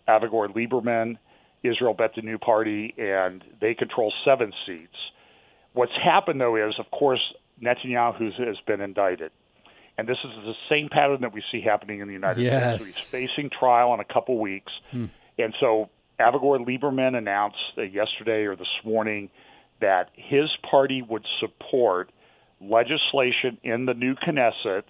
Avigdor 0.08 0.54
Lieberman, 0.54 1.18
Israel 1.62 1.94
Beiteinu 1.94 2.40
Party, 2.40 2.94
and 2.98 3.42
they 3.60 3.74
control 3.74 4.12
seven 4.24 4.52
seats. 4.66 4.96
What's 5.72 5.96
happened, 6.02 6.40
though, 6.40 6.56
is, 6.56 6.74
of 6.78 6.90
course, 6.90 7.20
Netanyahu 7.62 8.32
has 8.46 8.56
been 8.66 8.80
indicted. 8.80 9.32
And 9.98 10.06
this 10.06 10.18
is 10.24 10.30
the 10.44 10.54
same 10.68 10.88
pattern 10.90 11.22
that 11.22 11.32
we 11.32 11.42
see 11.50 11.62
happening 11.62 12.00
in 12.00 12.06
the 12.06 12.12
United 12.12 12.42
yes. 12.42 12.82
States. 12.82 13.08
So 13.10 13.18
he's 13.18 13.28
facing 13.28 13.50
trial 13.50 13.94
in 13.94 14.00
a 14.00 14.04
couple 14.04 14.38
weeks. 14.38 14.72
Hmm. 14.90 15.06
And 15.38 15.54
so 15.58 15.88
Avigdor 16.20 16.66
Lieberman 16.66 17.16
announced 17.16 17.56
uh, 17.78 17.82
yesterday 17.82 18.44
or 18.44 18.56
this 18.56 18.68
morning 18.84 19.30
that 19.80 20.10
his 20.14 20.48
party 20.68 21.02
would 21.02 21.24
support 21.40 22.10
legislation 22.60 23.58
in 23.62 23.86
the 23.86 23.94
new 23.94 24.14
Knesset 24.14 24.84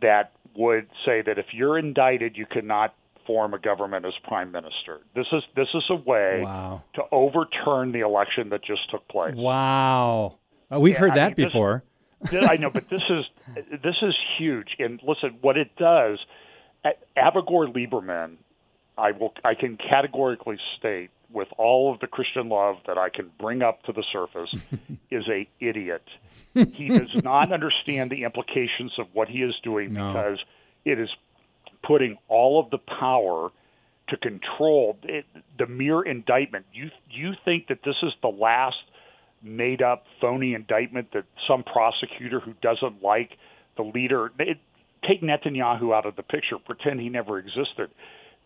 that 0.00 0.32
would 0.56 0.88
say 1.06 1.22
that 1.22 1.38
if 1.38 1.46
you're 1.52 1.78
indicted, 1.78 2.36
you 2.36 2.46
cannot 2.46 2.94
form 3.26 3.54
a 3.54 3.58
government 3.58 4.04
as 4.04 4.12
prime 4.24 4.50
minister. 4.50 5.00
This 5.14 5.26
is 5.32 5.42
this 5.54 5.68
is 5.74 5.84
a 5.90 5.94
way 5.94 6.42
wow. 6.42 6.82
to 6.94 7.02
overturn 7.12 7.92
the 7.92 8.00
election 8.00 8.48
that 8.50 8.64
just 8.64 8.90
took 8.90 9.06
place. 9.08 9.34
Wow, 9.36 10.38
uh, 10.72 10.80
we've 10.80 10.96
heard 10.96 11.12
I 11.12 11.16
that 11.16 11.38
mean, 11.38 11.46
before. 11.46 11.84
I 12.32 12.56
know, 12.56 12.70
but 12.70 12.88
this 12.88 13.02
is 13.08 13.24
this 13.82 13.96
is 14.02 14.14
huge. 14.38 14.76
And 14.78 15.00
listen, 15.02 15.38
what 15.40 15.56
it 15.56 15.74
does, 15.76 16.18
Avigdor 17.16 17.72
Lieberman, 17.74 18.36
I 18.96 19.12
will 19.12 19.34
I 19.44 19.54
can 19.54 19.76
categorically 19.76 20.58
state 20.78 21.10
with 21.32 21.48
all 21.56 21.92
of 21.92 22.00
the 22.00 22.06
Christian 22.06 22.48
love 22.48 22.76
that 22.86 22.98
I 22.98 23.08
can 23.08 23.30
bring 23.38 23.62
up 23.62 23.82
to 23.84 23.92
the 23.92 24.04
surface, 24.12 24.52
is 25.10 25.24
a 25.28 25.48
idiot. 25.60 26.02
he 26.54 26.88
does 26.88 27.22
not 27.24 27.52
understand 27.52 28.10
the 28.10 28.24
implications 28.24 28.92
of 28.98 29.06
what 29.14 29.28
he 29.28 29.42
is 29.42 29.54
doing 29.62 29.94
no. 29.94 30.12
because 30.12 30.38
it 30.84 30.98
is 30.98 31.08
putting 31.82 32.18
all 32.28 32.60
of 32.60 32.70
the 32.70 32.78
power 32.78 33.50
to 34.08 34.16
control 34.18 34.98
it, 35.04 35.24
the 35.58 35.66
mere 35.66 36.02
indictment. 36.02 36.66
You 36.72 36.90
you 37.10 37.32
think 37.44 37.68
that 37.68 37.78
this 37.84 37.96
is 38.02 38.12
the 38.20 38.28
last 38.28 38.76
made 39.42 39.82
up 39.82 40.04
phony 40.20 40.54
indictment 40.54 41.08
that 41.12 41.24
some 41.48 41.62
prosecutor 41.64 42.40
who 42.40 42.54
doesn't 42.62 43.02
like 43.02 43.30
the 43.76 43.82
leader 43.82 44.30
it, 44.38 44.58
take 45.08 45.22
Netanyahu 45.22 45.94
out 45.94 46.06
of 46.06 46.16
the 46.16 46.22
picture, 46.22 46.58
pretend 46.64 47.00
he 47.00 47.08
never 47.08 47.38
existed. 47.38 47.90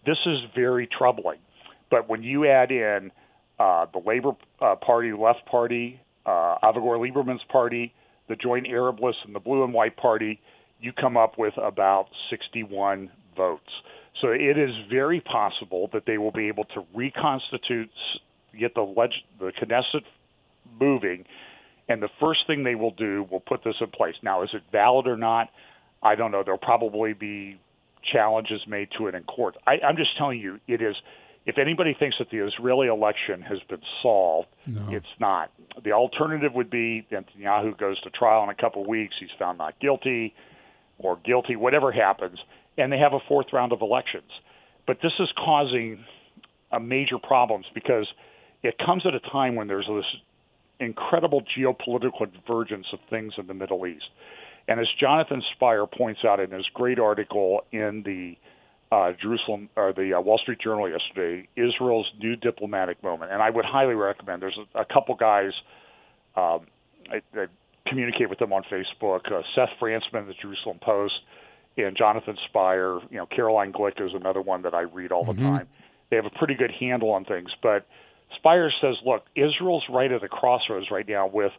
This 0.04 0.18
is 0.26 0.38
very 0.54 0.86
troubling. 0.86 1.38
But 1.90 2.08
when 2.08 2.22
you 2.22 2.46
add 2.46 2.70
in 2.70 3.10
uh, 3.58 3.86
the 3.92 4.00
Labor 4.04 4.32
uh, 4.60 4.76
Party, 4.76 5.12
Left 5.12 5.44
Party, 5.46 6.00
uh, 6.24 6.56
Avigdor 6.62 6.98
Lieberman's 6.98 7.44
party, 7.50 7.92
the 8.28 8.36
Joint 8.36 8.66
Arab 8.66 9.00
List, 9.00 9.18
and 9.24 9.34
the 9.34 9.40
Blue 9.40 9.64
and 9.64 9.72
White 9.72 9.96
Party, 9.96 10.40
you 10.80 10.92
come 10.92 11.16
up 11.16 11.38
with 11.38 11.54
about 11.56 12.06
61 12.30 13.10
votes. 13.36 13.70
So 14.20 14.28
it 14.28 14.58
is 14.58 14.70
very 14.90 15.20
possible 15.20 15.90
that 15.92 16.04
they 16.06 16.18
will 16.18 16.32
be 16.32 16.48
able 16.48 16.64
to 16.64 16.84
reconstitute, 16.94 17.90
get 18.58 18.74
the 18.74 18.82
leg- 18.82 19.10
the 19.38 19.52
Knesset 19.52 20.02
moving, 20.78 21.24
and 21.88 22.02
the 22.02 22.08
first 22.20 22.40
thing 22.46 22.64
they 22.64 22.74
will 22.74 22.92
do 22.92 23.26
will 23.30 23.40
put 23.40 23.62
this 23.64 23.76
in 23.80 23.88
place. 23.88 24.14
Now, 24.22 24.42
is 24.42 24.50
it 24.52 24.62
valid 24.72 25.06
or 25.06 25.16
not? 25.16 25.48
I 26.02 26.14
don't 26.14 26.30
know. 26.30 26.42
There'll 26.42 26.58
probably 26.58 27.12
be 27.12 27.58
challenges 28.12 28.60
made 28.66 28.88
to 28.98 29.08
it 29.08 29.14
in 29.14 29.24
court. 29.24 29.56
I, 29.66 29.78
I'm 29.86 29.96
just 29.96 30.16
telling 30.16 30.40
you, 30.40 30.60
it 30.66 30.82
is. 30.82 30.94
If 31.44 31.58
anybody 31.58 31.94
thinks 31.96 32.16
that 32.18 32.28
the 32.30 32.44
Israeli 32.44 32.88
election 32.88 33.40
has 33.42 33.58
been 33.68 33.80
solved, 34.02 34.48
no. 34.66 34.88
it's 34.90 35.06
not. 35.20 35.52
The 35.84 35.92
alternative 35.92 36.52
would 36.54 36.70
be 36.70 37.06
that 37.12 37.24
Netanyahu 37.38 37.78
goes 37.78 38.00
to 38.00 38.10
trial 38.10 38.42
in 38.42 38.50
a 38.50 38.54
couple 38.54 38.82
of 38.82 38.88
weeks. 38.88 39.14
He's 39.20 39.30
found 39.38 39.58
not 39.58 39.78
guilty 39.78 40.34
or 40.98 41.16
guilty, 41.24 41.54
whatever 41.54 41.92
happens, 41.92 42.38
and 42.76 42.92
they 42.92 42.98
have 42.98 43.12
a 43.12 43.20
fourth 43.28 43.46
round 43.52 43.72
of 43.72 43.80
elections. 43.80 44.30
But 44.88 44.98
this 45.02 45.12
is 45.20 45.28
causing 45.36 46.04
a 46.72 46.80
major 46.80 47.18
problems 47.18 47.66
because 47.74 48.08
it 48.64 48.74
comes 48.84 49.06
at 49.06 49.14
a 49.14 49.20
time 49.20 49.54
when 49.54 49.68
there's 49.68 49.86
this 49.86 50.04
incredible 50.80 51.42
geopolitical 51.56 52.30
divergence 52.32 52.86
of 52.92 52.98
things 53.08 53.34
in 53.38 53.46
the 53.46 53.54
Middle 53.54 53.86
East. 53.86 54.06
And 54.68 54.80
as 54.80 54.86
Jonathan 55.00 55.42
Spyer 55.54 55.86
points 55.86 56.20
out 56.26 56.40
in 56.40 56.50
his 56.50 56.66
great 56.74 56.98
article 56.98 57.62
in 57.72 58.02
the 58.04 58.36
uh, 58.94 59.12
Jerusalem 59.20 59.68
or 59.76 59.92
the 59.92 60.14
uh, 60.14 60.20
Wall 60.20 60.38
Street 60.38 60.58
Journal 60.60 60.88
yesterday, 60.88 61.48
Israel's 61.56 62.10
new 62.20 62.36
diplomatic 62.36 63.02
moment, 63.02 63.32
and 63.32 63.42
I 63.42 63.50
would 63.50 63.64
highly 63.64 63.94
recommend. 63.94 64.42
There's 64.42 64.58
a, 64.74 64.80
a 64.80 64.84
couple 64.84 65.14
guys. 65.14 65.52
Um, 66.36 66.66
I, 67.10 67.20
I 67.34 67.46
communicate 67.88 68.28
with 68.28 68.38
them 68.38 68.52
on 68.52 68.62
Facebook. 68.70 69.32
Uh, 69.32 69.42
Seth 69.54 69.70
Frantzman, 69.80 70.26
the 70.26 70.34
Jerusalem 70.40 70.78
Post, 70.80 71.14
and 71.76 71.96
Jonathan 71.96 72.36
Spyer. 72.48 72.98
You 73.10 73.18
know, 73.18 73.26
Caroline 73.26 73.72
Glick 73.72 74.04
is 74.04 74.12
another 74.14 74.40
one 74.40 74.62
that 74.62 74.74
I 74.74 74.82
read 74.82 75.12
all 75.12 75.24
the 75.24 75.32
mm-hmm. 75.32 75.56
time. 75.56 75.68
They 76.10 76.16
have 76.16 76.26
a 76.26 76.38
pretty 76.38 76.54
good 76.54 76.70
handle 76.78 77.10
on 77.10 77.24
things. 77.24 77.50
But 77.62 77.86
Spyer 78.34 78.70
says, 78.80 78.96
look, 79.04 79.24
Israel's 79.34 79.84
right 79.88 80.10
at 80.10 80.20
the 80.20 80.28
crossroads 80.28 80.90
right 80.90 81.06
now 81.08 81.26
with 81.26 81.52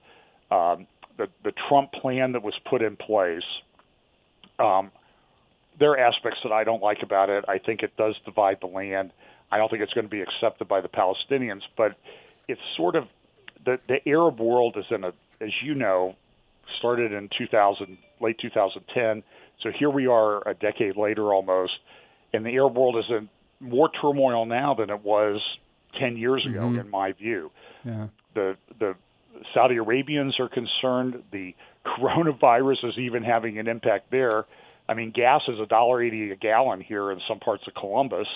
um, 0.52 0.88
the 1.18 1.28
the 1.44 1.54
Trump 1.68 1.92
plan 1.92 2.34
that 2.34 2.44
was 2.44 2.54
put 2.70 2.82
in 2.82 2.96
place. 2.96 3.44
Um, 4.60 4.92
there 5.80 5.92
are 5.92 6.00
aspects 6.00 6.40
that 6.44 6.52
I 6.52 6.64
don't 6.64 6.82
like 6.82 7.04
about 7.04 7.30
it. 7.30 7.46
I 7.48 7.60
think 7.60 7.84
it 7.84 7.96
does 7.98 8.16
divide 8.26 8.58
the 8.62 8.68
land. 8.68 9.12
I 9.52 9.58
don't 9.58 9.70
think 9.70 9.82
it's 9.82 9.94
going 9.94 10.06
to 10.06 10.12
be 10.12 10.22
accepted 10.22 10.68
by 10.68 10.82
the 10.82 10.90
Palestinians, 10.90 11.62
but 11.78 11.96
it's 12.48 12.62
sort 12.76 12.96
of 12.96 13.08
the 13.66 13.80
the 13.88 14.08
Arab 14.10 14.40
world 14.40 14.76
is 14.78 14.86
in 14.90 15.04
a, 15.04 15.14
as 15.42 15.52
you 15.64 15.76
know, 15.76 16.16
started 16.80 17.12
in 17.12 17.30
2000, 17.38 17.98
late 18.20 18.38
2010. 18.40 19.24
So 19.62 19.72
here 19.78 19.90
we 19.90 20.08
are, 20.08 20.48
a 20.48 20.54
decade 20.54 20.98
later 20.98 21.34
almost, 21.34 21.74
and 22.34 22.46
the 22.46 22.56
Arab 22.56 22.76
world 22.76 22.98
is 22.98 23.06
in 23.10 23.30
more 23.60 23.90
turmoil 24.02 24.46
now 24.46 24.76
than 24.76 24.90
it 24.90 25.04
was 25.04 25.42
10 26.00 26.18
years 26.18 26.46
ago, 26.46 26.62
mm-hmm. 26.62 26.80
in 26.80 26.90
my 26.90 27.12
view. 27.14 27.52
Yeah. 27.84 28.08
The 28.34 28.58
the 28.80 28.96
Saudi 29.54 29.78
Arabians 29.78 30.40
are 30.40 30.50
concerned. 30.50 31.24
The 31.32 31.56
coronavirus 31.86 32.86
is 32.90 32.98
even 32.98 33.24
having 33.24 33.60
an 33.60 33.68
impact 33.68 34.12
there. 34.12 34.46
I 34.90 34.94
mean, 34.94 35.12
gas 35.12 35.42
is 35.48 35.60
a 35.60 35.66
dollar 35.66 36.02
eighty 36.02 36.32
a 36.32 36.36
gallon 36.36 36.82
here 36.82 37.12
in 37.12 37.20
some 37.28 37.40
parts 37.40 37.64
of 37.68 37.74
Columbus, 37.74 38.28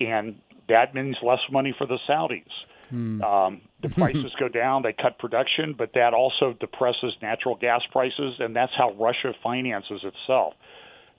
and 0.00 0.36
that 0.68 0.94
means 0.94 1.16
less 1.22 1.40
money 1.50 1.74
for 1.76 1.86
the 1.86 1.98
Saudis. 2.08 2.42
Hmm. 2.90 3.22
Um, 3.22 3.60
the 3.82 3.88
prices 3.96 4.32
go 4.38 4.48
down, 4.48 4.82
they 4.82 4.92
cut 4.92 5.18
production, 5.18 5.74
but 5.76 5.92
that 5.94 6.14
also 6.14 6.54
depresses 6.58 7.14
natural 7.22 7.54
gas 7.54 7.82
prices, 7.90 8.34
and 8.38 8.54
that's 8.54 8.72
how 8.76 8.92
Russia 8.92 9.34
finances 9.42 10.04
itself. 10.04 10.54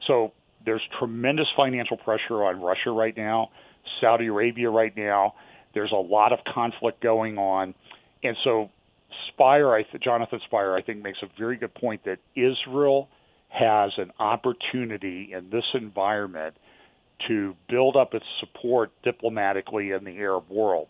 So 0.08 0.34
there's 0.66 0.82
tremendous 0.98 1.48
financial 1.56 1.98
pressure 1.98 2.44
on 2.44 2.62
Russia 2.62 2.92
right 2.92 3.16
now, 3.16 3.50
Saudi 4.02 4.28
Arabia 4.28 4.70
right 4.70 4.96
now. 4.96 5.34
There's 5.74 5.92
a 5.92 5.96
lot 5.96 6.34
of 6.34 6.40
conflict 6.54 7.02
going 7.02 7.38
on, 7.38 7.74
and 8.24 8.36
so 8.44 8.70
Spyer, 9.30 9.74
I 9.74 9.84
th- 9.84 10.04
Jonathan 10.04 10.40
Spyer, 10.46 10.76
I 10.76 10.82
think 10.82 11.04
makes 11.04 11.20
a 11.22 11.30
very 11.38 11.58
good 11.58 11.74
point 11.74 12.04
that 12.06 12.20
Israel 12.36 13.10
has 13.50 13.92
an 13.98 14.12
opportunity 14.20 15.34
in 15.34 15.50
this 15.50 15.66
environment 15.74 16.56
to 17.28 17.56
build 17.68 17.96
up 17.96 18.14
its 18.14 18.26
support 18.40 18.92
diplomatically 19.04 19.92
in 19.92 20.04
the 20.04 20.18
Arab 20.18 20.50
world. 20.50 20.88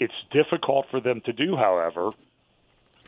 It's 0.00 0.14
difficult 0.32 0.86
for 0.90 1.00
them 1.00 1.20
to 1.26 1.32
do, 1.32 1.56
however, 1.56 2.10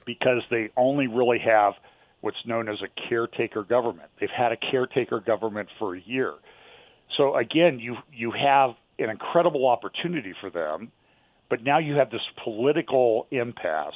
because 0.04 0.42
they 0.50 0.70
only 0.76 1.08
really 1.08 1.40
have 1.40 1.74
what's 2.20 2.44
known 2.46 2.68
as 2.68 2.78
a 2.82 3.08
caretaker 3.08 3.62
government. 3.62 4.08
They've 4.20 4.30
had 4.30 4.52
a 4.52 4.56
caretaker 4.56 5.20
government 5.20 5.68
for 5.78 5.96
a 5.96 6.00
year. 6.00 6.34
So 7.16 7.36
again, 7.36 7.78
you 7.78 7.96
you 8.12 8.32
have 8.32 8.74
an 8.98 9.10
incredible 9.10 9.66
opportunity 9.66 10.34
for 10.40 10.50
them, 10.50 10.90
but 11.50 11.62
now 11.62 11.78
you 11.78 11.94
have 11.96 12.10
this 12.10 12.22
political 12.42 13.26
impasse. 13.30 13.94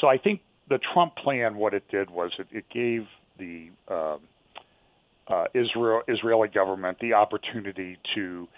So 0.00 0.06
I 0.06 0.18
think 0.18 0.40
the 0.68 0.78
Trump 0.94 1.16
plan, 1.16 1.56
what 1.56 1.74
it 1.74 1.84
did 1.90 2.10
was 2.10 2.32
it, 2.38 2.46
it 2.50 2.64
gave 2.72 3.06
the 3.38 3.70
um, 3.88 4.20
uh, 5.28 5.44
Israel 5.54 6.02
Israeli 6.08 6.48
government 6.48 6.98
the 7.00 7.14
opportunity 7.14 7.98
to 8.14 8.48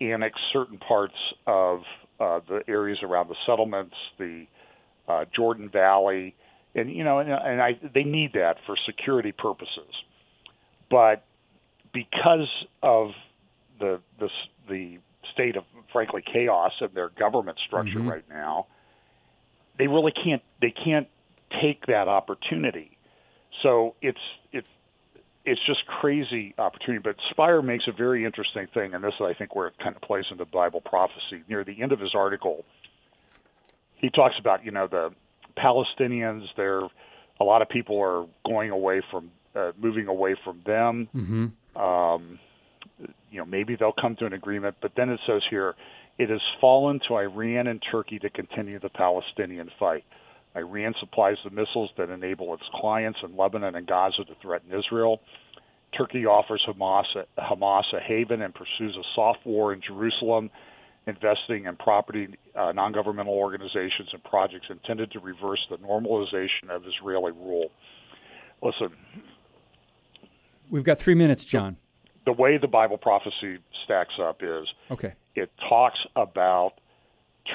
annex 0.00 0.38
certain 0.52 0.78
parts 0.78 1.14
of 1.46 1.80
uh, 2.20 2.40
the 2.48 2.60
areas 2.68 2.98
around 3.02 3.28
the 3.28 3.36
settlements, 3.46 3.94
the 4.18 4.46
uh, 5.08 5.24
Jordan 5.34 5.68
Valley, 5.68 6.34
and 6.74 6.90
you 6.94 7.04
know, 7.04 7.18
and, 7.18 7.30
and 7.30 7.62
I, 7.62 7.78
they 7.94 8.04
need 8.04 8.32
that 8.34 8.56
for 8.66 8.76
security 8.86 9.32
purposes. 9.32 9.92
But 10.90 11.24
because 11.92 12.48
of 12.82 13.10
the 13.80 14.00
the 14.18 14.28
the 14.68 14.98
state 15.32 15.56
of 15.56 15.64
frankly 15.92 16.22
chaos 16.22 16.72
in 16.80 16.88
their 16.94 17.10
government 17.10 17.58
structure 17.66 17.98
mm-hmm. 17.98 18.10
right 18.10 18.28
now, 18.28 18.66
they 19.78 19.86
really 19.86 20.12
can't 20.12 20.42
they 20.60 20.72
can't 20.72 21.08
take 21.62 21.86
that 21.86 22.08
opportunity. 22.08 22.96
So 23.62 23.94
it's 24.02 24.20
it's 24.52 24.68
it's 25.44 25.60
just 25.64 25.86
crazy 25.86 26.54
opportunity. 26.58 27.00
But 27.02 27.16
Spyer 27.30 27.62
makes 27.62 27.84
a 27.86 27.92
very 27.92 28.24
interesting 28.24 28.66
thing, 28.74 28.94
and 28.94 29.02
this 29.02 29.14
is 29.14 29.20
I 29.20 29.34
think 29.34 29.54
where 29.54 29.68
it 29.68 29.74
kind 29.82 29.94
of 29.94 30.02
plays 30.02 30.24
into 30.30 30.44
Bible 30.44 30.80
prophecy. 30.80 31.42
Near 31.48 31.64
the 31.64 31.80
end 31.82 31.92
of 31.92 32.00
his 32.00 32.14
article, 32.14 32.64
he 33.94 34.10
talks 34.10 34.34
about 34.38 34.64
you 34.64 34.72
know 34.72 34.88
the 34.88 35.10
Palestinians. 35.56 36.44
There, 36.56 36.80
a 37.40 37.44
lot 37.44 37.62
of 37.62 37.68
people 37.68 38.00
are 38.00 38.26
going 38.44 38.70
away 38.70 39.02
from 39.10 39.30
uh, 39.54 39.72
moving 39.78 40.08
away 40.08 40.36
from 40.44 40.60
them. 40.66 41.08
Mm-hmm. 41.14 41.80
Um, 41.80 42.38
you 43.30 43.38
know, 43.38 43.44
maybe 43.44 43.76
they'll 43.76 43.92
come 43.92 44.16
to 44.16 44.26
an 44.26 44.32
agreement. 44.32 44.76
But 44.80 44.92
then 44.96 45.08
it 45.08 45.20
says 45.26 45.42
here, 45.50 45.74
it 46.18 46.30
has 46.30 46.40
fallen 46.60 47.00
to 47.08 47.16
Iran 47.16 47.66
and 47.66 47.82
Turkey 47.90 48.18
to 48.20 48.30
continue 48.30 48.78
the 48.78 48.88
Palestinian 48.88 49.70
fight. 49.78 50.04
Iran 50.56 50.94
supplies 51.00 51.36
the 51.44 51.50
missiles 51.50 51.90
that 51.98 52.08
enable 52.08 52.54
its 52.54 52.62
clients 52.74 53.18
in 53.22 53.36
Lebanon 53.36 53.74
and 53.74 53.86
Gaza 53.86 54.24
to 54.24 54.34
threaten 54.40 54.70
Israel. 54.72 55.20
Turkey 55.96 56.24
offers 56.24 56.66
Hamas 56.66 57.04
a, 57.14 57.40
Hamas 57.40 57.84
a 57.94 58.00
haven 58.00 58.42
and 58.42 58.54
pursues 58.54 58.96
a 58.96 59.04
soft 59.14 59.44
war 59.44 59.72
in 59.72 59.80
Jerusalem, 59.86 60.50
investing 61.06 61.66
in 61.66 61.76
property, 61.76 62.28
uh, 62.54 62.72
non 62.72 62.92
governmental 62.92 63.34
organizations, 63.34 64.08
and 64.12 64.24
projects 64.24 64.66
intended 64.70 65.12
to 65.12 65.20
reverse 65.20 65.60
the 65.70 65.76
normalization 65.76 66.70
of 66.70 66.84
Israeli 66.86 67.32
rule. 67.32 67.70
Listen. 68.62 68.88
We've 70.70 70.84
got 70.84 70.98
three 70.98 71.14
minutes, 71.14 71.44
John. 71.44 71.76
The, 72.26 72.32
way 72.32 72.58
the 72.58 72.68
Bible 72.68 72.98
prophecy 72.98 73.58
stacks 73.84 74.14
up 74.20 74.42
is 74.42 74.66
okay. 74.90 75.14
it 75.34 75.50
talks 75.68 75.98
about 76.14 76.72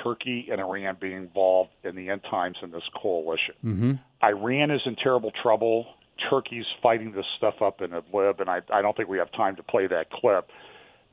Turkey 0.04 0.48
and 0.52 0.62
Iran 0.62 0.98
being 1.00 1.18
involved 1.18 1.72
in 1.84 1.96
the 1.96 2.10
end 2.10 2.22
times 2.30 2.58
in 2.64 2.72
this 2.72 2.84
coalition. 3.02 3.56
Mm-hmm. 3.64 3.92
Iran 4.24 4.72
is 4.72 4.82
in 4.86 4.96
terrible 4.96 5.32
trouble. 5.44 5.86
Turkey's 6.30 6.66
fighting 6.82 7.12
this 7.12 7.26
stuff 7.38 7.56
up 7.62 7.82
in 7.82 7.92
Idlib, 7.92 8.40
and 8.40 8.50
I, 8.50 8.62
I 8.72 8.82
don't 8.82 8.96
think 8.96 9.10
we 9.10 9.18
have 9.18 9.32
time 9.34 9.56
to 9.58 9.64
play 9.64 9.88
that 9.88 10.12
clip. 10.12 10.48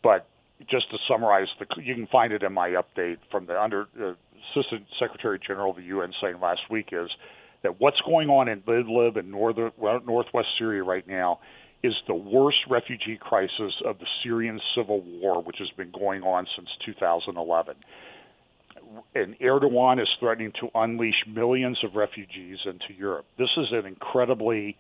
But 0.03 0.27
just 0.71 0.91
to 0.91 0.99
summarize, 1.09 1.49
the, 1.59 1.67
you 1.83 1.95
can 1.95 2.07
find 2.09 2.33
it 2.33 2.43
in 2.43 2.53
my 2.53 2.71
update 2.71 3.19
from 3.31 3.47
the 3.47 3.61
under 3.61 3.87
uh, 4.01 4.13
Assistant 4.53 4.87
Secretary 4.99 5.39
General 5.45 5.71
of 5.71 5.77
the 5.77 5.83
UN 5.83 6.13
saying 6.21 6.41
last 6.41 6.63
week 6.71 6.89
is 6.93 7.11
that 7.63 7.81
what's 7.81 8.01
going 8.03 8.29
on 8.29 8.49
in 8.49 8.61
Idlib 8.63 9.19
and 9.19 9.31
northern, 9.31 9.73
northwest 9.79 10.49
Syria 10.59 10.83
right 10.83 11.07
now 11.07 11.41
is 11.83 11.95
the 12.07 12.15
worst 12.15 12.59
refugee 12.69 13.19
crisis 13.21 13.73
of 13.85 13.99
the 13.99 14.07
Syrian 14.23 14.61
civil 14.75 15.01
war, 15.01 15.43
which 15.43 15.59
has 15.59 15.71
been 15.77 15.93
going 15.93 16.23
on 16.23 16.47
since 16.57 16.69
2011 16.85 17.77
and 19.15 19.39
Erdogan 19.41 20.01
is 20.01 20.09
threatening 20.19 20.53
to 20.61 20.69
unleash 20.75 21.25
millions 21.27 21.79
of 21.85 21.95
refugees 21.95 22.59
into 22.65 22.99
Europe. 22.99 23.27
This 23.39 23.51
is 23.57 23.67
an 23.73 23.87
incredibly 23.87 24.77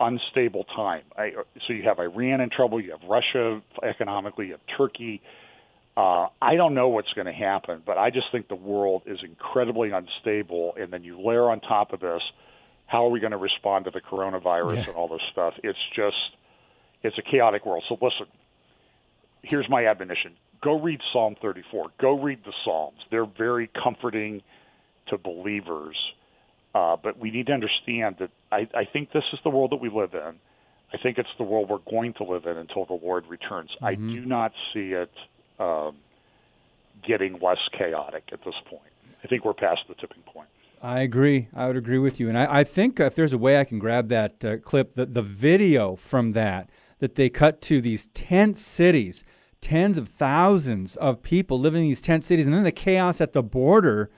unstable 0.00 0.64
time. 0.64 1.02
I, 1.16 1.30
so 1.66 1.72
you 1.72 1.82
have 1.84 1.98
Iran 1.98 2.40
in 2.40 2.50
trouble, 2.50 2.80
you 2.80 2.92
have 2.92 3.08
Russia 3.08 3.60
economically, 3.82 4.46
you 4.46 4.52
have 4.52 4.76
Turkey. 4.76 5.22
Uh, 5.96 6.28
I 6.40 6.56
don't 6.56 6.74
know 6.74 6.88
what's 6.88 7.12
going 7.12 7.26
to 7.26 7.32
happen, 7.32 7.82
but 7.84 7.98
I 7.98 8.10
just 8.10 8.26
think 8.32 8.48
the 8.48 8.54
world 8.54 9.02
is 9.06 9.18
incredibly 9.22 9.90
unstable. 9.90 10.74
And 10.78 10.92
then 10.92 11.04
you 11.04 11.20
layer 11.20 11.50
on 11.50 11.60
top 11.60 11.92
of 11.92 12.00
this, 12.00 12.22
how 12.92 13.06
are 13.06 13.08
we 13.08 13.20
going 13.20 13.32
to 13.32 13.38
respond 13.38 13.86
to 13.86 13.90
the 13.90 14.02
coronavirus 14.02 14.76
yeah. 14.76 14.88
and 14.88 14.96
all 14.96 15.08
this 15.08 15.22
stuff? 15.32 15.54
It's 15.64 15.78
just, 15.96 16.36
it's 17.02 17.16
a 17.16 17.22
chaotic 17.22 17.64
world. 17.64 17.84
So 17.88 17.94
listen, 17.94 18.26
here's 19.40 19.68
my 19.70 19.86
admonition 19.86 20.36
go 20.62 20.78
read 20.78 21.00
Psalm 21.12 21.34
34. 21.40 21.86
Go 21.98 22.22
read 22.22 22.40
the 22.44 22.52
Psalms. 22.64 22.98
They're 23.10 23.24
very 23.26 23.68
comforting 23.82 24.42
to 25.08 25.18
believers. 25.18 25.96
Uh, 26.74 26.96
but 27.02 27.18
we 27.18 27.30
need 27.30 27.46
to 27.46 27.52
understand 27.52 28.16
that 28.20 28.30
I, 28.52 28.68
I 28.74 28.84
think 28.84 29.10
this 29.10 29.24
is 29.32 29.40
the 29.42 29.50
world 29.50 29.72
that 29.72 29.80
we 29.80 29.88
live 29.88 30.14
in. 30.14 30.34
I 30.92 30.98
think 31.02 31.18
it's 31.18 31.28
the 31.38 31.44
world 31.44 31.70
we're 31.70 31.90
going 31.90 32.12
to 32.14 32.24
live 32.24 32.46
in 32.46 32.58
until 32.58 32.84
the 32.84 32.98
Lord 33.02 33.26
returns. 33.26 33.70
Mm-hmm. 33.76 33.84
I 33.84 33.94
do 33.94 34.24
not 34.24 34.52
see 34.72 34.92
it 34.92 35.10
um, 35.58 35.96
getting 37.06 37.40
less 37.40 37.58
chaotic 37.76 38.24
at 38.32 38.44
this 38.44 38.54
point. 38.66 38.92
I 39.24 39.28
think 39.28 39.44
we're 39.44 39.54
past 39.54 39.80
the 39.88 39.94
tipping 39.94 40.22
point. 40.22 40.48
I 40.82 41.00
agree. 41.00 41.48
I 41.54 41.68
would 41.68 41.76
agree 41.76 41.98
with 41.98 42.18
you. 42.18 42.28
And 42.28 42.36
I, 42.36 42.60
I 42.60 42.64
think 42.64 42.98
if 42.98 43.14
there's 43.14 43.32
a 43.32 43.38
way 43.38 43.58
I 43.58 43.64
can 43.64 43.78
grab 43.78 44.08
that 44.08 44.44
uh, 44.44 44.56
clip, 44.58 44.94
the, 44.94 45.06
the 45.06 45.22
video 45.22 45.96
from 45.96 46.32
that, 46.32 46.68
that 46.98 47.14
they 47.14 47.30
cut 47.30 47.62
to 47.62 47.80
these 47.80 48.08
tent 48.08 48.58
cities– 48.58 49.24
tens 49.62 49.96
of 49.96 50.08
thousands 50.08 50.96
of 50.96 51.22
people 51.22 51.58
living 51.58 51.84
in 51.84 51.88
these 51.88 52.02
tent 52.02 52.24
cities, 52.24 52.44
and 52.44 52.54
then 52.54 52.64
the 52.64 52.72
chaos 52.72 53.22
at 53.22 53.32
the 53.32 53.42
border. 53.42 54.10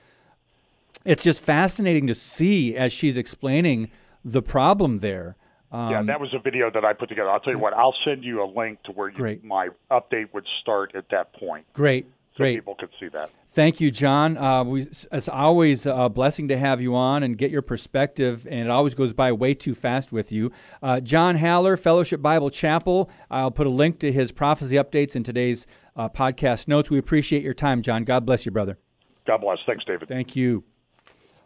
It's 1.05 1.23
just 1.23 1.41
fascinating 1.45 2.07
to 2.07 2.15
see 2.15 2.75
as 2.75 2.91
she's 2.91 3.15
explaining 3.15 3.91
the 4.25 4.41
problem 4.41 4.97
there. 4.97 5.37
Um, 5.71 5.91
yeah, 5.91 6.01
that 6.01 6.19
was 6.19 6.33
a 6.33 6.39
video 6.39 6.71
that 6.71 6.83
I 6.83 6.93
put 6.93 7.09
together. 7.09 7.29
I'll 7.29 7.39
tell 7.39 7.53
you 7.53 7.59
what, 7.59 7.73
I'll 7.73 7.95
send 8.03 8.23
you 8.23 8.43
a 8.43 8.49
link 8.49 8.81
to 8.83 8.91
where 8.91 9.09
you, 9.09 9.39
my 9.43 9.69
update 9.91 10.33
would 10.33 10.45
start 10.61 10.95
at 10.95 11.09
that 11.11 11.33
point. 11.33 11.65
great, 11.73 12.07
So 12.35 12.43
great. 12.43 12.55
people 12.55 12.75
could 12.75 12.89
see 12.99 13.07
that. 13.09 13.29
Thank 13.47 13.79
you, 13.79 13.91
John. 13.91 14.37
Uh, 14.37 14.65
we, 14.65 14.81
it's 14.81 15.29
always 15.29 15.85
a 15.85 16.09
blessing 16.09 16.49
to 16.49 16.57
have 16.57 16.81
you 16.81 16.93
on 16.93 17.23
and 17.23 17.37
get 17.37 17.49
your 17.49 17.61
perspective, 17.61 18.45
and 18.49 18.67
it 18.67 18.69
always 18.69 18.93
goes 18.93 19.13
by 19.13 19.31
way 19.31 19.53
too 19.53 19.73
fast 19.73 20.11
with 20.11 20.33
you. 20.33 20.51
Uh, 20.83 20.99
John 20.99 21.37
Haller, 21.37 21.77
Fellowship 21.77 22.21
Bible 22.21 22.49
Chapel. 22.49 23.09
I'll 23.31 23.51
put 23.51 23.67
a 23.67 23.69
link 23.69 23.99
to 23.99 24.11
his 24.11 24.33
prophecy 24.33 24.75
updates 24.75 25.15
in 25.15 25.23
today's 25.23 25.65
uh, 25.95 26.09
podcast 26.09 26.67
notes. 26.67 26.89
We 26.89 26.97
appreciate 26.97 27.41
your 27.41 27.53
time, 27.53 27.81
John. 27.81 28.03
God 28.03 28.25
bless 28.25 28.45
you, 28.45 28.51
brother. 28.51 28.77
God 29.25 29.39
bless. 29.39 29.59
Thanks, 29.65 29.85
David. 29.85 30.09
Thank 30.09 30.35
you. 30.35 30.65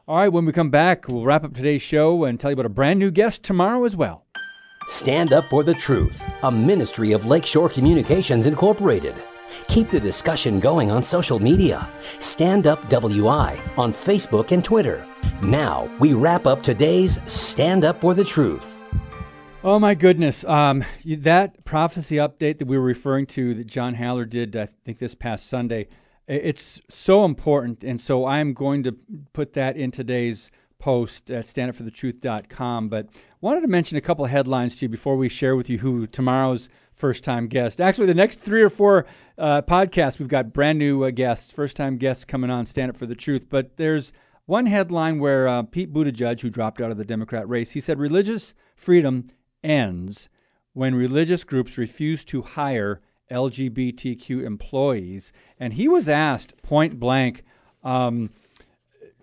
All 0.07 0.17
right, 0.17 0.29
when 0.29 0.45
we 0.45 0.51
come 0.51 0.71
back, 0.71 1.07
we'll 1.07 1.23
wrap 1.23 1.43
up 1.43 1.53
today's 1.53 1.83
show 1.83 2.23
and 2.23 2.39
tell 2.39 2.49
you 2.49 2.53
about 2.53 2.65
a 2.65 2.69
brand 2.69 2.97
new 2.97 3.11
guest 3.11 3.43
tomorrow 3.43 3.83
as 3.83 3.95
well. 3.95 4.25
Stand 4.87 5.33
Up 5.33 5.51
for 5.51 5.63
the 5.63 5.75
Truth, 5.75 6.27
a 6.41 6.51
ministry 6.51 7.11
of 7.11 7.27
Lakeshore 7.27 7.69
Communications 7.69 8.47
Incorporated. 8.47 9.13
Keep 9.67 9.91
the 9.91 9.99
discussion 9.99 10.59
going 10.59 10.91
on 10.91 11.03
social 11.03 11.39
media. 11.39 11.87
Stand 12.19 12.67
Up 12.67 12.87
WI 12.89 13.61
on 13.77 13.93
Facebook 13.93 14.51
and 14.51 14.63
Twitter. 14.63 15.05
Now, 15.41 15.89
we 15.99 16.13
wrap 16.13 16.47
up 16.47 16.61
today's 16.61 17.19
Stand 17.25 17.85
Up 17.85 18.01
for 18.01 18.13
the 18.13 18.23
Truth. 18.23 18.83
Oh 19.61 19.77
my 19.77 19.93
goodness! 19.93 20.45
Um, 20.45 20.85
that 21.05 21.65
prophecy 21.65 22.15
update 22.15 22.59
that 22.59 22.67
we 22.67 22.77
were 22.77 22.83
referring 22.83 23.25
to 23.27 23.53
that 23.55 23.67
John 23.67 23.95
Haller 23.95 24.23
did, 24.23 24.55
I 24.55 24.67
think 24.85 24.99
this 24.99 25.15
past 25.15 25.47
Sunday, 25.47 25.87
it's 26.27 26.79
so 26.87 27.25
important, 27.25 27.83
and 27.83 27.99
so 27.99 28.25
I'm 28.25 28.53
going 28.53 28.83
to 28.83 28.95
put 29.33 29.53
that 29.53 29.75
in 29.75 29.91
today's 29.91 30.49
post 30.79 31.29
at 31.29 31.45
standupforthetruth.com. 31.45 32.87
But 32.87 33.09
wanted 33.41 33.61
to 33.61 33.67
mention 33.67 33.97
a 33.97 34.01
couple 34.01 34.23
of 34.23 34.31
headlines 34.31 34.77
to 34.77 34.85
you 34.85 34.89
before 34.89 35.17
we 35.17 35.27
share 35.27 35.55
with 35.55 35.69
you 35.69 35.79
who 35.79 36.07
tomorrow's 36.07 36.69
first-time 36.99 37.47
guest. 37.47 37.79
Actually, 37.79 38.07
the 38.07 38.13
next 38.13 38.39
three 38.39 38.61
or 38.61 38.69
four 38.69 39.05
uh, 39.37 39.61
podcasts, 39.61 40.19
we've 40.19 40.27
got 40.27 40.51
brand 40.51 40.77
new 40.77 41.05
uh, 41.05 41.11
guests, 41.11 41.49
first-time 41.49 41.95
guests 41.95 42.25
coming 42.25 42.49
on 42.49 42.65
Stand 42.65 42.89
Up 42.89 42.97
for 42.97 43.05
the 43.05 43.15
Truth. 43.15 43.47
But 43.49 43.77
there's 43.77 44.11
one 44.45 44.65
headline 44.65 45.19
where 45.19 45.47
uh, 45.47 45.63
Pete 45.63 45.93
Buttigieg, 45.93 46.41
who 46.41 46.49
dropped 46.49 46.81
out 46.81 46.91
of 46.91 46.97
the 46.97 47.05
Democrat 47.05 47.47
race, 47.47 47.71
he 47.71 47.79
said 47.79 47.99
religious 47.99 48.53
freedom 48.75 49.29
ends 49.63 50.29
when 50.73 50.93
religious 50.93 51.45
groups 51.45 51.77
refuse 51.77 52.25
to 52.25 52.41
hire 52.41 52.99
LGBTQ 53.31 54.43
employees. 54.43 55.31
And 55.57 55.73
he 55.73 55.87
was 55.87 56.09
asked 56.09 56.61
point 56.63 56.99
blank, 56.99 57.43
um, 57.81 58.31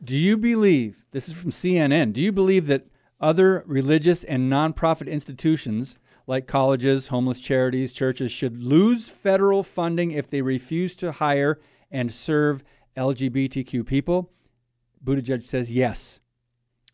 Do 0.02 0.16
you 0.16 0.38
believe, 0.38 1.04
this 1.10 1.28
is 1.28 1.38
from 1.40 1.50
CNN, 1.50 2.14
do 2.14 2.22
you 2.22 2.32
believe 2.32 2.68
that 2.68 2.86
other 3.20 3.64
religious 3.66 4.24
and 4.24 4.50
nonprofit 4.50 5.10
institutions 5.10 5.98
like 6.26 6.46
colleges, 6.46 7.08
homeless 7.08 7.40
charities, 7.40 7.92
churches 7.92 8.32
should 8.32 8.62
lose 8.62 9.08
federal 9.08 9.62
funding 9.62 10.10
if 10.10 10.28
they 10.28 10.42
refuse 10.42 10.96
to 10.96 11.12
hire 11.12 11.60
and 11.90 12.12
serve 12.12 12.64
LGBTQ 12.96 13.86
people? 13.86 14.32
Buttigieg 15.04 15.44
says 15.44 15.72
yes. 15.72 16.20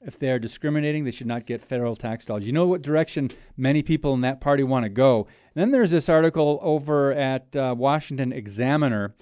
If 0.04 0.18
they 0.18 0.30
are 0.30 0.38
discriminating, 0.38 1.04
they 1.04 1.12
should 1.12 1.28
not 1.28 1.46
get 1.46 1.64
federal 1.64 1.94
tax 1.94 2.24
dollars. 2.24 2.46
You 2.46 2.52
know 2.52 2.66
what 2.66 2.82
direction 2.82 3.30
many 3.56 3.82
people 3.82 4.14
in 4.14 4.20
that 4.22 4.40
party 4.40 4.64
want 4.64 4.84
to 4.84 4.90
go. 4.90 5.28
And 5.54 5.62
then 5.62 5.70
there's 5.70 5.92
this 5.92 6.08
article 6.08 6.58
over 6.60 7.12
at 7.12 7.54
uh, 7.54 7.74
Washington 7.78 8.32
Examiner. 8.32 9.14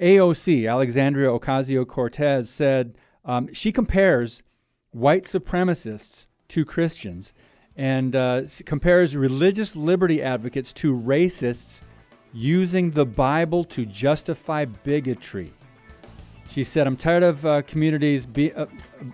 AOC, 0.00 0.70
Alexandria 0.70 1.28
Ocasio 1.28 1.86
Cortez, 1.86 2.50
said 2.50 2.98
um, 3.24 3.52
she 3.54 3.72
compares 3.72 4.42
white 4.90 5.24
supremacists 5.24 6.26
to 6.48 6.66
Christians 6.66 7.32
and 7.76 8.16
uh, 8.16 8.42
compares 8.64 9.16
religious 9.16 9.76
liberty 9.76 10.22
advocates 10.22 10.72
to 10.72 10.94
racists 10.94 11.82
using 12.32 12.90
the 12.90 13.06
Bible 13.06 13.64
to 13.64 13.84
justify 13.86 14.64
bigotry. 14.64 15.52
She 16.48 16.64
said, 16.64 16.86
"I'm 16.86 16.96
tired 16.96 17.22
of 17.22 17.44
uh, 17.44 17.62
communities 17.62 18.26
be, 18.26 18.52
uh, 18.52 18.66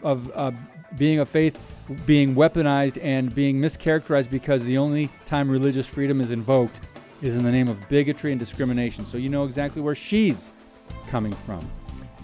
of 0.02 0.30
uh, 0.34 0.52
being 0.96 1.18
of 1.18 1.28
faith 1.28 1.58
being 2.06 2.34
weaponized 2.34 2.98
and 3.02 3.34
being 3.34 3.56
mischaracterized 3.56 4.30
because 4.30 4.62
the 4.64 4.78
only 4.78 5.10
time 5.26 5.50
religious 5.50 5.86
freedom 5.86 6.20
is 6.20 6.30
invoked 6.30 6.80
is 7.20 7.36
in 7.36 7.42
the 7.42 7.50
name 7.50 7.68
of 7.68 7.88
bigotry 7.88 8.32
and 8.32 8.38
discrimination." 8.38 9.04
So 9.04 9.18
you 9.18 9.28
know 9.28 9.44
exactly 9.44 9.82
where 9.82 9.94
she's 9.94 10.52
coming 11.08 11.32
from. 11.32 11.68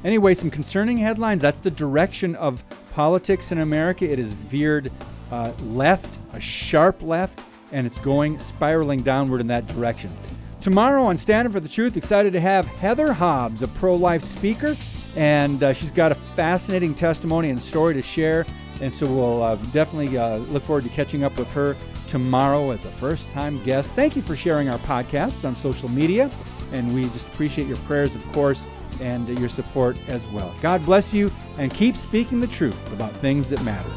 Anyway, 0.05 0.35
some 0.35 0.51
concerning 0.51 0.97
headlines. 0.97 1.43
That's 1.43 1.61
the 1.61 1.73
direction 1.73 2.37
of 2.37 2.63
politics 2.93 3.51
in 3.51 3.59
America. 3.59 4.09
It 4.09 4.19
is 4.19 4.33
veered 4.33 4.93
uh, 5.31 5.53
left, 5.63 6.19
a 6.39 6.41
sharp 6.41 7.03
left, 7.03 7.41
and 7.73 7.85
it's 7.85 7.99
going 7.99 8.39
spiraling 8.39 9.01
downward 9.03 9.41
in 9.41 9.49
that 9.49 9.67
direction. 9.67 10.17
Tomorrow 10.61 11.03
on 11.05 11.19
Stand 11.19 11.47
Up 11.47 11.53
for 11.53 11.61
the 11.61 11.69
Truth, 11.69 11.97
excited 11.97 12.33
to 12.33 12.41
have 12.41 12.65
Heather 12.67 13.13
Hobbs, 13.13 13.63
a 13.63 13.69
pro 13.69 13.97
life 13.97 14.23
speaker, 14.23 14.77
and 15.17 15.63
uh, 15.63 15.73
she's 15.73 15.91
got 15.91 16.13
a 16.13 16.15
fascinating 16.15 16.95
testimony 16.95 17.51
and 17.51 17.61
story 17.61 17.93
to 17.95 18.03
share. 18.03 18.47
And 18.81 18.95
so 18.95 19.07
we'll 19.13 19.43
uh, 19.43 19.57
definitely 19.73 20.17
uh, 20.17 20.37
look 20.37 20.63
forward 20.63 20.85
to 20.85 20.91
catching 20.91 21.25
up 21.25 21.37
with 21.37 21.51
her 21.51 21.77
tomorrow 22.07 22.71
as 22.71 22.85
a 22.85 22.91
first 22.93 23.29
time 23.31 23.61
guest. 23.65 23.97
Thank 23.97 24.15
you 24.15 24.23
for 24.23 24.37
sharing 24.37 24.69
our 24.69 24.79
podcasts 24.79 25.45
on 25.45 25.57
social 25.57 25.89
media, 25.89 26.31
and 26.71 26.95
we 26.95 27.05
just 27.11 27.27
appreciate 27.29 27.67
your 27.67 27.79
prayers, 27.79 28.15
of 28.15 28.25
course, 28.33 28.69
and 29.01 29.29
your 29.41 29.49
support 29.49 29.97
as 30.07 30.29
well. 30.29 30.55
God 30.63 30.85
bless 30.87 31.13
you, 31.13 31.33
and 31.57 31.75
keep 31.75 31.97
speaking 31.97 32.39
the 32.39 32.47
truth 32.47 32.93
about 32.93 33.13
things 33.13 33.49
that 33.49 33.61
matter. 33.65 33.91